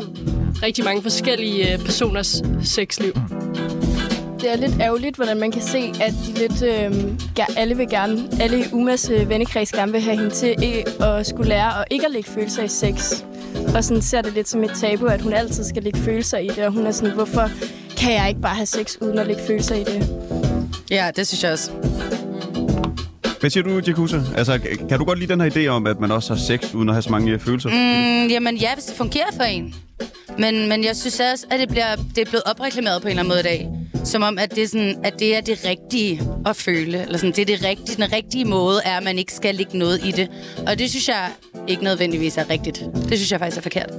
rigtig 0.63 0.83
mange 0.83 1.01
forskellige 1.01 1.73
øh, 1.73 1.79
personers 1.79 2.43
sexliv. 2.63 3.13
Det 4.41 4.51
er 4.51 4.55
lidt 4.55 4.81
ærgerligt, 4.81 5.15
hvordan 5.15 5.39
man 5.39 5.51
kan 5.51 5.61
se, 5.61 5.77
at 5.77 6.13
de 6.27 6.39
lidt, 6.39 6.63
øh, 6.63 7.47
alle 7.57 7.77
vil 7.77 7.89
gerne, 7.89 8.29
alle 8.41 8.59
i 8.59 8.63
Umas 8.71 9.09
øh, 9.09 9.29
vennekreds 9.29 9.71
gerne 9.71 9.91
vil 9.91 10.01
have 10.01 10.17
hende 10.17 10.29
til 10.29 10.55
ikke 10.63 11.03
at 11.03 11.27
skulle 11.27 11.49
lære 11.49 11.73
og 11.73 11.85
ikke 11.89 12.05
at 12.05 12.11
lægge 12.11 12.29
følelser 12.29 12.63
i 12.63 12.67
sex. 12.67 13.23
Og 13.75 13.83
sådan 13.83 14.01
ser 14.01 14.21
det 14.21 14.33
lidt 14.33 14.49
som 14.49 14.63
et 14.63 14.71
tabu, 14.75 15.05
at 15.05 15.21
hun 15.21 15.33
altid 15.33 15.63
skal 15.63 15.83
lægge 15.83 15.99
følelser 15.99 16.37
i 16.37 16.47
det, 16.47 16.65
og 16.65 16.71
hun 16.71 16.85
er 16.85 16.91
sådan, 16.91 17.13
hvorfor 17.13 17.49
kan 17.97 18.13
jeg 18.13 18.29
ikke 18.29 18.41
bare 18.41 18.55
have 18.55 18.65
sex 18.65 18.97
uden 19.01 19.19
at 19.19 19.27
lægge 19.27 19.41
følelser 19.47 19.75
i 19.75 19.83
det? 19.83 20.09
Ja, 20.91 21.11
det 21.15 21.27
synes 21.27 21.43
jeg 21.43 21.51
også. 21.51 21.71
Hvad 23.39 23.49
siger 23.49 23.63
du, 23.63 23.81
Jakusa? 23.87 24.19
Altså, 24.37 24.59
kan 24.89 24.99
du 24.99 25.05
godt 25.05 25.19
lide 25.19 25.33
den 25.33 25.41
her 25.41 25.49
idé 25.49 25.67
om, 25.67 25.87
at 25.87 25.99
man 25.99 26.11
også 26.11 26.33
har 26.33 26.41
sex 26.41 26.73
uden 26.73 26.89
at 26.89 26.95
have 26.95 27.01
så 27.01 27.09
mange 27.09 27.39
følelser? 27.39 27.69
Mm, 27.69 28.27
jamen 28.27 28.57
ja, 28.57 28.73
hvis 28.73 28.85
det 28.85 28.95
fungerer 28.95 29.31
for 29.35 29.43
en. 29.43 29.75
Men, 30.37 30.69
men 30.69 30.83
jeg 30.83 30.95
synes 30.95 31.19
også, 31.19 31.45
at 31.51 31.59
det, 31.59 31.69
bliver, 31.69 31.95
det 31.95 32.17
er 32.17 32.25
blevet 32.25 32.43
opreklameret 32.45 33.01
på 33.01 33.07
en 33.07 33.09
eller 33.09 33.23
anden 33.23 33.29
måde 33.31 33.39
i 33.39 33.43
dag. 33.43 33.69
Som 34.03 34.23
om, 34.23 34.37
at 34.37 34.55
det, 34.55 34.63
er 34.63 34.67
sådan, 34.67 34.95
at 35.03 35.19
det 35.19 35.35
er 35.35 35.41
det 35.41 35.59
rigtige 35.65 36.21
at 36.45 36.55
føle. 36.55 37.01
Eller 37.01 37.17
sådan, 37.17 37.31
det 37.35 37.41
er 37.41 37.45
det 37.45 37.63
rigtige. 37.65 38.03
Den 38.03 38.13
rigtige 38.13 38.45
måde 38.45 38.81
er, 38.85 38.97
at 38.97 39.03
man 39.03 39.17
ikke 39.17 39.33
skal 39.33 39.55
lægge 39.55 39.77
noget 39.77 40.05
i 40.05 40.11
det. 40.11 40.29
Og 40.67 40.79
det 40.79 40.89
synes 40.89 41.07
jeg 41.07 41.29
ikke 41.67 41.83
nødvendigvis 41.83 42.37
er 42.37 42.49
rigtigt. 42.49 42.83
Det 43.09 43.17
synes 43.17 43.31
jeg 43.31 43.39
faktisk 43.39 43.57
er 43.57 43.61
forkert. 43.61 43.89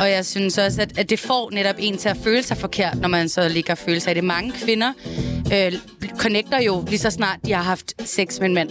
Og 0.00 0.10
jeg 0.10 0.26
synes 0.26 0.58
også, 0.58 0.82
at, 0.82 0.98
at 0.98 1.10
det 1.10 1.18
får 1.18 1.50
netop 1.52 1.76
en 1.78 1.96
til 1.96 2.08
at 2.08 2.16
føle 2.24 2.42
sig 2.42 2.56
forkert, 2.56 3.00
når 3.00 3.08
man 3.08 3.28
så 3.28 3.48
ligger 3.48 3.72
og 3.72 3.78
føler 3.78 4.00
sig 4.00 4.10
i 4.10 4.14
det. 4.14 4.24
Mange 4.24 4.52
kvinder 4.52 4.92
øh, 5.52 5.72
connecter 6.18 6.62
jo 6.62 6.84
lige 6.88 6.98
så 6.98 7.10
snart, 7.10 7.38
de 7.46 7.52
har 7.52 7.62
haft 7.62 7.94
sex 8.04 8.38
med 8.40 8.48
en 8.48 8.54
mand. 8.54 8.70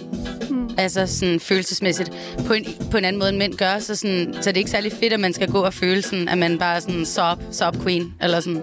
Altså 0.78 1.08
sådan 1.08 1.40
følelsesmæssigt. 1.40 2.12
På 2.48 2.54
en, 2.54 2.66
på 2.92 2.98
en 2.98 3.06
anden 3.06 3.20
måde, 3.20 3.30
end 3.30 3.38
mænd 3.38 3.54
gør. 3.54 3.80
Så, 3.80 3.96
sådan, 3.96 4.34
så 4.34 4.50
det 4.50 4.58
er 4.58 4.58
ikke 4.58 4.72
særlig 4.72 4.92
fedt, 4.92 5.14
at 5.14 5.20
man 5.20 5.34
skal 5.34 5.48
gå 5.48 5.60
og 5.60 5.74
føle 5.74 6.02
sådan, 6.02 6.30
at 6.30 6.38
man 6.38 6.58
bare 6.58 6.76
er 6.76 6.80
sådan 6.80 7.06
sob, 7.06 7.40
sob 7.52 7.84
queen. 7.84 8.14
Eller 8.22 8.40
sådan. 8.40 8.62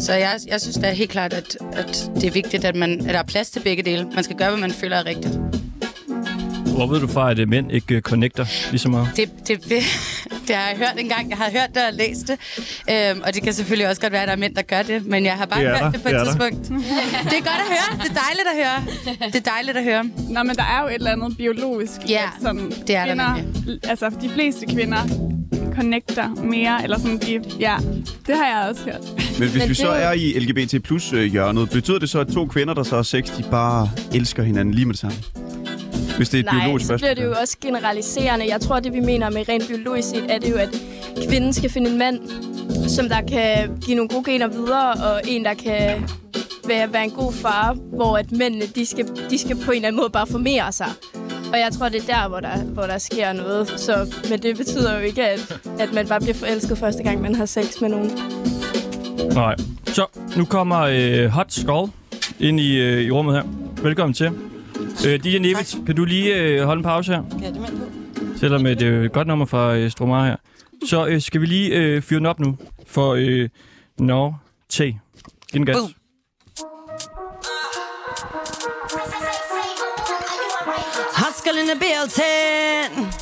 Så 0.00 0.12
jeg, 0.12 0.38
jeg 0.46 0.60
synes 0.60 0.76
da 0.76 0.90
helt 0.90 1.10
klart, 1.10 1.32
at, 1.32 1.56
at 1.72 2.10
det 2.14 2.24
er 2.24 2.30
vigtigt, 2.30 2.64
at, 2.64 2.76
man, 2.76 3.00
at 3.00 3.14
der 3.14 3.18
er 3.18 3.22
plads 3.22 3.50
til 3.50 3.60
begge 3.60 3.82
dele. 3.82 4.04
Man 4.14 4.24
skal 4.24 4.36
gøre, 4.36 4.50
hvad 4.50 4.60
man 4.60 4.70
føler 4.70 4.96
er 4.96 5.06
rigtigt. 5.06 5.38
Hvor 6.76 6.86
ved 6.86 7.00
du 7.00 7.06
fra, 7.06 7.30
at 7.30 7.38
øh, 7.38 7.48
mænd 7.48 7.72
ikke 7.72 7.94
øh, 7.94 8.00
connecter 8.02 8.44
lige 8.70 8.78
så 8.78 8.88
meget? 8.88 9.08
Det, 9.16 9.30
det, 9.48 9.64
det, 9.64 9.70
det 10.48 10.56
har 10.56 10.68
jeg 10.68 10.76
hørt 10.78 10.94
engang. 10.98 11.30
Jeg 11.30 11.38
har 11.38 11.50
hørt 11.50 11.68
det 11.74 11.82
og 11.90 11.92
læst 11.92 12.28
det. 12.28 12.36
Øhm, 13.10 13.20
og 13.26 13.34
det 13.34 13.42
kan 13.42 13.52
selvfølgelig 13.52 13.88
også 13.88 14.00
godt 14.00 14.12
være, 14.12 14.22
at 14.22 14.28
der 14.28 14.34
er 14.34 14.38
mænd, 14.38 14.54
der 14.54 14.62
gør 14.62 14.82
det. 14.82 15.06
Men 15.06 15.24
jeg 15.24 15.32
har 15.32 15.46
bare 15.46 15.60
Det 15.60 15.68
er 15.68 15.72
hørt 15.72 15.80
der. 15.82 15.90
det 15.90 16.02
på 16.02 16.08
Det 16.08 16.14
et 16.14 16.20
er 16.20 16.24
der. 16.24 16.30
tidspunkt. 16.30 16.68
Det 17.30 17.36
er 17.38 17.44
godt 17.50 17.62
at 17.66 17.70
høre. 17.76 17.98
Det 18.02 18.10
er 18.10 18.20
dejligt 18.24 18.48
at 18.52 18.56
høre. 18.64 19.26
Det 19.32 19.36
er 19.46 19.50
dejligt 19.50 19.76
at 19.76 19.84
høre. 19.84 20.04
Nå, 20.28 20.42
men 20.42 20.56
der 20.56 20.62
er 20.62 20.80
jo 20.82 20.88
et 20.88 20.94
eller 20.94 21.10
andet 21.10 21.36
biologisk. 21.36 21.92
Ja, 22.08 22.22
at 22.24 22.42
sådan, 22.42 22.70
det 22.86 22.96
er 22.96 23.04
der 23.04 23.06
kvinder, 23.06 23.78
Altså, 23.88 24.10
de 24.22 24.28
fleste 24.28 24.66
kvinder 24.66 24.98
connecter 25.74 26.28
mere, 26.28 26.82
eller 26.82 26.98
sådan, 26.98 27.18
de, 27.18 27.40
ja, 27.60 27.76
det 28.26 28.34
har 28.36 28.46
jeg 28.60 28.68
også 28.70 28.84
hørt. 28.84 29.38
Men 29.38 29.48
hvis 29.48 29.68
vi 29.68 29.74
så 29.74 29.88
er 29.88 30.12
i 30.12 30.38
LGBT 30.38 30.82
plus 30.84 31.12
øh, 31.12 31.24
hjørnet, 31.24 31.70
betyder 31.70 31.98
det 31.98 32.10
så, 32.10 32.18
at 32.20 32.26
to 32.26 32.46
kvinder, 32.46 32.74
der 32.74 32.82
så 32.82 32.96
har 32.96 33.02
sex, 33.02 33.36
de 33.36 33.42
bare 33.50 33.90
elsker 34.14 34.42
hinanden 34.42 34.74
lige 34.74 34.84
med 34.86 34.94
det 34.94 35.00
samme? 35.00 35.16
Hvis 36.16 36.28
det 36.28 36.38
er 36.38 36.40
et 36.40 36.44
Nej, 36.52 36.60
biologisk 36.64 36.86
så 36.86 36.88
bliver 36.96 36.98
spørgsmål. 36.98 37.24
det 37.30 37.36
jo 37.36 37.40
også 37.40 37.56
generaliserende. 37.62 38.48
Jeg 38.48 38.60
tror, 38.60 38.80
det 38.80 38.92
vi 38.92 39.00
mener 39.00 39.30
med 39.30 39.48
rent 39.48 39.68
biologisk 39.68 40.08
set, 40.08 40.24
er 40.28 40.38
det 40.38 40.50
jo, 40.50 40.56
at 40.56 40.68
kvinden 41.28 41.52
skal 41.52 41.70
finde 41.70 41.90
en 41.90 41.98
mand, 41.98 42.18
som 42.88 43.08
der 43.08 43.20
kan 43.20 43.76
give 43.84 43.96
nogle 43.96 44.08
gode 44.08 44.24
gener 44.24 44.48
videre, 44.48 44.92
og 44.92 45.20
en, 45.28 45.44
der 45.44 45.54
kan 45.54 46.08
være, 46.68 46.92
være 46.92 47.04
en 47.04 47.10
god 47.10 47.32
far, 47.32 47.76
hvor 47.92 48.16
at 48.18 48.32
mændene, 48.32 48.64
de 48.74 48.86
skal, 48.86 49.06
de 49.30 49.38
skal 49.38 49.56
på 49.56 49.70
en 49.70 49.76
eller 49.76 49.88
anden 49.88 50.00
måde 50.00 50.10
bare 50.10 50.26
formere 50.26 50.72
sig. 50.72 50.86
Og 51.52 51.58
jeg 51.58 51.68
tror, 51.78 51.88
det 51.88 52.02
er 52.08 52.14
der, 52.14 52.28
hvor 52.28 52.40
der, 52.40 52.56
hvor 52.58 52.82
der 52.82 52.98
sker 52.98 53.32
noget. 53.32 53.68
Så, 53.76 54.14
men 54.30 54.42
det 54.42 54.56
betyder 54.56 54.94
jo 54.98 55.00
ikke, 55.00 55.28
at, 55.28 55.58
at 55.78 55.92
man 55.92 56.08
bare 56.08 56.20
bliver 56.20 56.34
forelsket 56.34 56.78
første 56.78 57.02
gang, 57.02 57.20
man 57.22 57.34
har 57.34 57.46
sex 57.46 57.80
med 57.80 57.88
nogen. 57.88 58.10
Nej. 59.34 59.54
Så, 59.86 60.06
nu 60.36 60.44
kommer 60.44 60.80
øh, 60.80 61.26
Hot 61.26 61.52
Skull 61.52 61.90
ind 62.40 62.60
i, 62.60 62.76
øh, 62.76 63.02
i 63.02 63.10
rummet 63.10 63.34
her. 63.34 63.42
Velkommen 63.82 64.14
til. 64.14 64.30
Øh, 65.06 65.24
DJ 65.24 65.38
Nevits, 65.38 65.76
kan 65.86 65.96
du 65.96 66.04
lige 66.04 66.34
øh, 66.34 66.62
holde 66.64 66.78
en 66.80 66.84
pause 66.84 67.12
her? 67.12 67.22
Ja, 67.42 67.46
det 67.46 67.60
med 67.60 68.36
Selvom 68.36 68.66
øh, 68.66 68.78
det 68.78 68.88
er 68.88 69.02
et 69.02 69.12
godt 69.12 69.28
nummer 69.28 69.46
fra 69.46 69.76
øh, 69.76 69.90
Stromar 69.90 70.26
her. 70.26 70.36
Så 70.86 71.06
øh, 71.06 71.20
skal 71.20 71.40
vi 71.40 71.46
lige 71.46 71.76
øh, 71.76 72.02
fyre 72.02 72.18
den 72.18 72.26
op 72.26 72.40
nu 72.40 72.56
for 72.86 73.14
øh, 73.14 73.48
Nå 73.98 74.34
T. 74.68 74.78
Giv 74.78 74.94
den 75.52 75.66
gas. 75.66 75.76
Boom. 75.76 75.90
Hustle 81.20 81.60
in 81.60 81.66
the 81.66 81.78
building. 81.86 83.12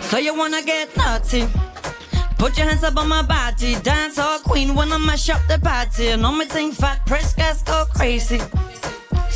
So 0.00 0.16
you 0.18 0.32
wanna 0.40 0.62
get 0.72 0.86
naughty? 0.96 1.42
Put 2.38 2.58
your 2.58 2.66
hands 2.68 2.84
up 2.84 2.96
on 3.02 3.08
my 3.08 3.22
body, 3.22 3.74
dance 3.84 4.18
all 4.18 4.38
queen 4.50 4.68
when 4.76 4.92
I 4.92 4.98
mash 4.98 5.28
up 5.30 5.42
the 5.48 5.58
party. 5.60 6.16
No 6.16 6.30
me 6.30 6.44
think 6.44 6.74
fat, 6.74 6.98
press 7.06 7.34
gas, 7.34 7.62
go 7.62 7.84
crazy. 7.94 8.38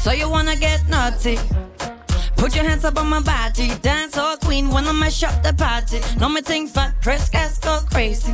So 0.03 0.13
you 0.13 0.31
wanna 0.31 0.57
get 0.57 0.89
naughty? 0.89 1.39
Put 2.37 2.55
your 2.55 2.65
hands 2.65 2.85
up 2.85 2.99
on 2.99 3.09
my 3.09 3.21
body, 3.21 3.75
dance 3.83 4.17
all 4.17 4.37
queen 4.37 4.69
I 4.73 4.93
mash 4.93 5.25
up 5.25 5.43
the 5.43 5.53
party. 5.53 5.99
No 6.21 6.29
me 6.29 6.41
think 6.41 6.71
fat, 6.71 6.95
press 7.03 7.29
gas, 7.29 7.59
go 7.59 7.81
crazy. 7.91 8.33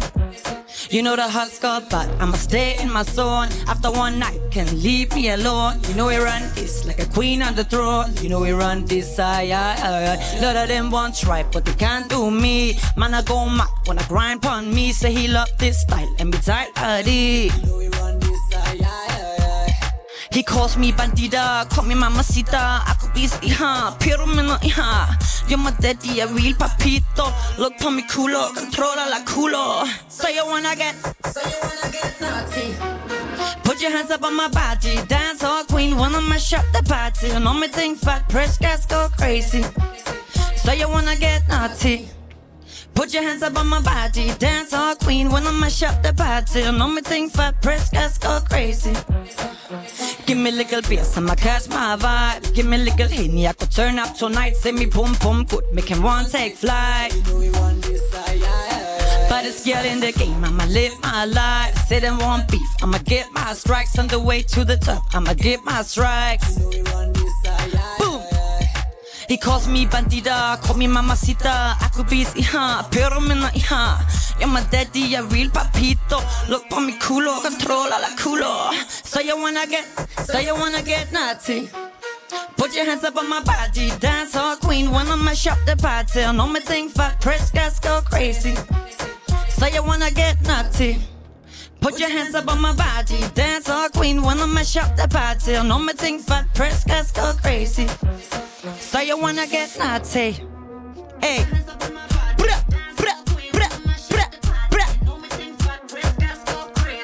You 0.90 1.02
know 1.02 1.16
the 1.16 1.26
hot 1.26 1.48
spot, 1.48 1.88
but 1.90 2.06
I'ma 2.20 2.36
stay 2.36 2.76
in 2.82 2.92
my 2.92 3.02
zone. 3.02 3.48
After 3.66 3.90
one 3.90 4.18
night, 4.18 4.38
can 4.50 4.66
leave 4.82 5.14
me 5.14 5.30
alone. 5.30 5.80
You 5.88 5.94
know 5.94 6.06
we 6.06 6.16
run 6.18 6.42
this 6.54 6.84
like 6.84 7.00
a 7.00 7.06
queen 7.06 7.42
on 7.42 7.54
the 7.54 7.64
throne. 7.64 8.12
You 8.20 8.28
know 8.28 8.40
we 8.40 8.52
run 8.52 8.84
this, 8.84 9.18
I, 9.18 9.44
I, 9.46 9.74
I. 9.82 10.40
Lot 10.42 10.56
of 10.56 10.68
them 10.68 10.90
want 10.90 11.16
try, 11.16 11.44
but 11.50 11.64
they 11.64 11.74
can't 11.74 12.08
do 12.10 12.30
me. 12.30 12.78
Man, 12.96 13.14
I 13.14 13.22
go 13.22 13.48
mad 13.48 13.68
when 13.86 13.98
I 13.98 14.06
grind 14.06 14.44
on 14.44 14.72
me. 14.72 14.92
Say 14.92 15.12
he 15.12 15.28
love 15.28 15.48
this 15.58 15.80
style 15.80 16.14
and 16.18 16.30
be 16.30 16.38
tight 16.38 16.68
of 16.76 17.04
it. 17.08 18.13
He 20.34 20.42
calls 20.42 20.76
me 20.76 20.90
bandita, 20.90 21.70
call 21.70 21.84
me 21.84 21.94
mamacita. 21.94 22.82
Ako 22.90 23.06
bis 23.14 23.38
iha, 23.38 23.96
pero 24.00 24.26
meno 24.26 24.58
iha. 24.66 25.06
You're 25.48 25.58
my 25.58 25.70
daddy, 25.78 26.18
a 26.18 26.26
real 26.26 26.54
papito. 26.54 27.30
Look 27.56 27.78
på 27.78 27.94
mi 27.94 28.02
culo, 28.02 28.50
controla 28.52 29.06
la 29.08 29.20
culo. 29.24 29.86
So 30.08 30.26
you 30.28 30.44
wanna 30.44 30.74
get, 30.74 30.96
so 31.30 31.40
you 31.40 31.58
wanna 31.62 31.88
get 31.92 32.20
naughty. 32.20 32.74
Put 33.62 33.80
your 33.80 33.92
hands 33.92 34.10
up 34.10 34.24
on 34.24 34.34
my 34.34 34.48
body, 34.48 34.96
dance 35.06 35.44
all 35.44 35.62
queen, 35.66 35.96
wanna 35.96 36.20
mash 36.20 36.52
up 36.52 36.64
the 36.72 36.82
party. 36.82 37.30
And 37.30 37.46
on 37.46 37.60
me 37.60 37.68
think 37.68 38.00
fat, 38.00 38.28
press 38.28 38.58
gas, 38.58 38.86
go 38.86 39.08
crazy. 39.16 39.64
So 40.56 40.72
you 40.72 40.88
wanna 40.88 41.14
get 41.14 41.46
naughty. 41.48 42.08
Put 42.94 43.12
your 43.12 43.22
hands 43.22 43.42
up 43.42 43.58
on 43.58 43.68
my 43.68 43.80
body, 43.80 44.32
dance 44.38 44.72
all 44.72 44.94
queen, 44.96 45.30
wanna 45.30 45.52
mash 45.52 45.82
up 45.82 46.02
the 46.02 46.12
party. 46.14 46.62
And 46.62 46.80
on 46.80 46.94
me 46.94 47.02
think 47.02 47.32
fat, 47.32 47.60
press 47.60 47.90
gas, 47.90 48.18
go 48.18 48.40
crazy. 48.48 48.94
Give 50.26 50.38
me 50.38 50.50
a 50.50 50.52
little 50.52 50.82
bass, 50.82 51.16
I'ma 51.16 51.34
catch 51.34 51.68
my 51.68 51.96
vibe. 51.96 52.54
Give 52.54 52.66
me 52.66 52.76
a 52.76 52.84
little 52.84 53.08
henny, 53.08 53.46
I 53.48 53.52
could 53.52 53.70
turn 53.70 53.98
up 53.98 54.14
tonight. 54.16 54.56
Say 54.56 54.72
me 54.72 54.86
pum 54.86 55.14
pum 55.16 55.44
good, 55.44 55.64
make 55.72 55.88
him 55.88 56.02
want 56.02 56.30
take 56.30 56.56
flight. 56.56 57.12
But 59.28 59.44
it's 59.44 59.64
girl 59.64 59.84
in 59.84 60.00
the 60.00 60.12
game, 60.12 60.44
I'ma 60.44 60.64
live 60.66 60.94
my 61.02 61.24
life. 61.24 61.76
Say 61.88 61.98
them 62.00 62.18
want 62.18 62.48
beef, 62.48 62.68
I'ma 62.82 62.98
get 62.98 63.26
my 63.32 63.52
strikes 63.54 63.98
on 63.98 64.06
the 64.06 64.20
way 64.20 64.42
to 64.42 64.64
the 64.64 64.76
top. 64.76 65.02
I'ma 65.12 65.34
get 65.34 65.64
my 65.64 65.82
strikes. 65.82 66.58
He 69.28 69.36
calls 69.38 69.68
me 69.68 69.86
bandita, 69.86 70.60
call 70.62 70.76
me 70.76 70.86
mamacita. 70.86 71.76
Ako 71.80 72.04
bis 72.04 72.34
iha, 72.34 72.90
pero 72.90 73.20
mena 73.20 73.50
iha. 73.54 73.98
You're 74.38 74.48
my 74.48 74.60
daddy, 74.70 75.14
a 75.14 75.22
real 75.22 75.48
papito. 75.50 76.20
Look 76.48 76.68
på 76.68 76.80
mi 76.80 76.92
culo, 76.98 77.40
controla 77.40 77.98
la 78.00 78.10
culo. 78.16 78.72
So 78.88 79.20
you 79.20 79.36
wanna 79.38 79.66
get, 79.66 79.86
so 80.26 80.38
you 80.38 80.54
wanna 80.54 80.82
get 80.82 81.12
naughty. 81.12 81.70
Put 82.56 82.74
your 82.74 82.84
hands 82.84 83.04
up 83.04 83.16
on 83.16 83.28
my 83.28 83.42
body, 83.42 83.90
dance 84.00 84.36
all 84.36 84.56
queen, 84.56 84.90
wanna 84.90 85.16
mash 85.16 85.46
up 85.46 85.58
the 85.66 85.76
party. 85.76 86.22
On 86.22 86.52
me 86.52 86.60
thing 86.60 86.88
fat, 86.88 87.20
press 87.20 87.50
gas, 87.50 87.78
go 87.78 88.00
crazy. 88.02 88.54
So 89.50 89.66
you 89.66 89.82
wanna 89.84 90.10
get 90.10 90.42
naughty. 90.42 90.98
Put 91.80 91.98
your 91.98 92.08
hands 92.08 92.34
up 92.34 92.48
on 92.48 92.60
my 92.60 92.72
body, 92.74 93.18
dance 93.34 93.68
all 93.68 93.88
queen, 93.88 94.22
wanna 94.22 94.46
mash 94.46 94.76
up 94.76 94.96
the 94.96 95.08
party. 95.08 95.56
On 95.56 95.86
me 95.86 95.92
thing 95.92 96.18
fat, 96.18 96.46
press 96.54 96.84
gas, 96.84 97.12
go 97.12 97.32
crazy. 97.42 97.86
So 98.64 98.98
you 99.00 99.18
wanna 99.18 99.46
get 99.46 99.78
naughty. 99.78 100.32
Hey. 101.22 101.44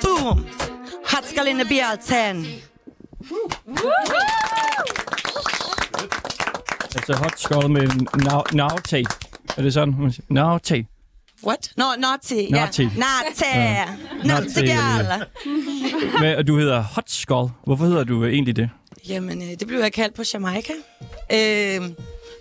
Boom. 0.03 0.47
Hot 1.05 1.25
skal 1.27 1.47
in 1.47 1.59
the 1.59 1.65
BL10. 1.65 2.47
Altså 6.95 7.17
hot 7.17 7.41
skull 7.41 7.71
med 7.71 7.89
navtag. 8.53 9.05
Er 9.57 9.63
det 9.63 9.75
sådan, 9.75 9.95
man 9.99 10.13
siger? 10.13 10.25
Navtag. 10.29 10.87
What? 11.47 11.73
No, 11.77 11.85
naughty. 11.99 12.51
Naughty. 12.51 12.81
Yeah. 12.81 12.97
Naughty. 12.99 13.43
Ja. 13.55 13.87
Naughty 14.25 14.61
Naughty. 14.61 16.19
Hvad, 16.19 16.37
og 16.37 16.47
du 16.47 16.59
hedder 16.59 16.83
Hot 16.83 17.11
Skull. 17.11 17.49
Hvorfor 17.65 17.85
hedder 17.85 18.05
du 18.05 18.25
egentlig 18.25 18.57
det? 18.57 18.71
Jamen, 19.09 19.43
øh, 19.43 19.49
det 19.61 19.67
blev 19.67 19.81
jeg 19.81 19.93
kaldt 19.93 20.15
på 20.15 20.23
Jamaica. 20.35 20.73
Øh, 21.33 21.91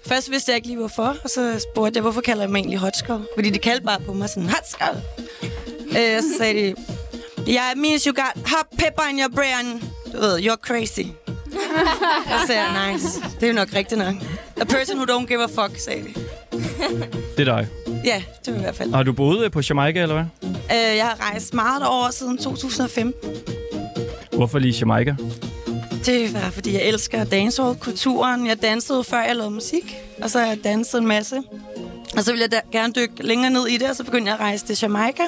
først 0.05 0.31
vidste 0.31 0.51
jeg 0.51 0.55
ikke 0.55 0.67
lige 0.67 0.77
hvorfor, 0.77 1.15
og 1.23 1.29
så 1.29 1.65
spurgte 1.73 1.97
jeg, 1.97 2.01
hvorfor 2.01 2.21
kalder 2.21 2.43
jeg 2.43 2.49
mig 2.49 2.57
egentlig 2.59 2.79
Hotskov? 2.79 3.21
Fordi 3.35 3.49
de 3.49 3.59
kaldte 3.59 3.85
bare 3.85 3.99
på 3.99 4.13
mig 4.13 4.29
sådan, 4.29 4.49
Hotskov. 4.49 4.95
Øh, 5.97 6.17
og 6.17 6.23
så 6.23 6.29
sagde 6.37 6.53
de, 6.53 6.75
yeah, 7.49 7.71
it 7.71 7.77
means 7.77 8.03
you 8.03 8.13
got 8.13 8.49
hot 8.49 8.67
pepper 8.77 9.03
in 9.11 9.19
your 9.19 9.29
brain. 9.35 9.83
Du 10.13 10.19
ved, 10.19 10.39
you're 10.39 10.61
crazy. 10.61 10.99
Og 12.33 12.39
så 12.41 12.47
sagde 12.47 12.61
jeg, 12.61 12.91
nice. 12.93 13.21
Det 13.35 13.43
er 13.43 13.47
jo 13.47 13.53
nok 13.53 13.67
rigtigt 13.73 13.99
nok. 13.99 14.15
A 14.61 14.63
person 14.65 14.97
who 14.97 15.05
don't 15.17 15.25
give 15.25 15.43
a 15.43 15.45
fuck, 15.47 15.79
sagde 15.79 16.03
de. 16.03 16.13
Det 17.37 17.47
er 17.49 17.55
dig. 17.55 17.67
Ja, 18.05 18.23
det 18.45 18.53
var 18.53 18.59
i 18.59 18.61
hvert 18.61 18.75
fald. 18.75 18.93
Har 18.93 19.03
du 19.03 19.13
boet 19.13 19.45
øh, 19.45 19.51
på 19.51 19.61
Jamaica, 19.69 20.01
eller 20.01 20.15
hvad? 20.15 20.49
Øh, 20.51 20.97
jeg 20.97 21.05
har 21.05 21.29
rejst 21.31 21.53
meget 21.53 21.87
over 21.87 22.09
siden 22.11 22.37
2015. 22.37 23.31
Hvorfor 24.33 24.59
lige 24.59 24.75
Jamaica? 24.79 25.15
Det 26.09 26.33
var, 26.33 26.49
fordi 26.49 26.73
jeg 26.73 26.81
elsker 26.83 27.23
dancehall-kulturen. 27.23 28.47
Jeg 28.47 28.61
dansede 28.61 29.03
før 29.03 29.21
jeg 29.21 29.35
lavede 29.35 29.51
musik, 29.51 29.95
og 30.21 30.29
så 30.29 30.39
har 30.39 30.45
jeg 30.45 30.63
danset 30.63 30.99
en 30.99 31.07
masse. 31.07 31.35
Og 32.17 32.23
så 32.23 32.31
ville 32.31 32.41
jeg 32.41 32.51
da 32.51 32.59
gerne 32.71 32.93
dykke 32.93 33.23
længere 33.23 33.51
ned 33.51 33.67
i 33.67 33.77
det, 33.77 33.89
og 33.89 33.95
så 33.95 34.03
begyndte 34.03 34.31
jeg 34.31 34.35
at 34.35 34.41
rejse 34.41 34.65
til 34.65 34.77
Jamaica. 34.81 35.23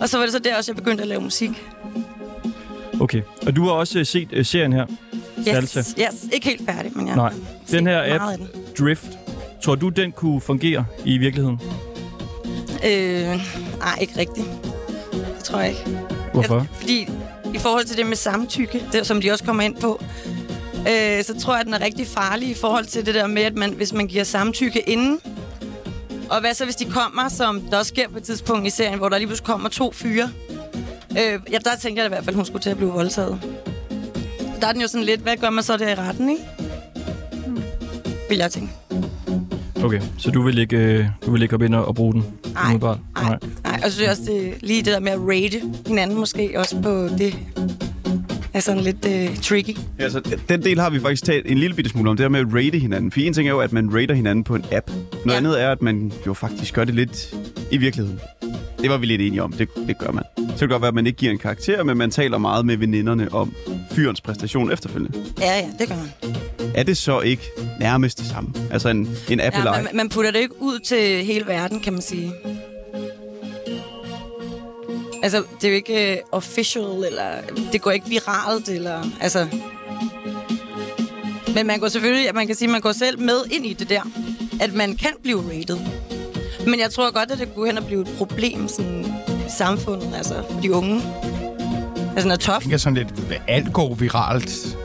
Og 0.00 0.08
så 0.08 0.18
var 0.18 0.24
det 0.24 0.32
så 0.32 0.38
der 0.38 0.56
også, 0.56 0.72
jeg 0.72 0.76
begyndte 0.76 1.02
at 1.02 1.08
lave 1.08 1.20
musik. 1.20 1.50
Okay. 3.00 3.22
Og 3.46 3.56
du 3.56 3.64
har 3.64 3.70
også 3.70 3.98
øh, 3.98 4.06
set 4.06 4.28
uh, 4.38 4.44
serien 4.44 4.72
her? 4.72 4.86
Yes, 5.38 5.46
Salsa. 5.46 5.80
yes. 5.80 6.28
Ikke 6.32 6.48
helt 6.48 6.70
færdig, 6.70 6.92
men 6.94 7.08
jeg 7.08 7.16
Nej. 7.16 7.32
Den 7.70 7.86
her 7.86 8.14
app, 8.14 8.38
den. 8.38 8.48
Drift, 8.78 9.08
tror 9.62 9.74
du, 9.74 9.88
den 9.88 10.12
kunne 10.12 10.40
fungere 10.40 10.84
i 11.04 11.18
virkeligheden? 11.18 11.60
Øh, 12.86 13.26
nej, 13.78 13.98
ikke 14.00 14.18
rigtigt. 14.18 14.46
Det 15.12 15.44
tror 15.44 15.60
jeg 15.60 15.70
ikke. 15.70 15.98
Hvorfor? 16.32 16.56
Jeg, 16.56 16.66
fordi 16.72 17.08
i 17.54 17.58
forhold 17.58 17.84
til 17.84 17.96
det 17.96 18.06
med 18.06 18.16
samtykke, 18.16 18.84
det, 18.92 19.06
som 19.06 19.20
de 19.20 19.30
også 19.30 19.44
kommer 19.44 19.62
ind 19.62 19.76
på, 19.76 20.04
øh, 20.78 21.24
så 21.24 21.34
tror 21.40 21.52
jeg, 21.52 21.60
at 21.60 21.66
den 21.66 21.74
er 21.74 21.80
rigtig 21.80 22.06
farlig 22.06 22.48
i 22.48 22.54
forhold 22.54 22.84
til 22.84 23.06
det 23.06 23.14
der 23.14 23.26
med, 23.26 23.42
at 23.42 23.54
man, 23.54 23.72
hvis 23.72 23.92
man 23.92 24.06
giver 24.06 24.24
samtykke 24.24 24.88
inden, 24.88 25.20
og 26.30 26.40
hvad 26.40 26.54
så, 26.54 26.64
hvis 26.64 26.76
de 26.76 26.84
kommer, 26.84 27.28
som 27.28 27.60
der 27.60 27.78
også 27.78 27.88
sker 27.88 28.08
på 28.08 28.16
et 28.16 28.22
tidspunkt 28.22 28.66
i 28.66 28.70
serien, 28.70 28.98
hvor 28.98 29.08
der 29.08 29.18
lige 29.18 29.26
pludselig 29.26 29.46
kommer 29.46 29.68
to 29.68 29.92
fyre. 29.92 30.30
Øh, 31.10 31.40
ja, 31.52 31.58
der 31.64 31.76
tænker 31.80 32.02
jeg 32.02 32.08
i 32.08 32.12
hvert 32.12 32.24
fald, 32.24 32.34
at 32.34 32.36
hun 32.36 32.44
skulle 32.44 32.62
til 32.62 32.70
at 32.70 32.76
blive 32.76 32.90
voldtaget. 32.90 33.40
Der 34.60 34.66
er 34.66 34.72
den 34.72 34.80
jo 34.80 34.88
sådan 34.88 35.04
lidt, 35.04 35.20
hvad 35.20 35.36
gør 35.36 35.50
man 35.50 35.64
så 35.64 35.76
der 35.76 35.88
i 35.88 35.94
retten, 35.94 36.30
ikke? 36.30 36.42
Vil 38.28 38.38
jeg 38.38 38.50
tænke. 38.50 38.72
Okay, 39.84 40.00
så 40.18 40.30
du 40.30 40.42
vil 40.42 40.58
ikke, 40.58 40.76
øh, 40.76 41.06
du 41.26 41.32
vil 41.32 41.42
ikke 41.42 41.54
op 41.54 41.62
ind 41.62 41.74
og, 41.74 41.94
bruge 41.94 42.12
den? 42.12 42.24
Nej? 42.54 42.76
Nej. 43.14 43.38
Så 43.84 43.90
synes 43.90 44.02
jeg 44.02 44.10
også, 44.10 44.22
det 44.32 44.54
lige 44.60 44.82
det 44.82 44.92
der 44.92 45.00
med 45.00 45.12
at 45.12 45.18
rate 45.20 45.62
hinanden 45.86 46.18
måske 46.18 46.52
også 46.56 46.80
på 46.82 47.08
det 47.18 47.36
er 48.54 48.60
sådan 48.60 48.80
lidt 48.80 49.06
øh, 49.06 49.36
tricky. 49.36 49.76
Ja, 49.98 50.04
altså, 50.04 50.38
den 50.48 50.62
del 50.62 50.80
har 50.80 50.90
vi 50.90 51.00
faktisk 51.00 51.24
talt 51.24 51.46
en 51.50 51.58
lille 51.58 51.76
bitte 51.76 51.90
smule 51.90 52.10
om, 52.10 52.16
det 52.16 52.24
her 52.24 52.28
med 52.28 52.40
at 52.40 52.46
rate 52.54 52.78
hinanden. 52.78 53.10
For 53.12 53.20
en 53.20 53.32
ting 53.32 53.48
er 53.48 53.52
jo, 53.52 53.60
at 53.60 53.72
man 53.72 53.94
rater 53.94 54.14
hinanden 54.14 54.44
på 54.44 54.54
en 54.54 54.64
app. 54.72 54.90
Noget 54.90 55.26
ja. 55.26 55.36
andet 55.36 55.62
er, 55.62 55.70
at 55.70 55.82
man 55.82 56.12
jo 56.26 56.34
faktisk 56.34 56.74
gør 56.74 56.84
det 56.84 56.94
lidt 56.94 57.34
i 57.70 57.76
virkeligheden. 57.76 58.20
Det 58.78 58.90
var 58.90 58.96
vi 58.96 59.06
lidt 59.06 59.20
enige 59.20 59.42
om, 59.42 59.52
det, 59.52 59.68
det 59.86 59.98
gør 59.98 60.10
man. 60.10 60.24
Så 60.36 60.44
kan 60.46 60.58
det 60.58 60.68
godt 60.68 60.82
være, 60.82 60.88
at 60.88 60.94
man 60.94 61.06
ikke 61.06 61.16
giver 61.16 61.32
en 61.32 61.38
karakter, 61.38 61.84
men 61.84 61.96
man 61.96 62.10
taler 62.10 62.38
meget 62.38 62.66
med 62.66 62.76
veninderne 62.76 63.32
om 63.32 63.54
fyrens 63.92 64.20
præstation 64.20 64.72
efterfølgende. 64.72 65.18
Ja, 65.40 65.58
ja, 65.58 65.68
det 65.78 65.88
gør 65.88 65.96
man. 65.96 66.34
Er 66.74 66.82
det 66.82 66.96
så 66.96 67.20
ikke 67.20 67.42
nærmest 67.80 68.18
det 68.18 68.26
samme? 68.26 68.54
Altså 68.70 68.88
en, 68.88 69.08
en 69.30 69.40
app 69.40 69.56
Ja, 69.56 69.64
man, 69.64 69.88
man 69.94 70.08
putter 70.08 70.30
det 70.30 70.38
ikke 70.38 70.54
ud 70.60 70.78
til 70.78 71.24
hele 71.24 71.46
verden, 71.46 71.80
kan 71.80 71.92
man 71.92 72.02
sige. 72.02 72.32
Altså, 75.24 75.44
det 75.60 75.64
er 75.64 75.68
jo 75.68 75.74
ikke 75.74 76.22
uh, 76.22 76.38
official, 76.38 77.04
eller 77.06 77.30
det 77.72 77.82
går 77.82 77.90
ikke 77.90 78.08
viralt, 78.08 78.68
eller 78.68 79.02
altså... 79.20 79.46
Men 81.54 81.66
man 81.66 81.78
går 81.78 81.88
selvfølgelig, 81.88 82.34
man 82.34 82.46
kan 82.46 82.56
sige, 82.56 82.68
man 82.68 82.80
går 82.80 82.92
selv 82.92 83.20
med 83.20 83.44
ind 83.52 83.66
i 83.66 83.72
det 83.72 83.88
der, 83.88 84.02
at 84.60 84.74
man 84.74 84.96
kan 84.96 85.10
blive 85.22 85.44
rated. 85.50 85.78
Men 86.66 86.80
jeg 86.80 86.90
tror 86.90 87.12
godt, 87.12 87.30
at 87.30 87.38
det 87.38 87.54
kunne 87.54 87.66
hen 87.66 87.78
og 87.78 87.86
blive 87.86 88.00
et 88.00 88.14
problem 88.18 88.68
sådan, 88.68 89.04
i 89.28 89.50
samfundet, 89.58 90.14
altså 90.16 90.34
for 90.50 90.60
de 90.60 90.72
unge. 90.72 91.02
Altså, 92.12 92.28
når 92.28 92.36
tof. 92.36 92.54
Jeg 92.54 92.62
tænker 92.62 92.76
sådan 92.76 92.94
lidt, 92.94 93.08
at 93.30 93.42
alt 93.48 93.72
går 93.72 93.94
viralt 93.94 94.76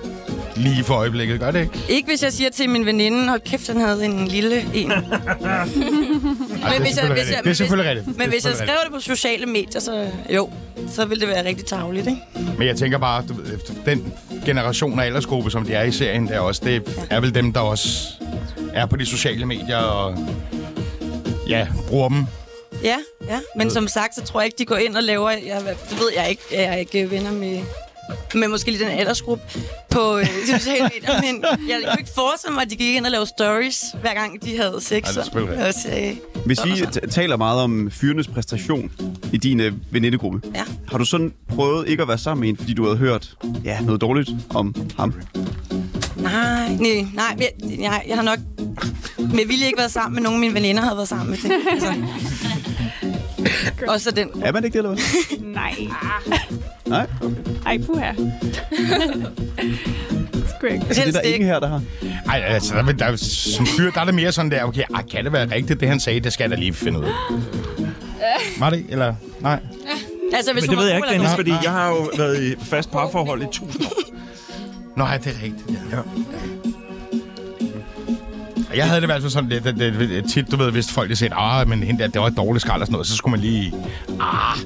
lige 0.56 0.84
for 0.84 0.94
øjeblikket, 0.94 1.40
gør 1.40 1.52
det 1.52 1.62
ikke? 1.62 1.80
Ikke 1.90 2.10
hvis 2.10 2.24
jeg 2.24 2.34
siger 2.34 2.50
til 2.50 2.70
min 2.70 2.86
veninde, 2.86 3.30
hold 3.30 3.42
kæft, 3.42 3.68
han 3.68 3.82
havde 3.82 4.06
en 4.06 4.28
lille 4.28 4.66
en. 4.74 4.92
Ej, 6.64 6.78
det 6.78 6.88
er 6.88 6.94
selvfølgelig 6.94 7.20
rigtigt. 7.20 7.44
Det 7.44 7.50
er 7.50 7.54
selvfølgelig 7.54 7.90
rigtigt. 7.92 8.18
Men 8.18 8.30
hvis 8.30 8.46
jeg 8.46 8.56
skrev 8.56 8.78
det 8.84 8.94
på 8.94 9.00
sociale 9.00 9.46
medier, 9.46 9.82
så 9.82 10.08
jo, 10.30 10.50
så 10.92 11.06
ville 11.06 11.22
det 11.22 11.30
være 11.30 11.46
rigtig 11.46 11.66
tavligt, 11.66 12.08
ikke? 12.08 12.22
Men 12.58 12.68
jeg 12.68 12.76
tænker 12.76 12.98
bare, 12.98 13.24
du 13.30 13.34
ved, 13.34 13.58
den 13.86 14.14
generation 14.46 15.00
af 15.00 15.06
aldersgruppe, 15.06 15.52
som 15.52 15.66
de 15.66 15.74
er 15.74 15.84
i 15.84 15.92
serien, 15.92 16.28
der 16.28 16.40
også, 16.40 16.62
det 16.66 17.06
er 17.10 17.20
vel 17.20 17.36
dem, 17.36 17.54
der 17.54 17.60
også 17.60 18.08
er 18.74 18.86
på 18.86 18.96
de 18.96 19.06
sociale 19.06 19.46
medier 19.46 19.78
og 19.78 20.18
ja, 21.48 21.68
bruger 21.88 22.10
dem. 22.10 22.26
Ja, 22.84 22.98
ja. 23.30 23.40
Men 23.56 23.72
som 23.72 23.88
sagt, 23.88 24.16
så 24.16 24.22
tror 24.24 24.42
jeg 24.42 24.46
ikke, 24.46 24.58
de 24.58 24.66
går 24.66 24.76
ind 24.76 24.96
og 24.96 25.04
laver... 25.04 25.30
Jeg, 25.30 25.62
det 25.90 26.00
ved 26.00 26.10
jeg 26.16 26.30
ikke. 26.30 26.42
Jeg 26.52 26.64
er 26.64 26.76
ikke 26.76 27.12
venner 27.12 27.32
med, 27.32 27.62
med 28.36 28.48
måske 28.48 28.72
lige 28.72 28.84
den 28.84 28.92
aldersgruppe 28.92 29.44
på 29.90 30.18
øh, 30.18 30.26
sociale 30.58 30.84
medier. 30.94 31.22
Men 31.22 31.44
jeg 31.70 31.80
kunne 31.90 32.00
ikke 32.00 32.12
forestille 32.16 32.54
mig, 32.54 32.62
at 32.64 32.70
de 32.70 32.76
gik 32.76 32.96
ind 32.96 33.06
og 33.06 33.12
lavede 33.12 33.30
stories, 33.38 33.84
hver 34.02 34.14
gang 34.14 34.46
de 34.46 34.58
havde 34.58 34.78
sex. 34.82 34.92
Ej, 34.92 35.00
det 35.12 35.18
er 35.18 35.24
selvfølgelig 35.24 35.58
og, 35.58 35.74
og, 35.92 36.02
øh, 36.04 36.46
Hvis 36.46 36.60
t- 36.60 37.10
taler 37.12 37.38
meget 37.38 37.62
om 37.62 37.92
fyrenes 37.92 38.28
præstation 38.28 38.92
i 39.34 39.38
din 39.38 39.60
øh, 39.60 39.74
venindegruppe, 39.92 40.42
Ja. 40.56 40.64
har 40.92 40.98
du 40.98 41.06
sådan 41.06 41.34
prøvet 41.56 41.88
ikke 41.88 42.02
at 42.02 42.08
være 42.08 42.18
sammen 42.18 42.42
med 42.42 42.50
en, 42.50 42.58
fordi 42.58 42.74
du 42.74 42.84
havde 42.86 42.98
hørt 42.98 43.34
ja, 43.64 43.80
noget 43.82 44.02
dårligt 44.02 44.30
om 44.50 44.76
ham? 44.98 45.14
Nej, 46.16 46.70
nej, 46.70 47.06
nej. 47.14 47.36
Jeg, 47.40 47.50
jeg, 47.80 48.04
jeg 48.08 48.16
har 48.16 48.24
nok 48.24 48.40
med 49.18 49.46
vilje 49.48 49.66
ikke 49.66 49.78
været 49.78 49.92
sammen 49.92 50.16
med 50.16 50.24
nogen 50.24 50.36
af 50.36 50.40
mine 50.40 50.54
veninder, 50.54 50.82
havde 50.82 50.96
været 50.98 51.08
sammen 51.10 51.30
med. 51.30 51.38
Det. 51.38 51.52
Altså, 51.72 51.94
Også 53.94 54.10
af 54.10 54.16
den. 54.16 54.30
Er 54.44 54.52
man 54.52 54.64
ikke 54.64 54.78
det, 54.78 54.86
eller 54.86 54.90
hvad? 54.90 55.38
Nej. 55.62 55.76
Nej? 56.86 57.08
Okay. 57.22 57.36
Ej, 57.66 57.78
puha. 57.86 58.12
Ikke. 60.72 60.86
Altså, 60.88 61.02
det 61.06 61.16
er 61.16 61.22
der 61.22 61.28
ingen 61.28 61.50
her, 61.50 61.60
der 61.60 61.68
har. 61.68 61.82
Ej, 62.30 62.44
altså, 62.46 62.74
der, 62.76 62.92
der, 62.92 63.16
som 63.16 63.66
fyr, 63.66 63.92
der 63.92 64.02
er 64.02 64.06
det 64.06 64.14
mere 64.16 64.32
sådan 64.32 64.52
der, 64.52 64.64
okay, 64.64 64.84
ej, 64.96 65.02
kan 65.12 65.24
det 65.24 65.34
være 65.34 65.52
rigtigt, 65.56 65.80
det 65.80 65.88
han 65.88 66.00
sagde, 66.00 66.20
det 66.20 66.34
skal 66.34 66.44
jeg 66.44 66.52
da 66.52 66.56
lige 66.56 66.74
finde 66.74 67.00
ud 67.00 67.04
af. 67.06 67.12
Var 68.60 68.70
det, 68.70 68.86
eller? 68.90 69.16
Nej. 69.40 69.60
Altså, 70.34 70.54
hvis 70.54 70.64
Men 70.64 70.70
det 70.70 70.78
ved 70.78 70.88
jeg 70.88 70.96
ikke, 70.96 71.10
Dennis, 71.10 71.30
fordi 71.36 71.52
jeg 71.64 71.72
har 71.72 71.90
jo 71.90 72.10
været 72.18 72.44
i 72.44 72.56
fast 72.66 72.92
parforhold 72.92 73.42
i 73.42 73.46
tusind 73.52 73.86
år. 73.86 74.16
Nå, 74.98 75.06
ja, 75.06 75.18
det 75.18 75.28
er 75.28 75.44
rigtigt. 75.44 75.70
Ja. 75.92 75.98
ja. 75.98 76.02
Jeg 78.76 78.86
havde 78.86 78.96
det 79.02 79.04
i 79.04 79.12
hvert 79.12 79.22
fald 79.22 79.32
sådan 79.32 79.50
lidt, 79.50 79.68
at 79.68 79.76
det, 79.76 79.94
det, 80.00 80.26
tit, 80.30 80.52
du 80.52 80.58
ved, 80.58 80.72
hvis 80.72 80.92
folk 80.92 81.10
de 81.10 81.16
sagde, 81.16 81.34
ah, 81.36 81.68
men 81.68 81.84
hende 81.84 82.04
der, 82.04 82.08
det 82.08 82.22
var 82.22 82.28
et 82.28 82.38
dårligt 82.38 82.62
skrald 82.62 82.82
og 82.82 82.88
sådan 82.88 82.92
noget, 82.92 83.08
så 83.08 83.16
skulle 83.16 83.32
man 83.32 83.40
lige, 83.40 83.74
ah, 84.20 84.58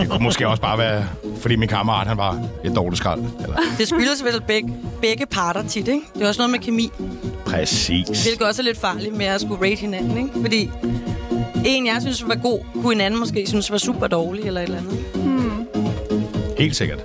det 0.00 0.10
kunne 0.10 0.24
måske 0.24 0.48
også 0.48 0.62
bare 0.62 0.78
være, 0.78 1.04
fordi 1.40 1.56
min 1.56 1.68
kammerat, 1.68 2.06
han 2.06 2.16
var 2.16 2.46
et 2.64 2.72
dårligt 2.76 2.98
skrald. 2.98 3.20
Eller? 3.42 3.56
Det 3.78 3.88
skyldes 3.88 4.24
vel 4.24 4.42
begge, 4.46 4.76
begge 5.00 5.26
parter 5.26 5.62
tit, 5.68 5.88
ikke? 5.88 6.00
Det 6.14 6.22
er 6.22 6.28
også 6.28 6.40
noget 6.40 6.50
med 6.50 6.58
kemi, 6.58 6.90
Præcis. 7.46 8.24
hvilket 8.24 8.46
også 8.46 8.62
er 8.62 8.64
lidt 8.64 8.80
farligt 8.80 9.16
med 9.16 9.26
at 9.26 9.40
skulle 9.40 9.70
rate 9.70 9.80
hinanden, 9.80 10.18
ikke? 10.18 10.30
Fordi 10.40 10.70
en, 11.66 11.86
jeg 11.86 11.96
synes 12.00 12.24
var 12.28 12.34
god, 12.42 12.58
kunne 12.82 12.94
en 12.94 13.00
anden 13.00 13.20
måske 13.20 13.44
synes 13.48 13.70
var 13.70 13.78
super 13.78 14.06
dårlig 14.06 14.44
eller 14.44 14.60
et 14.60 14.64
eller 14.64 14.78
andet. 14.78 14.98
Helt 16.58 16.76
sikkert. 16.76 16.98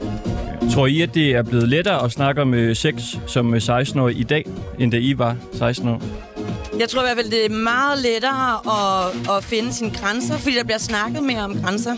Tror 0.74 0.88
I, 0.88 1.02
at 1.02 1.14
det 1.14 1.36
er 1.36 1.44
blevet 1.44 1.70
lettere 1.70 2.04
at 2.04 2.12
snakke 2.12 2.42
om 2.42 2.54
øh, 2.54 2.76
sex 2.76 3.16
som 3.28 3.54
øh, 3.54 3.62
16-årig 3.64 4.20
i 4.20 4.24
dag, 4.24 4.46
end 4.80 4.92
da 4.92 4.98
I 4.98 5.18
var 5.18 5.36
16 5.54 5.90
år? 5.90 6.02
Jeg 6.80 6.90
tror 6.90 7.02
i 7.02 7.04
hvert 7.06 7.18
fald, 7.18 7.32
det 7.32 7.46
er 7.46 7.50
meget 7.50 8.00
lettere 8.00 8.54
at, 8.56 9.38
at 9.38 9.44
finde 9.44 9.74
sine 9.74 9.92
grænser, 9.92 10.38
fordi 10.38 10.56
der 10.56 10.64
bliver 10.64 10.78
snakket 10.78 11.24
mere 11.24 11.42
om 11.42 11.62
grænser. 11.62 11.96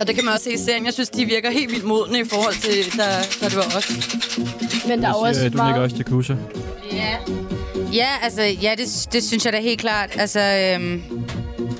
Og 0.00 0.06
det 0.06 0.14
kan 0.14 0.24
man 0.24 0.34
også 0.34 0.44
se 0.44 0.52
i 0.52 0.56
serien. 0.56 0.84
Jeg 0.84 0.92
synes, 0.92 1.08
de 1.08 1.24
virker 1.24 1.50
helt 1.50 1.70
vildt 1.70 1.84
modne 1.84 2.18
i 2.20 2.24
forhold 2.24 2.54
til, 2.54 2.98
da, 2.98 3.04
da 3.40 3.48
det 3.48 3.56
var 3.56 3.76
os. 3.76 3.90
Men 4.88 5.02
der 5.02 5.08
er 5.08 5.12
også 5.12 5.40
Øh, 5.40 5.44
du 5.46 5.50
ligger 5.50 5.56
meget... 5.64 5.82
også 5.82 5.96
til 5.96 6.04
kusser. 6.04 6.36
Ja. 6.92 7.16
Ja, 7.92 8.08
altså, 8.22 8.42
ja, 8.42 8.74
det, 8.78 9.08
det 9.12 9.24
synes 9.24 9.44
jeg 9.44 9.52
da 9.52 9.60
helt 9.60 9.80
klart. 9.80 10.10
Altså, 10.16 10.40
øhm, 10.40 11.02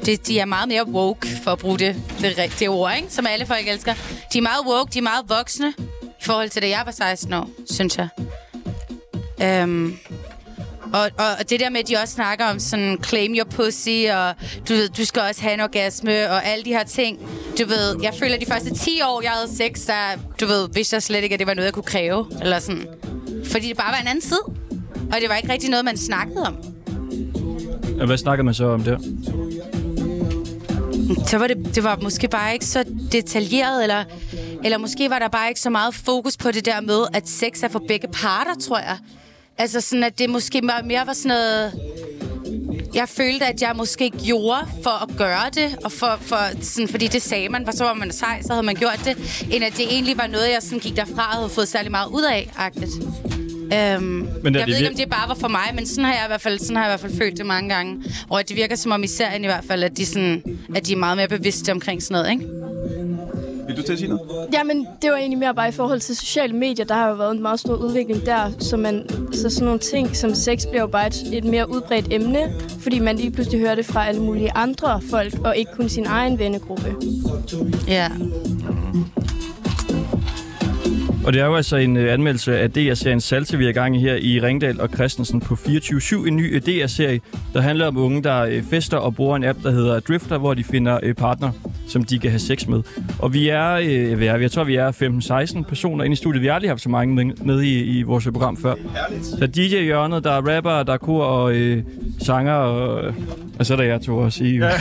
det, 0.07 0.27
de 0.27 0.39
er 0.39 0.45
meget 0.45 0.69
mere 0.69 0.89
woke, 0.89 1.29
for 1.45 1.51
at 1.51 1.59
bruge 1.59 1.79
det, 1.79 1.97
det 2.21 2.39
rigtige 2.39 2.71
ord, 2.71 2.93
ikke? 2.97 3.09
Som 3.13 3.27
alle 3.27 3.47
folk 3.47 3.69
elsker. 3.69 3.95
De 4.33 4.39
er 4.39 4.43
meget 4.43 4.67
woke, 4.67 4.91
de 4.93 4.99
er 4.99 5.03
meget 5.03 5.25
voksne, 5.29 5.75
i 6.03 6.23
forhold 6.25 6.49
til 6.51 6.63
da 6.63 6.69
jeg 6.69 6.83
var 6.85 6.93
16 6.93 7.33
år, 7.33 7.51
synes 7.71 7.99
jeg. 7.99 8.09
Øhm, 9.43 9.99
og, 10.93 11.01
og, 11.01 11.31
og 11.39 11.51
det 11.51 11.61
der 11.61 11.71
med, 11.71 11.81
at 11.81 11.89
de 11.89 11.97
også 12.03 12.15
snakker 12.15 12.45
om 12.45 12.59
sådan, 12.59 12.99
claim 13.05 13.35
your 13.35 13.45
pussy, 13.45 14.05
og 14.13 14.35
du 14.69 14.73
ved, 14.73 14.89
du 14.89 15.05
skal 15.05 15.23
også 15.23 15.43
have 15.43 15.55
en 15.55 15.61
orgasme, 15.61 16.31
og 16.31 16.47
alle 16.47 16.65
de 16.65 16.71
her 16.71 16.85
ting. 16.85 17.19
Du 17.59 17.67
ved, 17.67 17.97
jeg 18.03 18.15
føler, 18.19 18.35
at 18.35 18.41
de 18.41 18.47
første 18.47 18.75
10 18.75 19.01
år, 19.05 19.23
jeg 19.23 19.31
havde 19.31 19.57
sex, 19.57 19.87
der, 19.87 19.95
du 20.41 20.47
ved, 20.47 20.69
vidste 20.75 20.95
jeg 20.95 21.03
slet 21.03 21.23
ikke, 21.23 21.33
at 21.33 21.39
det 21.39 21.47
var 21.47 21.55
noget, 21.55 21.67
jeg 21.67 21.75
kunne 21.75 21.83
kræve. 21.83 22.27
Eller 22.41 22.59
sådan. 22.59 22.87
Fordi 23.45 23.69
det 23.69 23.77
bare 23.77 23.93
var 23.93 23.99
en 24.01 24.07
anden 24.07 24.25
tid. 24.25 24.43
Og 25.13 25.21
det 25.21 25.29
var 25.29 25.37
ikke 25.37 25.53
rigtig 25.53 25.71
noget, 25.71 25.85
man 25.85 25.97
snakkede 25.97 26.47
om. 26.47 26.57
Og 28.01 28.07
hvad 28.07 28.17
snakker 28.17 28.45
man 28.45 28.55
så 28.55 28.65
om 28.65 28.83
der? 28.83 28.99
Så 31.27 31.39
var 31.39 31.47
det, 31.47 31.75
det 31.75 31.85
var 31.85 31.99
måske 32.03 32.29
bare 32.29 32.53
ikke 32.53 32.67
så 32.67 32.85
detaljeret, 33.13 33.83
eller, 33.83 34.05
eller 34.65 34.79
måske 34.79 35.11
var 35.11 35.19
der 35.19 35.29
bare 35.29 35.49
ikke 35.49 35.61
så 35.61 35.71
meget 35.71 35.95
fokus 35.95 36.37
på 36.37 36.51
det 36.51 36.65
der 36.65 36.81
med, 36.81 37.07
at 37.15 37.29
sex 37.29 37.63
er 37.63 37.69
for 37.69 37.83
begge 37.89 38.09
parter, 38.09 38.55
tror 38.61 38.79
jeg. 38.79 38.99
Altså 39.59 39.81
sådan, 39.81 40.03
at 40.05 40.19
det 40.19 40.31
måske 40.31 40.61
mere 40.85 41.07
var 41.07 41.13
sådan 41.13 41.29
noget... 41.29 41.73
Jeg 42.95 43.09
følte, 43.09 43.47
at 43.47 43.63
jeg 43.63 43.73
måske 43.77 44.11
gjorde 44.11 44.69
for 44.83 45.03
at 45.03 45.17
gøre 45.17 45.51
det, 45.55 45.79
og 45.85 45.93
for, 45.93 46.19
for 46.21 46.39
sådan, 46.63 46.89
fordi 46.89 47.07
det 47.07 47.23
sagde 47.23 47.49
man, 47.49 47.65
for 47.65 47.73
så 47.77 47.85
var 47.85 47.95
man 47.95 48.13
sej, 48.13 48.43
så 48.43 48.53
havde 48.53 48.67
man 48.67 48.75
gjort 48.75 49.01
det, 49.05 49.45
end 49.53 49.65
at 49.65 49.73
det 49.77 49.85
egentlig 49.91 50.19
var 50.19 50.27
noget, 50.27 50.51
jeg 50.53 50.63
sådan 50.63 50.79
gik 50.79 50.97
derfra 50.97 51.29
og 51.31 51.37
havde 51.37 51.49
fået 51.49 51.69
særlig 51.69 51.91
meget 51.91 52.09
ud 52.09 52.23
af, 52.23 52.51
agtigt. 52.57 52.91
Øhm, 53.75 54.03
Men 54.43 54.55
jeg 54.55 54.55
det 54.55 54.67
ved 54.67 54.77
ikke, 54.77 54.87
vir- 54.87 54.91
om 54.91 54.97
det 54.97 55.11
bare 55.11 55.29
var 55.29 55.35
for 55.35 55.49
mig, 55.49 55.71
men 55.75 55.87
sådan 55.87 56.05
har 56.05 56.13
jeg 56.13 56.23
i 56.25 56.29
hvert 56.29 56.41
fald, 56.41 56.59
sådan 56.59 56.77
har 56.77 56.83
jeg 56.85 56.91
i 56.91 56.93
hvert 56.93 57.01
fald 57.01 57.19
følt 57.19 57.39
det 57.39 57.47
mange 57.47 57.69
gange. 57.75 58.05
Og 58.29 58.49
det 58.49 58.57
virker 58.57 58.77
som 58.77 58.93
om 58.93 59.03
i 59.03 59.07
serien 59.07 59.45
i 59.45 59.47
hvert 59.47 59.65
fald, 59.65 59.83
at 59.85 59.97
de, 59.97 60.07
sådan, 60.07 60.43
at 60.75 60.87
de 60.87 60.93
er 60.93 60.97
meget 60.97 61.17
mere 61.17 61.29
bevidste 61.29 61.73
omkring 61.73 62.03
sådan 62.03 62.15
noget, 62.15 62.31
ikke? 62.31 62.45
Vil 63.71 63.79
du 63.79 63.87
til 63.87 63.93
at 63.93 63.99
sige 63.99 64.09
noget? 64.09 64.49
Jamen, 64.53 64.87
det 65.03 65.11
var 65.11 65.17
egentlig 65.17 65.39
mere 65.39 65.55
bare 65.55 65.69
i 65.69 65.73
forhold 65.73 66.01
til 66.01 66.17
sociale 66.17 66.57
medier. 66.57 66.85
Der 66.85 66.95
har 66.95 67.09
jo 67.09 67.15
været 67.15 67.35
en 67.35 67.43
meget 67.43 67.61
stor 67.61 67.75
udvikling 67.75 68.27
der, 68.27 68.51
så, 68.59 68.77
man, 68.77 69.07
så 69.33 69.51
sådan 69.51 69.65
nogle 69.65 69.81
ting 69.81 70.17
som 70.17 70.35
sex 70.35 70.67
bliver 70.67 70.81
jo 70.81 70.87
bare 70.87 71.07
et, 71.07 71.23
et 71.33 71.45
mere 71.45 71.71
udbredt 71.71 72.07
emne, 72.11 72.53
fordi 72.81 72.99
man 72.99 73.17
lige 73.17 73.31
pludselig 73.31 73.61
hører 73.61 73.75
det 73.75 73.87
fra 73.87 74.09
alle 74.09 74.23
mulige 74.23 74.53
andre 74.55 75.01
folk, 75.11 75.35
og 75.45 75.57
ikke 75.57 75.71
kun 75.77 75.89
sin 75.89 76.07
egen 76.07 76.39
vennegruppe. 76.39 76.95
Ja. 77.89 78.09
Og 81.25 81.33
det 81.33 81.43
er 81.43 81.47
jo 81.47 81.55
altså 81.55 81.77
en 81.77 81.97
øh, 81.97 82.13
anmeldelse 82.13 82.59
af 82.59 82.71
DR-serien 82.71 83.21
Salte, 83.21 83.59
vi 83.59 83.65
er 83.65 83.69
i 83.69 83.73
gang 83.73 84.01
her 84.01 84.15
i 84.15 84.41
Ringdal 84.41 84.81
og 84.81 84.89
Christensen 84.89 85.41
på 85.41 85.55
24-7. 85.55 86.27
En 86.27 86.37
ny 86.37 86.55
øh, 86.55 86.63
DR-serie, 86.63 87.21
der 87.55 87.61
handler 87.61 87.87
om 87.87 87.97
unge, 87.97 88.23
der 88.23 88.43
øh, 88.43 88.63
fester 88.63 88.97
og 88.97 89.15
bruger 89.15 89.37
en 89.37 89.45
app, 89.45 89.63
der 89.63 89.71
hedder 89.71 90.01
Drifter, 90.01 90.39
hvor 90.39 90.55
de 90.55 90.65
finder 90.65 91.13
partner, 91.15 91.53
som 91.91 92.05
de 92.05 92.19
kan 92.19 92.31
have 92.31 92.39
sex 92.39 92.67
med. 92.67 92.83
Og 93.19 93.33
vi 93.33 93.49
er, 93.49 93.73
øh, 93.73 94.21
vi 94.21 94.27
jeg 94.27 94.51
tror, 94.51 94.65
vi 94.65 94.75
er 94.75 94.93
15-16 94.93 95.63
personer 95.63 96.05
inde 96.05 96.13
i 96.13 96.17
studiet. 96.17 96.43
Vi 96.43 96.47
har 96.47 96.55
aldrig 96.55 96.71
haft 96.71 96.83
så 96.83 96.89
mange 96.89 97.15
med, 97.15 97.25
med 97.45 97.63
i, 97.63 97.99
i 97.99 98.03
vores 98.03 98.29
program 98.33 98.57
før. 98.57 98.75
Der 99.39 99.43
er 99.43 99.47
DJ-hjørnet, 99.47 100.25
der 100.25 100.31
er 100.31 100.57
rapper, 100.57 100.83
der 100.83 100.93
er 100.93 100.99
kor 100.99 101.25
og 101.25 101.55
øh, 101.55 101.83
sanger, 102.19 102.53
og, 102.53 103.15
og 103.61 103.67
så 103.67 103.73
er 103.75 103.77
der 103.77 103.85
jeg 103.85 104.01
to 104.01 104.19
også 104.19 104.45
i. 104.45 104.59
Jeg 104.61 104.73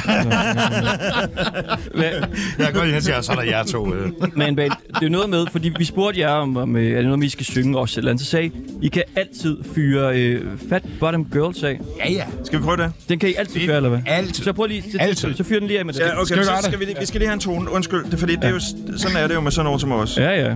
kan 2.59 2.73
godt 2.73 2.87
lide, 2.87 3.13
at 3.15 3.25
så 3.25 3.31
er 3.31 3.35
der 3.35 3.43
jer 3.43 3.63
to. 3.63 3.93
øh. 3.93 4.11
Men 4.35 4.57
det 4.57 4.71
er 5.03 5.09
noget 5.09 5.29
med, 5.29 5.45
fordi 5.51 5.71
vi 5.77 5.83
spurgte 5.85 6.19
jer 6.19 6.29
om, 6.29 6.57
om 6.57 6.75
øh, 6.75 6.91
er 6.91 6.95
det 6.95 7.05
noget, 7.05 7.21
vi 7.21 7.29
skal 7.29 7.45
synge 7.45 7.79
også 7.79 7.99
eller 7.99 8.11
andet. 8.11 8.25
Så 8.25 8.31
sagde 8.31 8.45
I, 8.45 8.51
I 8.81 8.87
kan 8.87 9.03
altid 9.15 9.57
fyre 9.75 10.19
øh, 10.21 10.45
Fat 10.69 10.83
Bottom 10.99 11.25
Girls 11.31 11.63
af. 11.63 11.79
Ja, 11.99 12.11
ja. 12.11 12.23
Skal 12.43 12.59
vi 12.59 12.63
prøve 12.63 12.77
det? 12.77 12.91
Den 13.09 13.19
kan 13.19 13.29
I 13.29 13.33
altid 13.37 13.59
fyre, 13.61 13.75
eller 13.75 13.89
hvad? 13.89 13.99
Altid. 14.05 14.43
Så 14.43 14.53
prøv 14.53 14.65
lige, 14.65 14.81
så, 14.91 14.97
Altid. 14.99 15.33
så 15.35 15.43
fyr 15.43 15.59
den 15.59 15.67
lige 15.67 15.79
af 15.79 15.85
med 15.85 15.93
det. 15.93 15.99
Ja, 15.99 16.13
okay, 16.15 16.25
Skal 16.25 16.39
vi 16.39 16.43
så 16.43 16.49
gøre 16.49 16.57
det? 16.57 16.65
skal 16.65 16.79
vi, 16.79 16.85
lige- 16.85 16.97
vi 16.99 17.05
skal 17.05 17.19
lige 17.19 17.27
have 17.27 17.33
en 17.33 17.39
tone. 17.39 17.71
Undskyld, 17.71 18.05
det 18.05 18.13
er 18.13 18.17
fordi, 18.17 18.35
det 18.35 18.43
er 18.43 18.49
jo, 18.49 18.59
sådan 18.97 19.17
er 19.17 19.27
det 19.27 19.35
jo 19.35 19.41
med 19.41 19.51
sådan 19.51 19.65
nogen 19.65 19.79
som 19.79 19.91
os. 19.91 20.17
Ja, 20.17 20.29
ja. 20.49 20.55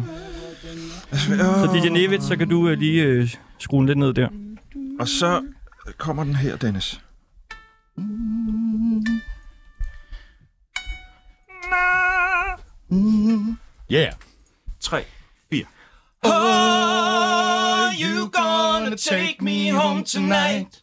Så 1.13 1.79
DJ 1.83 1.89
Nevit, 1.89 2.23
så 2.23 2.35
kan 2.35 2.49
du 2.49 2.69
øh, 2.69 2.79
lige 2.79 3.03
øh, 3.03 3.29
skrue 3.59 3.79
den 3.79 3.87
lidt 3.87 3.97
ned 3.99 4.13
der. 4.13 4.27
Og 4.99 5.07
så 5.07 5.41
kommer 5.97 6.23
den 6.23 6.35
her, 6.35 6.55
Dennis. 6.55 6.99
Mm. 7.99 9.21
Yeah. 13.87 14.13
3, 14.79 15.05
4. 15.51 15.61
Oh, 16.23 17.93
you 17.95 18.29
gonna 18.29 18.95
take 18.95 19.41
me 19.41 19.67
home 19.67 20.03
tonight? 20.03 20.81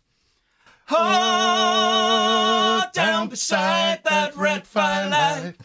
Oh, 0.91 2.85
down 2.93 3.29
beside 3.29 4.05
that 4.05 4.37
red 4.37 4.67
firelight. 4.67 5.57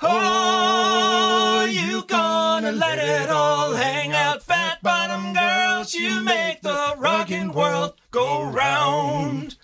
Oh, 0.00 1.68
you 1.70 2.04
gonna 2.06 2.72
let 2.72 2.98
it 2.98 3.30
all 3.30 3.74
hang 3.74 4.12
out, 4.12 4.42
fat 4.42 4.82
bottom 4.82 5.32
girls. 5.32 5.94
You 5.94 6.20
make 6.22 6.62
the 6.62 6.94
rocking 6.98 7.52
world 7.52 7.94
go 8.10 8.42
round. 8.42 9.56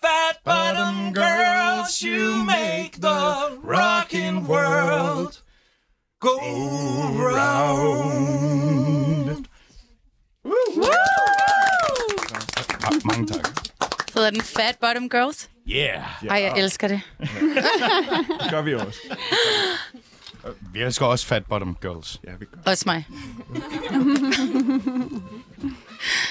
Fat 0.00 0.36
bottom 0.44 1.12
girls, 1.14 2.02
you 2.02 2.44
make 2.44 2.92
the 3.00 3.58
rocking 3.62 4.46
world 4.48 5.42
go 6.20 6.38
round. 7.34 8.38
Ah, 12.84 12.92
mange 13.04 13.26
tak. 13.26 13.48
Hedder 14.14 14.30
den 14.30 14.40
Fat 14.42 14.78
Bottom 14.80 15.08
Girls? 15.08 15.50
Yeah. 15.70 16.02
Ej, 16.30 16.42
jeg 16.42 16.58
elsker 16.58 16.88
det. 16.88 17.00
Det 18.40 18.50
gør 18.50 18.62
vi 18.62 18.74
også. 18.74 18.98
Vi 20.72 20.82
elsker 20.82 21.06
også 21.06 21.26
Fat 21.26 21.46
Bottom 21.46 21.76
Girls. 21.82 22.20
Ja, 22.24 22.30
vi 22.38 22.44
gør. 22.44 22.70
Også 22.70 22.82
mig. 22.86 23.06